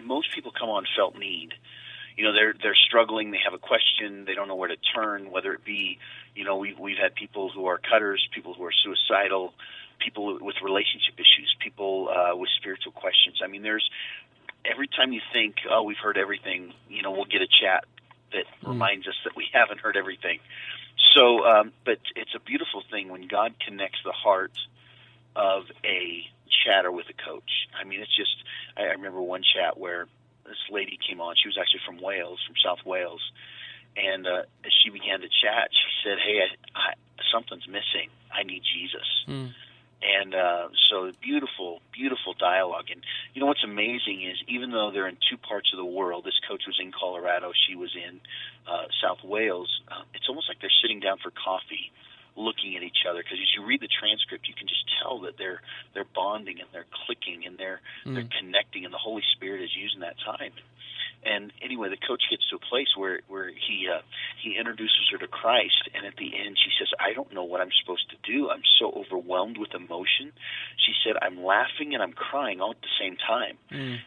most 0.04 0.32
people 0.34 0.52
come 0.58 0.68
on 0.68 0.84
felt 0.96 1.16
need. 1.18 1.54
You 2.16 2.24
know, 2.24 2.32
they're 2.32 2.54
they're 2.62 2.74
struggling. 2.74 3.30
They 3.30 3.40
have 3.44 3.54
a 3.54 3.58
question. 3.58 4.24
They 4.24 4.34
don't 4.34 4.48
know 4.48 4.56
where 4.56 4.68
to 4.68 4.76
turn. 4.94 5.30
Whether 5.30 5.52
it 5.54 5.64
be, 5.64 5.98
you 6.34 6.44
know, 6.44 6.56
we've 6.56 6.78
we've 6.78 6.98
had 6.98 7.14
people 7.14 7.50
who 7.50 7.66
are 7.66 7.78
cutters, 7.78 8.26
people 8.34 8.54
who 8.54 8.64
are 8.64 8.72
suicidal, 8.72 9.54
people 9.98 10.38
with 10.40 10.56
relationship 10.62 11.14
issues, 11.14 11.54
people 11.60 12.08
uh, 12.08 12.36
with 12.36 12.50
spiritual 12.58 12.92
questions. 12.92 13.40
I 13.42 13.48
mean, 13.48 13.62
there's 13.62 13.88
every 14.64 14.88
time 14.88 15.12
you 15.12 15.20
think, 15.32 15.56
oh, 15.70 15.82
we've 15.82 15.98
heard 16.02 16.18
everything. 16.18 16.74
You 16.88 17.02
know, 17.02 17.12
we'll 17.12 17.24
get 17.24 17.42
a 17.42 17.48
chat 17.48 17.84
that 18.32 18.44
reminds 18.66 19.06
us 19.06 19.14
that 19.24 19.36
we 19.36 19.46
haven't 19.52 19.80
heard 19.80 19.96
everything. 19.96 20.38
So, 21.14 21.44
um, 21.46 21.72
but 21.84 21.98
it's 22.16 22.34
a 22.34 22.40
beautiful 22.40 22.82
thing 22.90 23.10
when 23.10 23.28
God 23.28 23.54
connects 23.64 23.98
the 24.04 24.12
heart 24.12 24.52
of 25.36 25.64
a 25.84 26.24
chatter 26.64 26.92
with 26.92 27.06
a 27.08 27.30
coach. 27.30 27.68
I 27.78 27.84
mean, 27.84 28.00
it's 28.00 28.14
just, 28.16 28.36
I 28.76 28.82
I 28.82 28.92
remember 28.92 29.20
one 29.20 29.42
chat 29.42 29.78
where 29.78 30.06
this 30.44 30.58
lady 30.70 30.98
came 31.08 31.20
on. 31.20 31.34
She 31.36 31.48
was 31.48 31.58
actually 31.58 31.80
from 31.86 32.00
Wales, 32.00 32.40
from 32.46 32.56
South 32.62 32.84
Wales. 32.84 33.22
And 33.96 34.26
uh, 34.26 34.42
as 34.64 34.72
she 34.82 34.90
began 34.90 35.20
to 35.20 35.28
chat, 35.28 35.68
she 35.70 36.08
said, 36.08 36.18
Hey, 36.18 36.40
I, 36.40 36.78
I, 36.78 36.92
something's 37.32 37.68
missing. 37.68 38.08
I 38.32 38.42
need 38.42 38.62
Jesus. 38.64 39.06
And 40.02 40.34
uh, 40.34 40.68
so 40.90 41.12
beautiful, 41.22 41.80
beautiful 41.92 42.34
dialogue. 42.34 42.86
And 42.90 43.02
you 43.34 43.40
know 43.40 43.46
what's 43.46 43.62
amazing 43.62 44.26
is 44.26 44.36
even 44.48 44.72
though 44.72 44.90
they're 44.90 45.06
in 45.06 45.16
two 45.30 45.36
parts 45.36 45.70
of 45.72 45.78
the 45.78 45.84
world, 45.84 46.24
this 46.24 46.40
coach 46.48 46.64
was 46.66 46.76
in 46.82 46.90
Colorado, 46.90 47.52
she 47.68 47.76
was 47.76 47.94
in 47.94 48.18
uh, 48.66 48.86
South 49.00 49.22
Wales. 49.22 49.70
Uh, 49.86 50.02
it's 50.14 50.26
almost 50.28 50.48
like 50.48 50.58
they're 50.60 50.74
sitting 50.82 50.98
down 50.98 51.18
for 51.22 51.30
coffee, 51.30 51.92
looking 52.36 52.76
at 52.76 52.82
each 52.82 53.04
other. 53.08 53.20
Because 53.22 53.38
as 53.40 53.50
you 53.56 53.64
read 53.64 53.80
the 53.80 53.88
transcript, 53.88 54.48
you 54.48 54.54
can 54.54 54.66
just 54.68 54.84
tell 55.00 55.20
that 55.20 55.36
they're 55.38 55.60
they're 55.94 56.08
bonding 56.14 56.60
and 56.60 56.68
they're 56.72 56.86
clicking 57.06 57.46
and 57.46 57.58
they're 57.58 57.80
they're 58.04 58.28
connecting, 58.40 58.84
and 58.84 58.92
the 58.92 58.98
Holy 58.98 59.22
Spirit 59.36 59.62
is 59.62 59.70
using 59.76 60.00
that 60.00 60.16
time. 60.24 60.52
And 61.24 61.52
anyway, 61.62 61.88
the 61.88 61.96
coach 61.96 62.22
gets 62.30 62.42
to 62.50 62.56
a 62.56 62.58
place 62.58 62.88
where 62.96 63.20
where 63.28 63.48
he 63.48 63.86
uh, 63.88 64.02
he 64.42 64.56
introduces 64.58 65.06
her 65.12 65.18
to 65.18 65.28
Christ, 65.28 65.88
and 65.94 66.04
at 66.04 66.16
the 66.16 66.34
end 66.36 66.58
she 66.58 66.70
says, 66.78 66.88
"I 66.98 67.12
don't 67.12 67.32
know 67.32 67.44
what 67.44 67.60
I'm 67.60 67.70
supposed 67.80 68.10
to 68.10 68.16
do. 68.26 68.50
I'm 68.50 68.62
so 68.78 68.90
overwhelmed 68.90 69.56
with 69.56 69.72
emotion." 69.72 70.32
She 70.84 70.92
said, 71.04 71.14
"I'm 71.22 71.44
laughing 71.44 71.94
and 71.94 72.02
I'm 72.02 72.12
crying 72.12 72.60
all 72.60 72.72
at 72.72 72.80
the 72.82 72.94
same 72.98 73.16
time." 73.16 73.56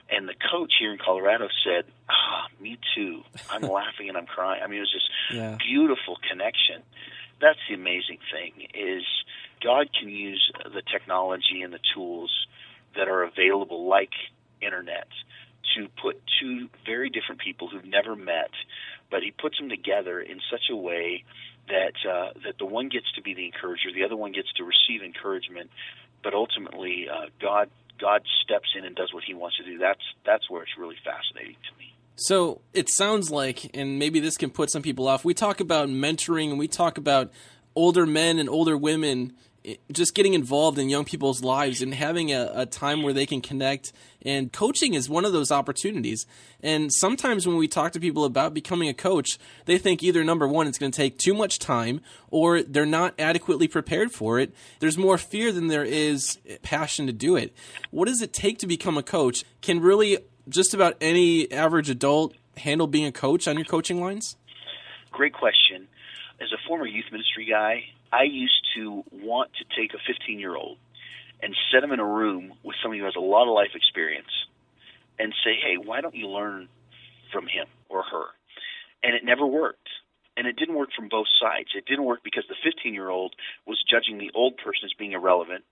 And 0.09 0.27
the 0.27 0.35
coach 0.51 0.73
here 0.77 0.91
in 0.91 0.97
Colorado 0.97 1.47
said, 1.63 1.85
"Ah, 2.09 2.47
me 2.59 2.77
too. 2.93 3.23
I'm 3.49 3.61
laughing 3.79 4.09
and 4.09 4.17
I'm 4.17 4.25
crying." 4.27 4.61
I 4.61 4.67
mean, 4.67 4.79
it 4.79 4.81
was 4.81 4.93
this 4.93 5.37
Yeah. 5.37 5.57
beautiful 5.65 6.17
connection. 6.29 6.83
That's 7.41 7.59
the 7.67 7.75
amazing 7.75 8.19
thing 8.31 8.67
is 8.73 9.03
God 9.61 9.89
can 9.97 10.09
use 10.09 10.51
the 10.63 10.81
technology 10.81 11.61
and 11.63 11.73
the 11.73 11.79
tools 11.93 12.31
that 12.95 13.07
are 13.07 13.23
available, 13.23 13.87
like 13.87 14.11
internet, 14.61 15.07
to 15.75 15.87
put 16.01 16.21
two 16.39 16.69
very 16.85 17.09
different 17.09 17.41
people 17.41 17.67
who've 17.67 17.85
never 17.85 18.15
met, 18.15 18.51
but 19.11 19.21
He 19.21 19.31
puts 19.31 19.57
them 19.57 19.69
together 19.69 20.21
in 20.21 20.39
such 20.49 20.69
a 20.71 20.75
way 20.75 21.23
that 21.67 21.93
uh, 22.09 22.31
that 22.45 22.57
the 22.59 22.65
one 22.65 22.89
gets 22.89 23.11
to 23.13 23.21
be 23.21 23.33
the 23.33 23.45
encourager, 23.45 23.91
the 23.93 24.05
other 24.05 24.15
one 24.15 24.31
gets 24.31 24.51
to 24.53 24.63
receive 24.63 25.01
encouragement, 25.03 25.69
but 26.23 26.33
ultimately 26.33 27.07
uh, 27.09 27.27
God 27.41 27.69
God 27.99 28.21
steps 28.43 28.69
in 28.77 28.85
and 28.85 28.95
does 28.95 29.13
what 29.13 29.23
He 29.23 29.33
wants 29.33 29.57
to 29.57 29.63
do. 29.63 29.77
That's 29.77 30.03
that's 30.25 30.49
where 30.49 30.63
it's 30.63 30.77
really 30.77 30.97
fascinating 31.03 31.57
to 31.69 31.79
me. 31.79 31.94
So 32.15 32.61
it 32.73 32.89
sounds 32.89 33.29
like, 33.29 33.75
and 33.75 33.99
maybe 33.99 34.19
this 34.19 34.37
can 34.37 34.49
put 34.49 34.71
some 34.71 34.81
people 34.81 35.07
off. 35.07 35.25
We 35.25 35.33
talk 35.33 35.59
about 35.59 35.89
mentoring 35.89 36.49
and 36.49 36.59
we 36.59 36.67
talk 36.67 36.97
about 36.97 37.31
older 37.75 38.05
men 38.05 38.39
and 38.39 38.47
older 38.47 38.77
women 38.77 39.33
eh, 39.65 39.75
just 39.91 40.15
getting 40.15 40.33
involved 40.33 40.79
in 40.79 40.87
young 40.87 41.03
people's 41.03 41.43
lives 41.43 41.81
and 41.81 41.93
having 41.93 42.31
a, 42.31 42.49
a, 42.53 42.65
time 42.65 43.03
where 43.03 43.11
they 43.11 43.25
can 43.25 43.41
connect. 43.41 43.91
And 44.21 44.53
coaching 44.53 44.93
is 44.93 45.09
one 45.09 45.25
of 45.25 45.33
those 45.33 45.51
opportunities. 45.51 46.25
And 46.63 46.89
sometimes 46.93 47.45
when 47.45 47.57
we 47.57 47.67
talk 47.67 47.91
to 47.91 47.99
people 47.99 48.23
about 48.23 48.53
becoming 48.53 48.87
a 48.87 48.93
coach, 48.93 49.37
they 49.65 49.77
think 49.77 50.01
either 50.01 50.23
number 50.23 50.47
one, 50.47 50.67
it's 50.67 50.77
going 50.77 50.93
to 50.93 50.97
take 50.97 51.17
too 51.17 51.33
much 51.33 51.59
time, 51.59 51.99
or 52.29 52.61
they're 52.61 52.85
not 52.85 53.13
adequately 53.19 53.67
prepared 53.67 54.13
for 54.13 54.39
it. 54.39 54.53
There's 54.79 54.97
more 54.97 55.17
fear 55.17 55.51
than 55.51 55.67
there 55.67 55.83
is 55.83 56.39
passion 56.61 57.07
to 57.07 57.13
do 57.13 57.35
it. 57.35 57.53
What 57.91 58.07
does 58.07 58.21
it 58.21 58.31
take 58.31 58.59
to 58.59 58.67
become 58.67 58.97
a 58.97 59.03
coach? 59.03 59.43
Can 59.61 59.81
really 59.81 60.19
just 60.47 60.73
about 60.73 60.95
any 61.01 61.51
average 61.51 61.89
adult 61.89 62.33
handle 62.57 62.87
being 62.87 63.05
a 63.05 63.11
coach 63.11 63.47
on 63.47 63.55
your 63.55 63.65
coaching 63.65 63.99
lines? 63.99 64.35
Great 65.11 65.33
question. 65.33 65.87
As 66.41 66.51
a 66.51 66.67
former 66.67 66.85
youth 66.85 67.05
ministry 67.11 67.47
guy, 67.49 67.85
I 68.11 68.23
used 68.23 68.65
to 68.75 69.03
want 69.11 69.51
to 69.55 69.65
take 69.79 69.93
a 69.93 69.97
15 70.05 70.39
year 70.39 70.55
old 70.55 70.77
and 71.41 71.55
set 71.71 71.83
him 71.83 71.91
in 71.91 71.99
a 71.99 72.05
room 72.05 72.53
with 72.63 72.75
somebody 72.81 72.99
who 72.99 73.05
has 73.05 73.15
a 73.15 73.21
lot 73.21 73.47
of 73.47 73.53
life 73.53 73.71
experience 73.75 74.31
and 75.19 75.33
say, 75.43 75.55
hey, 75.55 75.77
why 75.77 76.01
don't 76.01 76.15
you 76.15 76.27
learn 76.27 76.67
from 77.31 77.47
him 77.47 77.67
or 77.89 78.03
her? 78.03 78.25
And 79.03 79.15
it 79.15 79.23
never 79.23 79.45
worked. 79.45 79.89
And 80.37 80.47
it 80.47 80.57
didn't 80.57 80.75
work 80.75 80.89
from 80.95 81.07
both 81.07 81.27
sides. 81.39 81.69
It 81.75 81.85
didn't 81.85 82.03
work 82.03 82.19
because 82.23 82.43
the 82.49 82.55
15 82.63 82.93
year 82.93 83.09
old 83.09 83.35
was 83.65 83.81
judging 83.89 84.17
the 84.17 84.31
old 84.35 84.57
person 84.57 84.85
as 84.85 84.93
being 84.99 85.13
irrelevant. 85.13 85.63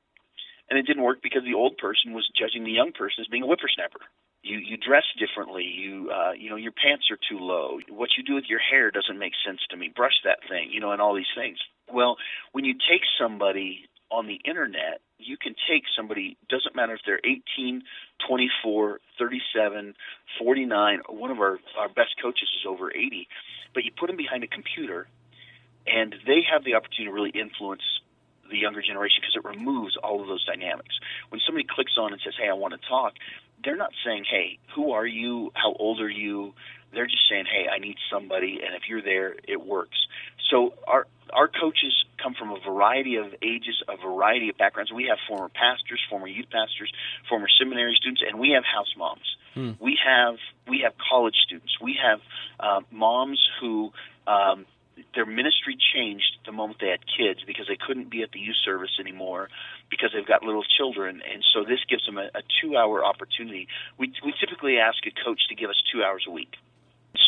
And 0.69 0.79
it 0.79 0.87
didn't 0.87 1.03
work 1.03 1.21
because 1.21 1.43
the 1.43 1.55
old 1.55 1.77
person 1.77 2.13
was 2.13 2.29
judging 2.37 2.63
the 2.63 2.71
young 2.71 2.93
person 2.93 3.21
as 3.21 3.27
being 3.27 3.43
a 3.43 3.47
whippersnapper 3.47 3.99
you 4.43 4.57
you 4.57 4.77
dress 4.77 5.03
differently 5.17 5.63
you 5.63 6.11
uh 6.11 6.31
you 6.33 6.49
know 6.49 6.55
your 6.55 6.71
pants 6.71 7.05
are 7.09 7.17
too 7.29 7.39
low 7.39 7.79
what 7.89 8.09
you 8.17 8.23
do 8.23 8.35
with 8.35 8.45
your 8.47 8.59
hair 8.59 8.91
doesn't 8.91 9.17
make 9.17 9.33
sense 9.45 9.59
to 9.69 9.77
me 9.77 9.91
brush 9.95 10.19
that 10.23 10.39
thing 10.49 10.69
you 10.71 10.79
know 10.79 10.91
and 10.91 11.01
all 11.01 11.15
these 11.15 11.33
things 11.35 11.57
well 11.91 12.17
when 12.51 12.65
you 12.65 12.73
take 12.73 13.01
somebody 13.19 13.87
on 14.11 14.27
the 14.27 14.39
internet 14.45 15.01
you 15.17 15.37
can 15.37 15.55
take 15.69 15.83
somebody 15.95 16.37
doesn't 16.49 16.75
matter 16.75 16.93
if 16.93 17.01
they're 17.05 17.21
18 17.23 17.83
24 18.27 18.99
37 19.17 19.95
49 20.37 20.99
one 21.09 21.31
of 21.31 21.39
our 21.39 21.57
our 21.79 21.89
best 21.89 22.15
coaches 22.21 22.49
is 22.59 22.65
over 22.67 22.91
80 22.91 23.27
but 23.73 23.83
you 23.83 23.91
put 23.97 24.07
them 24.07 24.17
behind 24.17 24.43
a 24.43 24.47
computer 24.47 25.07
and 25.87 26.15
they 26.25 26.41
have 26.51 26.63
the 26.63 26.75
opportunity 26.75 27.05
to 27.05 27.11
really 27.11 27.31
influence 27.31 27.81
the 28.49 28.57
younger 28.57 28.81
generation 28.81 29.19
because 29.21 29.35
it 29.35 29.43
removes 29.43 29.97
all 29.97 30.21
of 30.21 30.27
those 30.27 30.45
dynamics. 30.45 30.95
When 31.29 31.41
somebody 31.45 31.65
clicks 31.67 31.97
on 31.97 32.13
and 32.13 32.21
says, 32.21 32.35
"Hey, 32.37 32.49
I 32.49 32.53
want 32.53 32.73
to 32.79 32.87
talk," 32.87 33.17
they're 33.63 33.77
not 33.77 33.91
saying, 34.05 34.25
"Hey, 34.29 34.59
who 34.75 34.91
are 34.91 35.05
you? 35.05 35.51
How 35.55 35.73
old 35.73 36.01
are 36.01 36.09
you?" 36.09 36.53
They're 36.93 37.07
just 37.07 37.27
saying, 37.29 37.45
"Hey, 37.45 37.67
I 37.67 37.79
need 37.79 37.97
somebody," 38.11 38.61
and 38.63 38.75
if 38.75 38.87
you're 38.87 39.01
there, 39.01 39.35
it 39.47 39.61
works. 39.61 39.97
So 40.49 40.73
our 40.87 41.07
our 41.31 41.47
coaches 41.47 42.05
come 42.21 42.33
from 42.33 42.51
a 42.51 42.59
variety 42.59 43.15
of 43.15 43.33
ages, 43.41 43.81
a 43.87 43.97
variety 43.97 44.49
of 44.49 44.57
backgrounds. 44.57 44.91
We 44.91 45.05
have 45.05 45.17
former 45.27 45.49
pastors, 45.49 45.99
former 46.09 46.27
youth 46.27 46.49
pastors, 46.51 46.91
former 47.27 47.47
seminary 47.59 47.95
students, 47.99 48.21
and 48.27 48.39
we 48.39 48.51
have 48.51 48.63
house 48.63 48.93
moms. 48.97 49.35
Hmm. 49.53 49.71
We 49.79 49.97
have 50.05 50.35
we 50.67 50.81
have 50.83 50.93
college 51.09 51.35
students. 51.45 51.79
We 51.81 51.97
have 52.01 52.19
uh, 52.59 52.81
moms 52.91 53.39
who 53.59 53.91
um, 54.27 54.65
their 55.15 55.25
ministry 55.25 55.77
changed 55.93 56.37
the 56.45 56.51
moment 56.51 56.79
they 56.79 56.89
had 56.89 57.01
kids 57.05 57.41
because 57.45 57.67
they 57.67 57.77
couldn't 57.77 58.09
be 58.09 58.21
at 58.23 58.31
the 58.31 58.39
youth 58.39 58.57
service 58.63 58.97
anymore 58.99 59.49
because 59.89 60.11
they've 60.13 60.27
got 60.27 60.43
little 60.43 60.63
children 60.77 61.21
and 61.31 61.43
so 61.53 61.63
this 61.63 61.79
gives 61.89 62.05
them 62.05 62.17
a, 62.17 62.29
a 62.35 62.41
two 62.61 62.77
hour 62.77 63.03
opportunity 63.03 63.67
we 63.97 64.11
we 64.23 64.33
typically 64.39 64.77
ask 64.77 65.05
a 65.05 65.11
coach 65.23 65.41
to 65.49 65.55
give 65.55 65.69
us 65.69 65.81
two 65.91 66.03
hours 66.03 66.25
a 66.27 66.31
week 66.31 66.55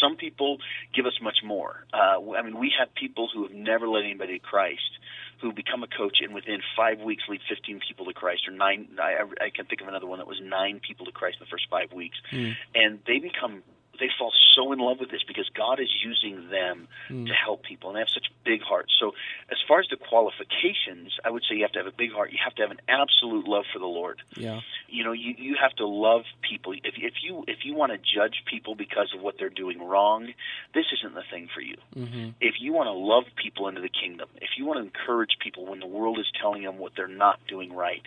some 0.01 0.16
people 0.16 0.57
give 0.93 1.05
us 1.05 1.18
much 1.22 1.39
more 1.43 1.86
uh, 1.93 2.18
i 2.38 2.41
mean 2.41 2.59
we 2.59 2.72
have 2.78 2.93
people 2.95 3.30
who 3.34 3.43
have 3.43 3.53
never 3.53 3.88
led 3.88 4.03
anybody 4.03 4.39
to 4.39 4.45
christ 4.45 4.99
who 5.41 5.51
become 5.51 5.84
a 5.84 5.88
coach 5.88 6.18
and 6.22 6.34
within 6.34 6.59
five 6.76 6.99
weeks 7.01 7.24
lead 7.28 7.41
15 7.47 7.82
people 7.88 8.05
to 8.05 8.13
Christ, 8.13 8.47
or 8.47 8.51
nine. 8.51 8.88
I, 8.99 9.24
I 9.43 9.49
can 9.49 9.66
think 9.66 9.82
of 9.82 9.88
another 9.88 10.07
one 10.07 10.20
that 10.20 10.28
was 10.28 10.39
nine 10.41 10.80
people 10.80 11.05
to 11.05 11.11
Christ 11.11 11.38
in 11.39 11.45
the 11.45 11.49
first 11.49 11.68
five 11.70 11.91
weeks, 11.91 12.18
mm. 12.32 12.53
and 12.74 12.99
they 13.05 13.20
become 13.20 13.61
they 14.00 14.10
fall 14.18 14.32
so 14.56 14.72
in 14.72 14.80
love 14.80 15.00
with 15.00 15.12
this 15.12 15.24
because 15.24 15.50
God 15.56 15.80
is 15.80 15.89
using 16.04 16.50
them 16.50 16.88
mm. 17.10 17.28
to 17.28 17.34
help 17.34 17.64
people, 17.64 17.89
and 17.89 17.96
they 17.96 18.02
have 18.02 18.10
such 18.14 18.28
big 18.43 18.62
hearts. 18.62 18.93
So, 19.00 19.14
as 19.52 19.58
far 19.68 19.80
as 19.80 19.88
the 19.89 19.98
qualifications, 19.98 21.18
I 21.24 21.30
would 21.30 21.43
say 21.43 21.56
you 21.56 21.64
have 21.64 21.74
to 21.74 21.80
have 21.80 21.88
a 21.88 21.96
big 21.96 22.12
heart. 22.12 22.32
You 22.32 22.39
have 22.43 22.56
to 22.56 22.62
have 22.62 22.72
an 22.72 22.82
absolute 22.88 23.48
love 23.48 23.66
for 23.72 23.80
the 23.80 23.86
Lord. 23.86 24.22
Yeah. 24.36 24.62
You 24.88 25.04
know, 25.04 25.12
you 25.12 25.36
you 25.38 25.56
have 25.62 25.74
to 25.78 25.88
love 25.88 26.24
people. 26.48 26.74
If 26.74 26.96
if 26.98 27.14
you 27.24 27.43
if 27.48 27.66
you 27.66 27.76
want 27.76 27.91
to 27.91 27.98
judge 27.98 28.43
people 28.50 28.76
because 28.76 29.14
of 29.16 29.22
what 29.22 29.36
they're 29.38 29.50
doing 29.50 29.80
wrong, 29.80 30.28
this 30.74 30.86
isn't 30.93 31.14
the 31.14 31.24
thing 31.30 31.50
for 31.54 31.62
you. 31.62 31.78
Mm-hmm. 31.96 32.30
If 32.41 32.56
you 32.60 32.74
want 32.74 32.88
to 32.88 32.93
love 32.93 33.24
people 33.36 33.68
into 33.68 33.82
the 33.82 33.89
kingdom, 33.89 34.30
if 34.41 34.52
you 34.58 34.66
want 34.66 34.80
to 34.80 34.84
encourage 34.84 35.38
people 35.43 35.66
when 35.66 35.80
the 35.80 35.88
world 35.88 36.20
is 36.20 36.28
telling 36.41 36.64
them 36.64 36.78
what 36.78 36.93
they're 36.96 37.08
not 37.08 37.39
doing 37.48 37.74
right, 37.74 38.02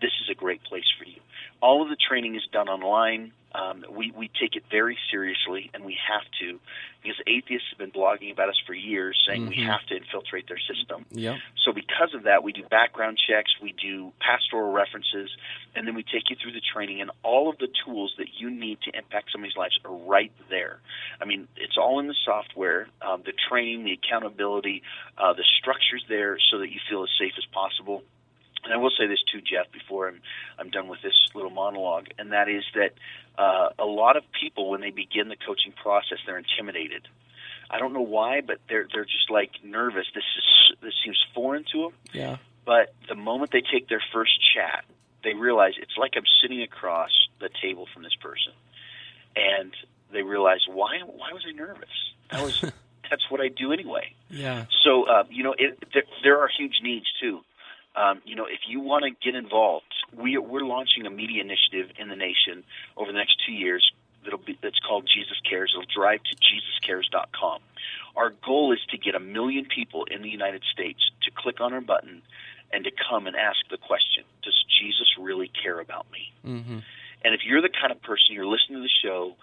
this 0.00 0.12
is 0.22 0.28
a 0.30 0.34
great 0.34 0.62
place 0.64 0.90
for 0.98 1.04
you. 1.04 1.20
All 1.60 1.82
of 1.82 1.88
the 1.88 1.96
training 1.96 2.34
is 2.34 2.46
done 2.52 2.68
online. 2.68 3.32
Um, 3.54 3.84
we, 3.88 4.10
we 4.10 4.28
take 4.40 4.56
it 4.56 4.64
very 4.68 4.98
seriously, 5.10 5.70
and 5.72 5.84
we 5.84 5.96
have 6.10 6.24
to, 6.40 6.58
because 7.02 7.20
atheists 7.26 7.68
have 7.70 7.78
been 7.78 7.92
blogging 7.92 8.32
about 8.32 8.48
us 8.48 8.60
for 8.66 8.74
years, 8.74 9.16
saying 9.26 9.42
mm-hmm. 9.42 9.50
we 9.50 9.62
have 9.62 9.86
to 9.86 9.96
infiltrate 9.96 10.48
their 10.48 10.58
system. 10.58 11.06
Yeah. 11.10 11.38
So 11.64 11.72
because 11.72 12.14
of 12.14 12.24
that, 12.24 12.42
we 12.42 12.52
do 12.52 12.64
background 12.64 13.16
checks, 13.16 13.52
we 13.62 13.72
do 13.80 14.12
pastoral 14.18 14.72
references, 14.72 15.30
and 15.76 15.86
then 15.86 15.94
we 15.94 16.02
take 16.02 16.30
you 16.30 16.36
through 16.42 16.52
the 16.52 16.62
training, 16.74 17.00
and 17.00 17.12
all 17.22 17.48
of 17.48 17.58
the 17.58 17.68
tools 17.84 18.14
that 18.18 18.26
you 18.36 18.50
need 18.50 18.78
to 18.82 18.96
impact 18.96 19.30
somebody's 19.30 19.56
lives 19.56 19.78
are 19.84 19.94
right 19.94 20.32
there. 20.50 20.80
I 21.20 21.24
mean, 21.24 21.46
it's 21.56 21.78
all 21.78 22.00
in 22.00 22.08
the 22.08 22.16
software, 22.24 22.88
um, 23.02 23.22
the 23.24 23.34
training, 23.48 23.84
the 23.84 23.92
accountability, 23.92 24.82
uh, 25.16 25.32
the 25.32 25.44
structures 25.60 26.04
there, 26.08 26.38
so 26.50 26.58
that 26.58 26.70
you 26.70 26.80
feel 26.90 27.04
as 27.04 27.10
safe 27.18 27.34
as 27.38 27.44
possible. 27.52 28.02
And 28.64 28.72
I 28.72 28.76
will 28.76 28.90
say 28.90 29.06
this 29.06 29.22
too, 29.30 29.40
Jeff, 29.40 29.70
before 29.72 30.08
I'm 30.08 30.20
I'm 30.58 30.70
done 30.70 30.88
with 30.88 31.02
this 31.02 31.14
little 31.34 31.50
monologue, 31.50 32.06
and 32.18 32.32
that 32.32 32.48
is 32.48 32.64
that 32.74 32.92
uh, 33.36 33.70
a 33.78 33.84
lot 33.84 34.16
of 34.16 34.24
people, 34.40 34.70
when 34.70 34.80
they 34.80 34.90
begin 34.90 35.28
the 35.28 35.36
coaching 35.36 35.72
process, 35.72 36.18
they're 36.26 36.38
intimidated. 36.38 37.08
I 37.70 37.78
don't 37.78 37.92
know 37.92 38.02
why, 38.02 38.40
but 38.40 38.58
they're 38.68 38.86
they're 38.92 39.04
just 39.04 39.30
like 39.30 39.50
nervous. 39.62 40.06
This 40.14 40.24
is 40.36 40.76
this 40.82 40.94
seems 41.04 41.18
foreign 41.34 41.64
to 41.72 41.82
them. 41.82 41.92
Yeah. 42.12 42.36
But 42.64 42.94
the 43.08 43.14
moment 43.14 43.50
they 43.50 43.60
take 43.60 43.88
their 43.88 44.02
first 44.12 44.32
chat, 44.54 44.84
they 45.22 45.34
realize 45.34 45.74
it's 45.80 45.96
like 45.98 46.12
I'm 46.16 46.24
sitting 46.40 46.62
across 46.62 47.10
the 47.40 47.50
table 47.60 47.86
from 47.92 48.02
this 48.02 48.14
person, 48.14 48.52
and 49.36 49.72
they 50.12 50.22
realize 50.22 50.60
why 50.68 51.00
why 51.04 51.32
was 51.32 51.44
I 51.48 51.52
nervous? 51.52 51.88
That 52.30 52.42
was 52.42 52.60
that's 53.10 53.30
what 53.30 53.40
I 53.40 53.48
do 53.48 53.72
anyway. 53.72 54.14
Yeah. 54.30 54.66
So 54.84 55.04
uh, 55.04 55.24
you 55.28 55.42
know, 55.42 55.54
it, 55.58 55.82
there, 55.92 56.04
there 56.22 56.40
are 56.40 56.48
huge 56.48 56.80
needs 56.82 57.06
too. 57.20 57.40
Um, 57.96 58.22
you 58.24 58.34
know, 58.34 58.46
if 58.46 58.60
you 58.66 58.80
want 58.80 59.04
to 59.04 59.10
get 59.10 59.36
involved, 59.36 59.92
we, 60.16 60.36
we're 60.36 60.64
launching 60.64 61.06
a 61.06 61.10
media 61.10 61.42
initiative 61.42 61.94
in 61.98 62.08
the 62.08 62.16
nation 62.16 62.64
over 62.96 63.12
the 63.12 63.18
next 63.18 63.36
two 63.46 63.52
years. 63.52 63.92
That'll 64.24 64.38
be 64.38 64.58
that's 64.62 64.78
called 64.78 65.08
Jesus 65.12 65.38
Cares. 65.48 65.74
It'll 65.74 65.86
drive 65.94 66.20
to 66.24 66.36
JesusCares.com. 66.36 67.60
Our 68.16 68.30
goal 68.44 68.72
is 68.72 68.80
to 68.90 68.98
get 68.98 69.14
a 69.14 69.20
million 69.20 69.66
people 69.66 70.06
in 70.10 70.22
the 70.22 70.30
United 70.30 70.62
States 70.72 70.98
to 71.22 71.30
click 71.30 71.60
on 71.60 71.72
our 71.72 71.80
button 71.80 72.22
and 72.72 72.84
to 72.84 72.90
come 73.08 73.26
and 73.26 73.36
ask 73.36 73.58
the 73.70 73.76
question: 73.76 74.24
Does 74.42 74.64
Jesus 74.80 75.08
really 75.20 75.50
care 75.62 75.78
about 75.78 76.06
me? 76.10 76.32
Mm-hmm. 76.44 76.78
And 77.24 77.34
if 77.34 77.40
you're 77.44 77.62
the 77.62 77.68
kind 77.68 77.92
of 77.92 78.02
person 78.02 78.26
you're 78.30 78.46
listening 78.46 78.78
to 78.78 78.82
the 78.82 79.08
show, 79.08 79.34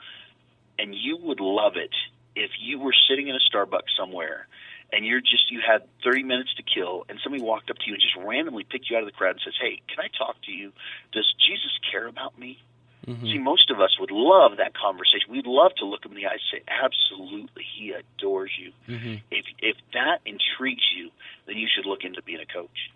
and 0.78 0.96
you 0.96 1.18
would 1.18 1.40
love 1.40 1.74
it 1.76 1.92
if 2.36 2.52
you 2.60 2.80
were 2.80 2.94
sitting 3.08 3.28
in 3.28 3.36
a 3.36 3.40
Starbucks 3.40 3.96
somewhere 3.98 4.48
and 4.92 5.06
you're 5.06 5.22
just 5.22 5.52
you 5.52 5.62
had 5.66 5.84
30 6.04 6.24
minutes 6.24 6.54
to 6.56 6.64
kill 6.64 7.06
and 7.10 7.20
somebody 7.24 7.44
walked 7.44 7.70
up 7.70 7.78
to 7.78 7.84
you 7.88 7.94
and 7.94 8.02
just 8.02 8.16
randomly 8.16 8.64
picked 8.64 8.90
you 8.90 8.98
out 8.98 9.04
of 9.04 9.08
the 9.08 9.12
crowd 9.12 9.32
and 9.32 9.42
says 9.44 9.54
hey 9.60 9.82
can 9.88 10.04
i 10.04 10.10
talk 10.18 10.36
to 10.44 10.52
you? 10.52 10.72
Does 11.12 11.34
jesus 11.48 11.78
care 11.92 12.08
about 12.08 12.38
me? 12.38 12.60
Mm-hmm. 13.08 13.26
see 13.26 13.40
most 13.40 13.72
of 13.72 13.82
us 13.82 13.98
would 14.00 14.12
love 14.12 14.58
that 14.58 14.74
conversation. 14.78 15.32
We'd 15.32 15.48
love 15.48 15.72
to 15.78 15.86
look 15.86 16.06
him 16.06 16.12
in 16.12 16.18
the 16.18 16.28
eyes 16.28 16.38
and 16.54 16.62
say 16.62 16.64
absolutely 16.70 17.66
he 17.76 17.94
adores 17.94 18.52
you. 18.60 18.72
Mm-hmm. 18.88 19.16
if 19.32 19.46
if 19.60 19.78
that 19.94 20.20
intrigues 20.26 20.86
you 20.96 21.10
then 21.48 21.58
you 21.58 21.68
should 21.74 21.88
look 21.88 22.04
into 22.04 22.22
being 22.22 22.40
a 22.40 22.46
coach. 22.46 22.92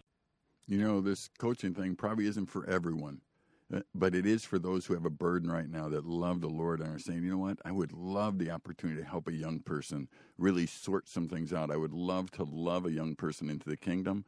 You 0.68 0.78
know 0.78 1.02
this 1.02 1.30
coaching 1.40 1.74
thing 1.74 1.96
probably 1.96 2.28
isn't 2.28 2.48
for 2.48 2.70
everyone 2.70 3.22
but 3.94 4.14
it 4.14 4.26
is 4.26 4.44
for 4.46 4.60
those 4.60 4.86
who 4.86 4.94
have 4.94 5.06
a 5.06 5.10
burden 5.10 5.52
right 5.52 5.70
now 5.70 5.90
that 5.90 6.06
love 6.06 6.42
the 6.42 6.50
Lord 6.50 6.82
and 6.82 6.96
are 6.96 7.00
saying, 7.00 7.24
you 7.24 7.32
know 7.32 7.38
what, 7.38 7.58
I 7.66 7.72
would 7.72 7.92
love 7.92 8.38
the 8.38 8.52
opportunity 8.52 9.02
to 9.02 9.08
help 9.08 9.28
a 9.28 9.34
young 9.34 9.60
person 9.60 10.08
really 10.38 10.68
sort 10.68 11.08
some 11.08 11.28
things 11.28 11.52
out. 11.52 11.72
I 11.72 11.78
would 11.78 11.94
love 11.94 12.30
to 12.32 12.44
love 12.44 12.86
a 12.86 12.92
young 12.92 13.16
person 13.16 13.50
into 13.50 13.68
the 13.68 13.78
kingdom 13.78 14.26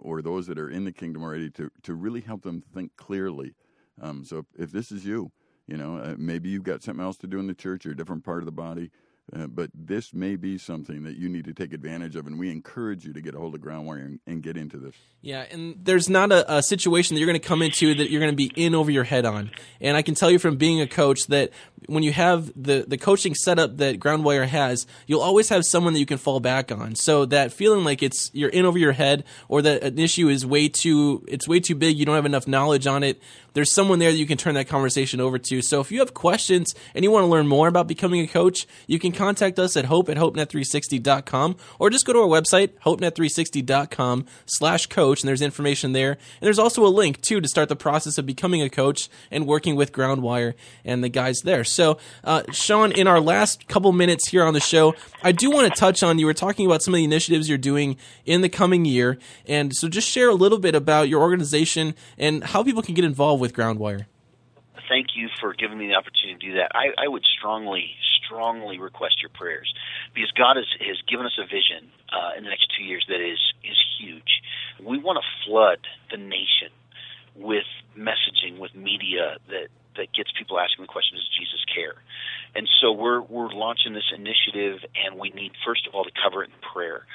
or 0.00 0.22
those 0.22 0.46
that 0.46 0.58
are 0.58 0.68
in 0.68 0.84
the 0.84 0.92
kingdom 0.92 1.22
already 1.22 1.50
to, 1.50 1.70
to 1.82 1.94
really 1.94 2.20
help 2.20 2.42
them 2.42 2.62
think 2.74 2.96
clearly. 2.96 3.54
Um, 4.00 4.24
so 4.24 4.38
if, 4.38 4.46
if, 4.58 4.72
this 4.72 4.90
is 4.90 5.04
you, 5.04 5.30
you 5.66 5.76
know, 5.76 5.98
uh, 5.98 6.14
maybe 6.18 6.48
you've 6.48 6.62
got 6.62 6.82
something 6.82 7.04
else 7.04 7.16
to 7.18 7.26
do 7.26 7.38
in 7.38 7.46
the 7.46 7.54
church 7.54 7.86
or 7.86 7.92
a 7.92 7.96
different 7.96 8.24
part 8.24 8.40
of 8.40 8.46
the 8.46 8.52
body. 8.52 8.90
Uh, 9.34 9.46
but 9.46 9.70
this 9.74 10.12
may 10.12 10.36
be 10.36 10.58
something 10.58 11.04
that 11.04 11.16
you 11.16 11.30
need 11.30 11.46
to 11.46 11.54
take 11.54 11.72
advantage 11.72 12.14
of, 12.14 12.26
and 12.26 12.38
we 12.38 12.50
encourage 12.50 13.06
you 13.06 13.12
to 13.14 13.22
get 13.22 13.34
a 13.34 13.38
hold 13.38 13.54
of 13.54 13.60
Groundwire 13.60 14.04
and, 14.04 14.20
and 14.26 14.42
get 14.42 14.56
into 14.56 14.76
this. 14.76 14.94
Yeah, 15.22 15.46
and 15.50 15.76
there's 15.82 16.10
not 16.10 16.30
a, 16.30 16.56
a 16.56 16.62
situation 16.62 17.14
that 17.14 17.20
you're 17.20 17.26
going 17.26 17.40
to 17.40 17.48
come 17.48 17.62
into 17.62 17.94
that 17.94 18.10
you're 18.10 18.20
going 18.20 18.32
to 18.32 18.36
be 18.36 18.52
in 18.54 18.74
over 18.74 18.90
your 18.90 19.04
head 19.04 19.24
on. 19.24 19.50
And 19.80 19.96
I 19.96 20.02
can 20.02 20.14
tell 20.14 20.30
you 20.30 20.38
from 20.38 20.56
being 20.56 20.82
a 20.82 20.86
coach 20.86 21.26
that 21.28 21.50
when 21.86 22.02
you 22.02 22.12
have 22.12 22.52
the, 22.54 22.84
the 22.86 22.98
coaching 22.98 23.34
setup 23.34 23.78
that 23.78 23.98
Groundwire 23.98 24.46
has, 24.46 24.86
you'll 25.06 25.22
always 25.22 25.48
have 25.48 25.64
someone 25.64 25.94
that 25.94 26.00
you 26.00 26.06
can 26.06 26.18
fall 26.18 26.40
back 26.40 26.70
on. 26.70 26.94
So 26.94 27.24
that 27.26 27.50
feeling 27.50 27.82
like 27.84 28.02
it's 28.02 28.30
you're 28.34 28.50
in 28.50 28.66
over 28.66 28.78
your 28.78 28.92
head 28.92 29.24
or 29.48 29.62
that 29.62 29.82
an 29.82 29.98
issue 29.98 30.28
is 30.28 30.44
way 30.44 30.68
too 30.68 31.24
it's 31.28 31.48
way 31.48 31.60
too 31.60 31.74
big, 31.74 31.98
you 31.98 32.04
don't 32.04 32.14
have 32.14 32.26
enough 32.26 32.46
knowledge 32.46 32.86
on 32.86 33.02
it, 33.02 33.22
there's 33.54 33.72
someone 33.72 34.00
there 34.00 34.12
that 34.12 34.18
you 34.18 34.26
can 34.26 34.36
turn 34.36 34.54
that 34.56 34.68
conversation 34.68 35.20
over 35.20 35.38
to. 35.38 35.62
So 35.62 35.80
if 35.80 35.90
you 35.90 36.00
have 36.00 36.12
questions 36.12 36.74
and 36.94 37.04
you 37.04 37.10
want 37.10 37.22
to 37.24 37.28
learn 37.28 37.46
more 37.46 37.68
about 37.68 37.86
becoming 37.86 38.20
a 38.20 38.26
coach, 38.26 38.66
you 38.86 38.98
can 38.98 39.12
contact 39.14 39.58
us 39.58 39.76
at 39.76 39.86
hope 39.86 40.08
at 40.08 40.16
hopenet360.com 40.16 41.56
or 41.78 41.90
just 41.90 42.04
go 42.04 42.12
to 42.12 42.20
our 42.20 42.26
website, 42.26 42.70
hopenet360.com 42.84 44.26
slash 44.46 44.86
coach, 44.86 45.22
and 45.22 45.28
there's 45.28 45.42
information 45.42 45.92
there. 45.92 46.12
And 46.12 46.40
there's 46.40 46.58
also 46.58 46.84
a 46.84 46.88
link, 46.88 47.20
too, 47.20 47.40
to 47.40 47.48
start 47.48 47.68
the 47.68 47.76
process 47.76 48.18
of 48.18 48.26
becoming 48.26 48.62
a 48.62 48.70
coach 48.70 49.08
and 49.30 49.46
working 49.46 49.76
with 49.76 49.92
Groundwire 49.92 50.54
and 50.84 51.02
the 51.02 51.08
guys 51.08 51.40
there. 51.44 51.64
So, 51.64 51.98
uh, 52.22 52.42
Sean, 52.52 52.92
in 52.92 53.06
our 53.06 53.20
last 53.20 53.68
couple 53.68 53.92
minutes 53.92 54.28
here 54.28 54.44
on 54.44 54.54
the 54.54 54.60
show, 54.60 54.94
I 55.22 55.32
do 55.32 55.50
want 55.50 55.72
to 55.72 55.78
touch 55.78 56.02
on, 56.02 56.18
you 56.18 56.26
were 56.26 56.34
talking 56.34 56.66
about 56.66 56.82
some 56.82 56.94
of 56.94 56.98
the 56.98 57.04
initiatives 57.04 57.48
you're 57.48 57.58
doing 57.58 57.96
in 58.26 58.40
the 58.40 58.48
coming 58.48 58.84
year. 58.84 59.18
And 59.46 59.74
so 59.74 59.88
just 59.88 60.08
share 60.08 60.28
a 60.28 60.34
little 60.34 60.58
bit 60.58 60.74
about 60.74 61.08
your 61.08 61.22
organization 61.22 61.94
and 62.18 62.44
how 62.44 62.62
people 62.62 62.82
can 62.82 62.94
get 62.94 63.04
involved 63.04 63.40
with 63.40 63.54
Groundwire. 63.54 64.06
Thank 64.88 65.14
you 65.14 65.28
for 65.40 65.54
giving 65.54 65.78
me 65.78 65.88
the 65.88 65.94
opportunity 65.94 66.34
to 66.34 66.46
do 66.52 66.54
that. 66.58 66.72
I, 66.74 66.90
I 66.98 67.08
would 67.08 67.24
strongly, 67.38 67.94
strongly 68.24 68.78
request 68.78 69.22
your 69.22 69.30
prayers 69.30 69.72
because 70.14 70.30
God 70.32 70.56
has, 70.56 70.66
has 70.80 70.98
given 71.08 71.26
us 71.26 71.38
a 71.38 71.46
vision 71.46 71.90
uh, 72.10 72.36
in 72.36 72.44
the 72.44 72.50
next 72.50 72.68
two 72.76 72.84
years 72.84 73.04
that 73.08 73.22
is 73.22 73.38
is 73.62 73.78
huge. 73.98 74.42
We 74.82 74.98
want 74.98 75.22
to 75.22 75.26
flood 75.46 75.78
the 76.10 76.18
nation 76.18 76.74
with 77.34 77.66
messaging, 77.96 78.58
with 78.58 78.74
media 78.74 79.38
that 79.48 79.68
that 79.96 80.10
gets 80.12 80.30
people 80.36 80.58
asking 80.58 80.84
the 80.84 80.92
question: 80.92 81.16
Does 81.16 81.30
Jesus 81.38 81.62
care? 81.70 81.94
And 82.54 82.68
so 82.80 82.92
we're 82.92 83.22
we're 83.22 83.54
launching 83.54 83.94
this 83.94 84.10
initiative, 84.14 84.82
and 84.94 85.18
we 85.18 85.30
need 85.30 85.52
first 85.64 85.86
of 85.86 85.94
all 85.94 86.04
to 86.04 86.14
cover 86.18 86.42
it 86.42 86.50
in 86.50 86.60
prayer. 86.74 87.06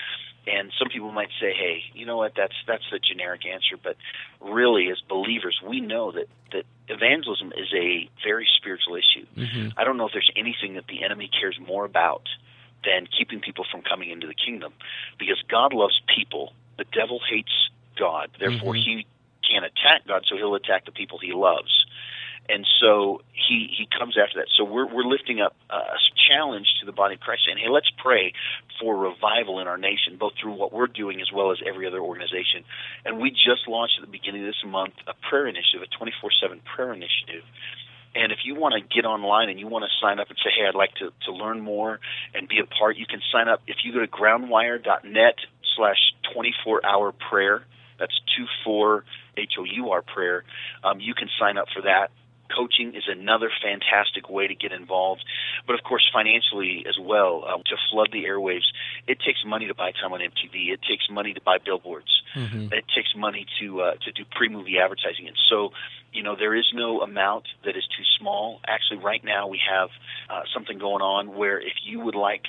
And 0.47 0.71
some 0.79 0.89
people 0.89 1.11
might 1.11 1.29
say, 1.39 1.53
"Hey, 1.53 1.83
you 1.93 2.05
know 2.05 2.17
what? 2.17 2.33
That's 2.35 2.55
that's 2.65 2.83
the 2.91 2.99
generic 2.99 3.45
answer." 3.45 3.77
But 3.81 3.97
really, 4.39 4.89
as 4.89 4.99
believers, 5.07 5.59
we 5.65 5.79
know 5.79 6.11
that 6.11 6.27
that 6.51 6.65
evangelism 6.87 7.53
is 7.55 7.71
a 7.73 8.09
very 8.23 8.47
spiritual 8.57 8.95
issue. 8.95 9.25
Mm-hmm. 9.37 9.77
I 9.77 9.83
don't 9.83 9.97
know 9.97 10.07
if 10.07 10.13
there's 10.13 10.31
anything 10.35 10.75
that 10.75 10.87
the 10.87 11.03
enemy 11.03 11.29
cares 11.29 11.59
more 11.59 11.85
about 11.85 12.23
than 12.83 13.07
keeping 13.07 13.41
people 13.41 13.65
from 13.69 13.81
coming 13.81 14.09
into 14.09 14.27
the 14.27 14.33
kingdom, 14.33 14.73
because 15.19 15.41
God 15.49 15.73
loves 15.73 15.99
people. 16.15 16.53
The 16.77 16.85
devil 16.85 17.19
hates 17.29 17.51
God. 17.97 18.31
Therefore, 18.39 18.73
Mhm. 18.73 18.83
he 18.83 19.05
can't 19.43 19.65
attack 19.65 20.07
God, 20.07 20.25
so 20.25 20.37
he'll 20.37 20.55
attack 20.55 20.85
the 20.85 20.91
people 20.91 21.17
he 21.19 21.33
loves 21.33 21.85
and 22.47 22.65
so 22.81 23.21
he 23.33 23.69
he 23.77 23.87
comes 23.97 24.17
after 24.17 24.39
that. 24.39 24.47
So 24.57 24.63
we're 24.63 24.87
we're 24.87 25.03
lifting 25.03 25.41
up 25.41 25.55
a 25.69 25.97
challenge 26.29 26.67
to 26.79 26.85
the 26.85 26.91
body 26.91 27.15
of 27.15 27.21
Christ, 27.21 27.43
saying, 27.45 27.57
"Hey, 27.57 27.69
let's 27.69 27.89
pray 27.97 28.33
for 28.79 28.95
revival 28.95 29.59
in 29.59 29.67
our 29.67 29.77
nation, 29.77 30.17
both 30.17 30.33
through 30.41 30.53
what 30.53 30.71
we're 30.73 30.87
doing 30.87 31.21
as 31.21 31.31
well 31.31 31.51
as 31.51 31.57
every 31.65 31.87
other 31.87 31.99
organization." 31.99 32.63
And 33.05 33.19
we 33.19 33.31
just 33.31 33.67
launched 33.67 33.95
at 33.99 34.05
the 34.05 34.11
beginning 34.11 34.41
of 34.41 34.47
this 34.47 34.63
month 34.65 34.93
a 35.07 35.13
prayer 35.29 35.47
initiative, 35.47 35.81
a 35.83 35.87
24/7 35.87 36.61
prayer 36.61 36.93
initiative. 36.93 37.43
And 38.15 38.31
if 38.31 38.39
you 38.43 38.55
want 38.55 38.73
to 38.73 38.81
get 38.81 39.05
online 39.05 39.49
and 39.49 39.59
you 39.59 39.67
want 39.67 39.85
to 39.85 39.91
sign 40.01 40.19
up 40.19 40.29
and 40.29 40.37
say, 40.39 40.49
"Hey, 40.51 40.65
I'd 40.67 40.75
like 40.75 40.95
to 40.95 41.11
to 41.25 41.31
learn 41.31 41.61
more 41.61 41.99
and 42.33 42.47
be 42.47 42.59
a 42.59 42.65
part," 42.65 42.97
you 42.97 43.05
can 43.05 43.21
sign 43.31 43.47
up 43.47 43.61
if 43.67 43.83
you 43.83 43.93
go 43.93 43.99
to 43.99 44.07
groundwire.net 44.07 45.35
slash 45.75 46.13
24 46.33 46.85
hour 46.85 47.11
prayer. 47.11 47.63
That's 47.99 48.17
two 48.35 48.47
four 48.63 49.03
H 49.37 49.53
O 49.59 49.63
U 49.63 49.91
R 49.91 50.01
prayer. 50.01 50.43
Um, 50.83 50.99
you 50.99 51.13
can 51.13 51.29
sign 51.39 51.57
up 51.57 51.67
for 51.69 51.81
that 51.83 52.11
coaching 52.55 52.95
is 52.95 53.03
another 53.07 53.49
fantastic 53.61 54.29
way 54.29 54.47
to 54.47 54.55
get 54.55 54.71
involved. 54.71 55.23
But 55.65 55.75
of 55.75 55.83
course, 55.83 56.09
financially 56.13 56.85
as 56.87 56.97
well, 56.99 57.45
um, 57.47 57.63
to 57.65 57.75
flood 57.91 58.09
the 58.11 58.25
airwaves, 58.25 58.67
it 59.07 59.19
takes 59.25 59.43
money 59.45 59.67
to 59.67 59.73
buy 59.75 59.91
time 59.91 60.13
on 60.13 60.19
MTV. 60.19 60.73
It 60.73 60.81
takes 60.87 61.05
money 61.09 61.33
to 61.33 61.41
buy 61.41 61.57
billboards. 61.63 62.23
Mm-hmm. 62.35 62.73
It 62.73 62.85
takes 62.95 63.15
money 63.15 63.45
to 63.59 63.81
uh, 63.81 63.93
to 64.05 64.11
do 64.11 64.23
pre-movie 64.31 64.77
advertising. 64.77 65.27
And 65.27 65.37
so, 65.49 65.71
you 66.13 66.23
know, 66.23 66.35
there 66.35 66.55
is 66.55 66.65
no 66.73 67.01
amount 67.01 67.45
that 67.65 67.75
is 67.75 67.87
too 67.97 68.03
small. 68.19 68.61
Actually, 68.67 68.99
right 69.03 69.23
now 69.23 69.47
we 69.47 69.59
have 69.69 69.89
uh, 70.29 70.41
something 70.53 70.77
going 70.77 71.01
on 71.01 71.35
where 71.35 71.59
if 71.59 71.73
you 71.83 71.99
would 72.01 72.15
like 72.15 72.43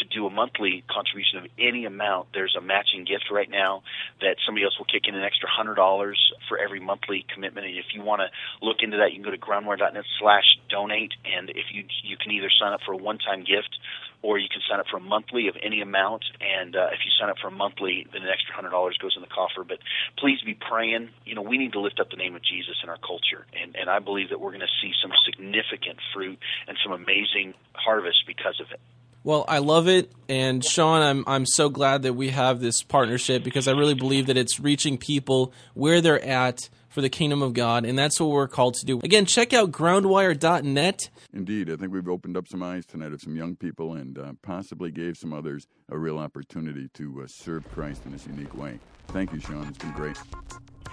to 0.00 0.04
do 0.08 0.26
a 0.26 0.30
monthly 0.30 0.84
contribution 0.90 1.38
of 1.38 1.46
any 1.58 1.84
amount, 1.84 2.28
there's 2.32 2.54
a 2.56 2.60
matching 2.60 3.04
gift 3.04 3.30
right 3.30 3.50
now 3.50 3.82
that 4.20 4.36
somebody 4.46 4.64
else 4.64 4.78
will 4.78 4.86
kick 4.86 5.08
in 5.08 5.14
an 5.14 5.22
extra 5.22 5.48
hundred 5.48 5.74
dollars 5.74 6.18
for 6.48 6.58
every 6.58 6.80
monthly 6.80 7.24
commitment. 7.32 7.66
And 7.66 7.76
if 7.76 7.86
you 7.94 8.02
want 8.02 8.22
to 8.22 8.28
look 8.64 8.78
into 8.80 8.98
that, 8.98 9.12
you 9.12 9.22
can 9.22 9.24
go 9.24 9.30
to 9.30 9.38
groundwire.net 9.38 10.04
slash 10.18 10.44
donate. 10.68 11.12
And 11.24 11.50
if 11.50 11.72
you 11.72 11.84
you 12.02 12.16
can 12.16 12.32
either 12.32 12.50
sign 12.60 12.72
up 12.72 12.80
for 12.84 12.92
a 12.92 12.96
one-time 12.96 13.40
gift 13.40 13.76
or 14.22 14.38
you 14.38 14.48
can 14.48 14.62
sign 14.70 14.78
up 14.78 14.86
for 14.90 14.96
a 14.96 15.00
monthly 15.00 15.48
of 15.48 15.56
any 15.62 15.82
amount. 15.82 16.24
And 16.40 16.74
uh, 16.76 16.94
if 16.94 17.00
you 17.04 17.10
sign 17.18 17.28
up 17.28 17.36
for 17.42 17.48
a 17.48 17.50
monthly, 17.50 18.06
then 18.12 18.22
an 18.22 18.28
extra 18.28 18.54
hundred 18.54 18.70
dollars 18.70 18.96
goes 18.98 19.14
in 19.16 19.22
the 19.22 19.28
coffer. 19.28 19.64
But 19.66 19.78
please 20.16 20.40
be 20.46 20.54
praying. 20.54 21.10
You 21.24 21.34
know, 21.34 21.42
we 21.42 21.58
need 21.58 21.72
to 21.72 21.80
lift 21.80 22.00
up 22.00 22.10
the 22.10 22.16
name 22.16 22.34
of 22.34 22.42
Jesus 22.42 22.78
in 22.82 22.88
our 22.88 22.98
culture, 22.98 23.44
and 23.60 23.76
and 23.76 23.90
I 23.90 23.98
believe 23.98 24.30
that 24.30 24.40
we're 24.40 24.54
going 24.54 24.60
to 24.66 24.76
see 24.80 24.92
some 25.02 25.10
significant 25.26 25.98
fruit 26.14 26.38
and 26.68 26.78
some 26.82 26.92
amazing 26.92 27.54
harvest 27.74 28.24
because 28.26 28.60
of 28.60 28.70
it. 28.70 28.80
Well, 29.24 29.44
I 29.46 29.58
love 29.58 29.86
it, 29.86 30.10
and 30.28 30.64
Sean, 30.64 31.00
I'm 31.00 31.24
I'm 31.28 31.46
so 31.46 31.68
glad 31.68 32.02
that 32.02 32.14
we 32.14 32.30
have 32.30 32.60
this 32.60 32.82
partnership 32.82 33.44
because 33.44 33.68
I 33.68 33.72
really 33.72 33.94
believe 33.94 34.26
that 34.26 34.36
it's 34.36 34.58
reaching 34.58 34.98
people 34.98 35.52
where 35.74 36.00
they're 36.00 36.24
at 36.24 36.68
for 36.88 37.00
the 37.00 37.08
kingdom 37.08 37.40
of 37.40 37.52
God, 37.54 37.84
and 37.84 37.96
that's 37.96 38.20
what 38.20 38.30
we're 38.30 38.48
called 38.48 38.74
to 38.74 38.84
do. 38.84 39.00
Again, 39.02 39.24
check 39.24 39.52
out 39.52 39.70
groundwire.net. 39.70 41.08
Indeed, 41.32 41.70
I 41.70 41.76
think 41.76 41.92
we've 41.92 42.08
opened 42.08 42.36
up 42.36 42.48
some 42.48 42.62
eyes 42.62 42.84
tonight 42.84 43.12
of 43.12 43.20
some 43.20 43.36
young 43.36 43.56
people 43.56 43.94
and 43.94 44.18
uh, 44.18 44.32
possibly 44.42 44.90
gave 44.90 45.16
some 45.16 45.32
others 45.32 45.66
a 45.88 45.96
real 45.96 46.18
opportunity 46.18 46.88
to 46.94 47.22
uh, 47.22 47.26
serve 47.28 47.66
Christ 47.70 48.04
in 48.04 48.12
this 48.12 48.26
unique 48.26 48.54
way. 48.56 48.78
Thank 49.08 49.32
you, 49.32 49.40
Sean. 49.40 49.66
It's 49.68 49.78
been 49.78 49.92
great. 49.92 50.16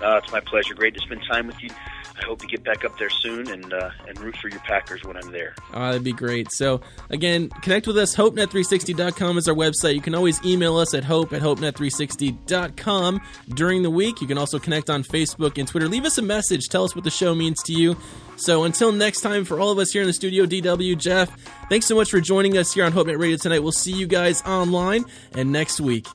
Uh, 0.01 0.19
it's 0.23 0.31
my 0.31 0.39
pleasure. 0.39 0.73
Great 0.73 0.93
to 0.95 1.01
spend 1.01 1.23
time 1.29 1.47
with 1.47 1.61
you. 1.61 1.69
I 2.21 2.25
hope 2.25 2.41
you 2.41 2.49
get 2.49 2.63
back 2.63 2.83
up 2.83 2.97
there 2.97 3.09
soon 3.09 3.49
and 3.49 3.73
uh, 3.73 3.91
and 4.07 4.19
root 4.19 4.35
for 4.37 4.49
your 4.49 4.59
Packers 4.61 5.03
when 5.03 5.15
I'm 5.15 5.31
there. 5.31 5.55
Oh, 5.73 5.87
that'd 5.87 6.03
be 6.03 6.11
great. 6.11 6.51
So, 6.51 6.81
again, 7.09 7.49
connect 7.61 7.87
with 7.87 7.97
us. 7.97 8.15
HopeNet360.com 8.15 9.37
is 9.37 9.47
our 9.47 9.55
website. 9.55 9.95
You 9.95 10.01
can 10.01 10.15
always 10.15 10.43
email 10.43 10.77
us 10.77 10.93
at 10.93 11.05
hope 11.05 11.31
at 11.33 11.41
HopeNet360.com 11.41 13.21
during 13.53 13.83
the 13.83 13.89
week. 13.89 14.21
You 14.21 14.27
can 14.27 14.37
also 14.37 14.59
connect 14.59 14.89
on 14.89 15.03
Facebook 15.03 15.57
and 15.57 15.67
Twitter. 15.67 15.87
Leave 15.87 16.05
us 16.05 16.17
a 16.17 16.21
message. 16.21 16.67
Tell 16.67 16.83
us 16.83 16.95
what 16.95 17.03
the 17.03 17.11
show 17.11 17.33
means 17.33 17.61
to 17.63 17.73
you. 17.73 17.95
So, 18.35 18.63
until 18.63 18.91
next 18.91 19.21
time, 19.21 19.45
for 19.45 19.59
all 19.59 19.71
of 19.71 19.77
us 19.79 19.91
here 19.91 20.01
in 20.01 20.07
the 20.07 20.13
studio, 20.13 20.45
DW, 20.45 20.97
Jeff, 20.97 21.29
thanks 21.69 21.85
so 21.85 21.95
much 21.95 22.09
for 22.09 22.19
joining 22.19 22.57
us 22.57 22.73
here 22.73 22.85
on 22.85 22.91
HopeNet 22.91 23.19
Radio 23.19 23.37
tonight. 23.37 23.59
We'll 23.59 23.71
see 23.71 23.93
you 23.93 24.07
guys 24.07 24.41
online 24.41 25.05
and 25.33 25.51
next 25.51 25.79
week. 25.79 26.05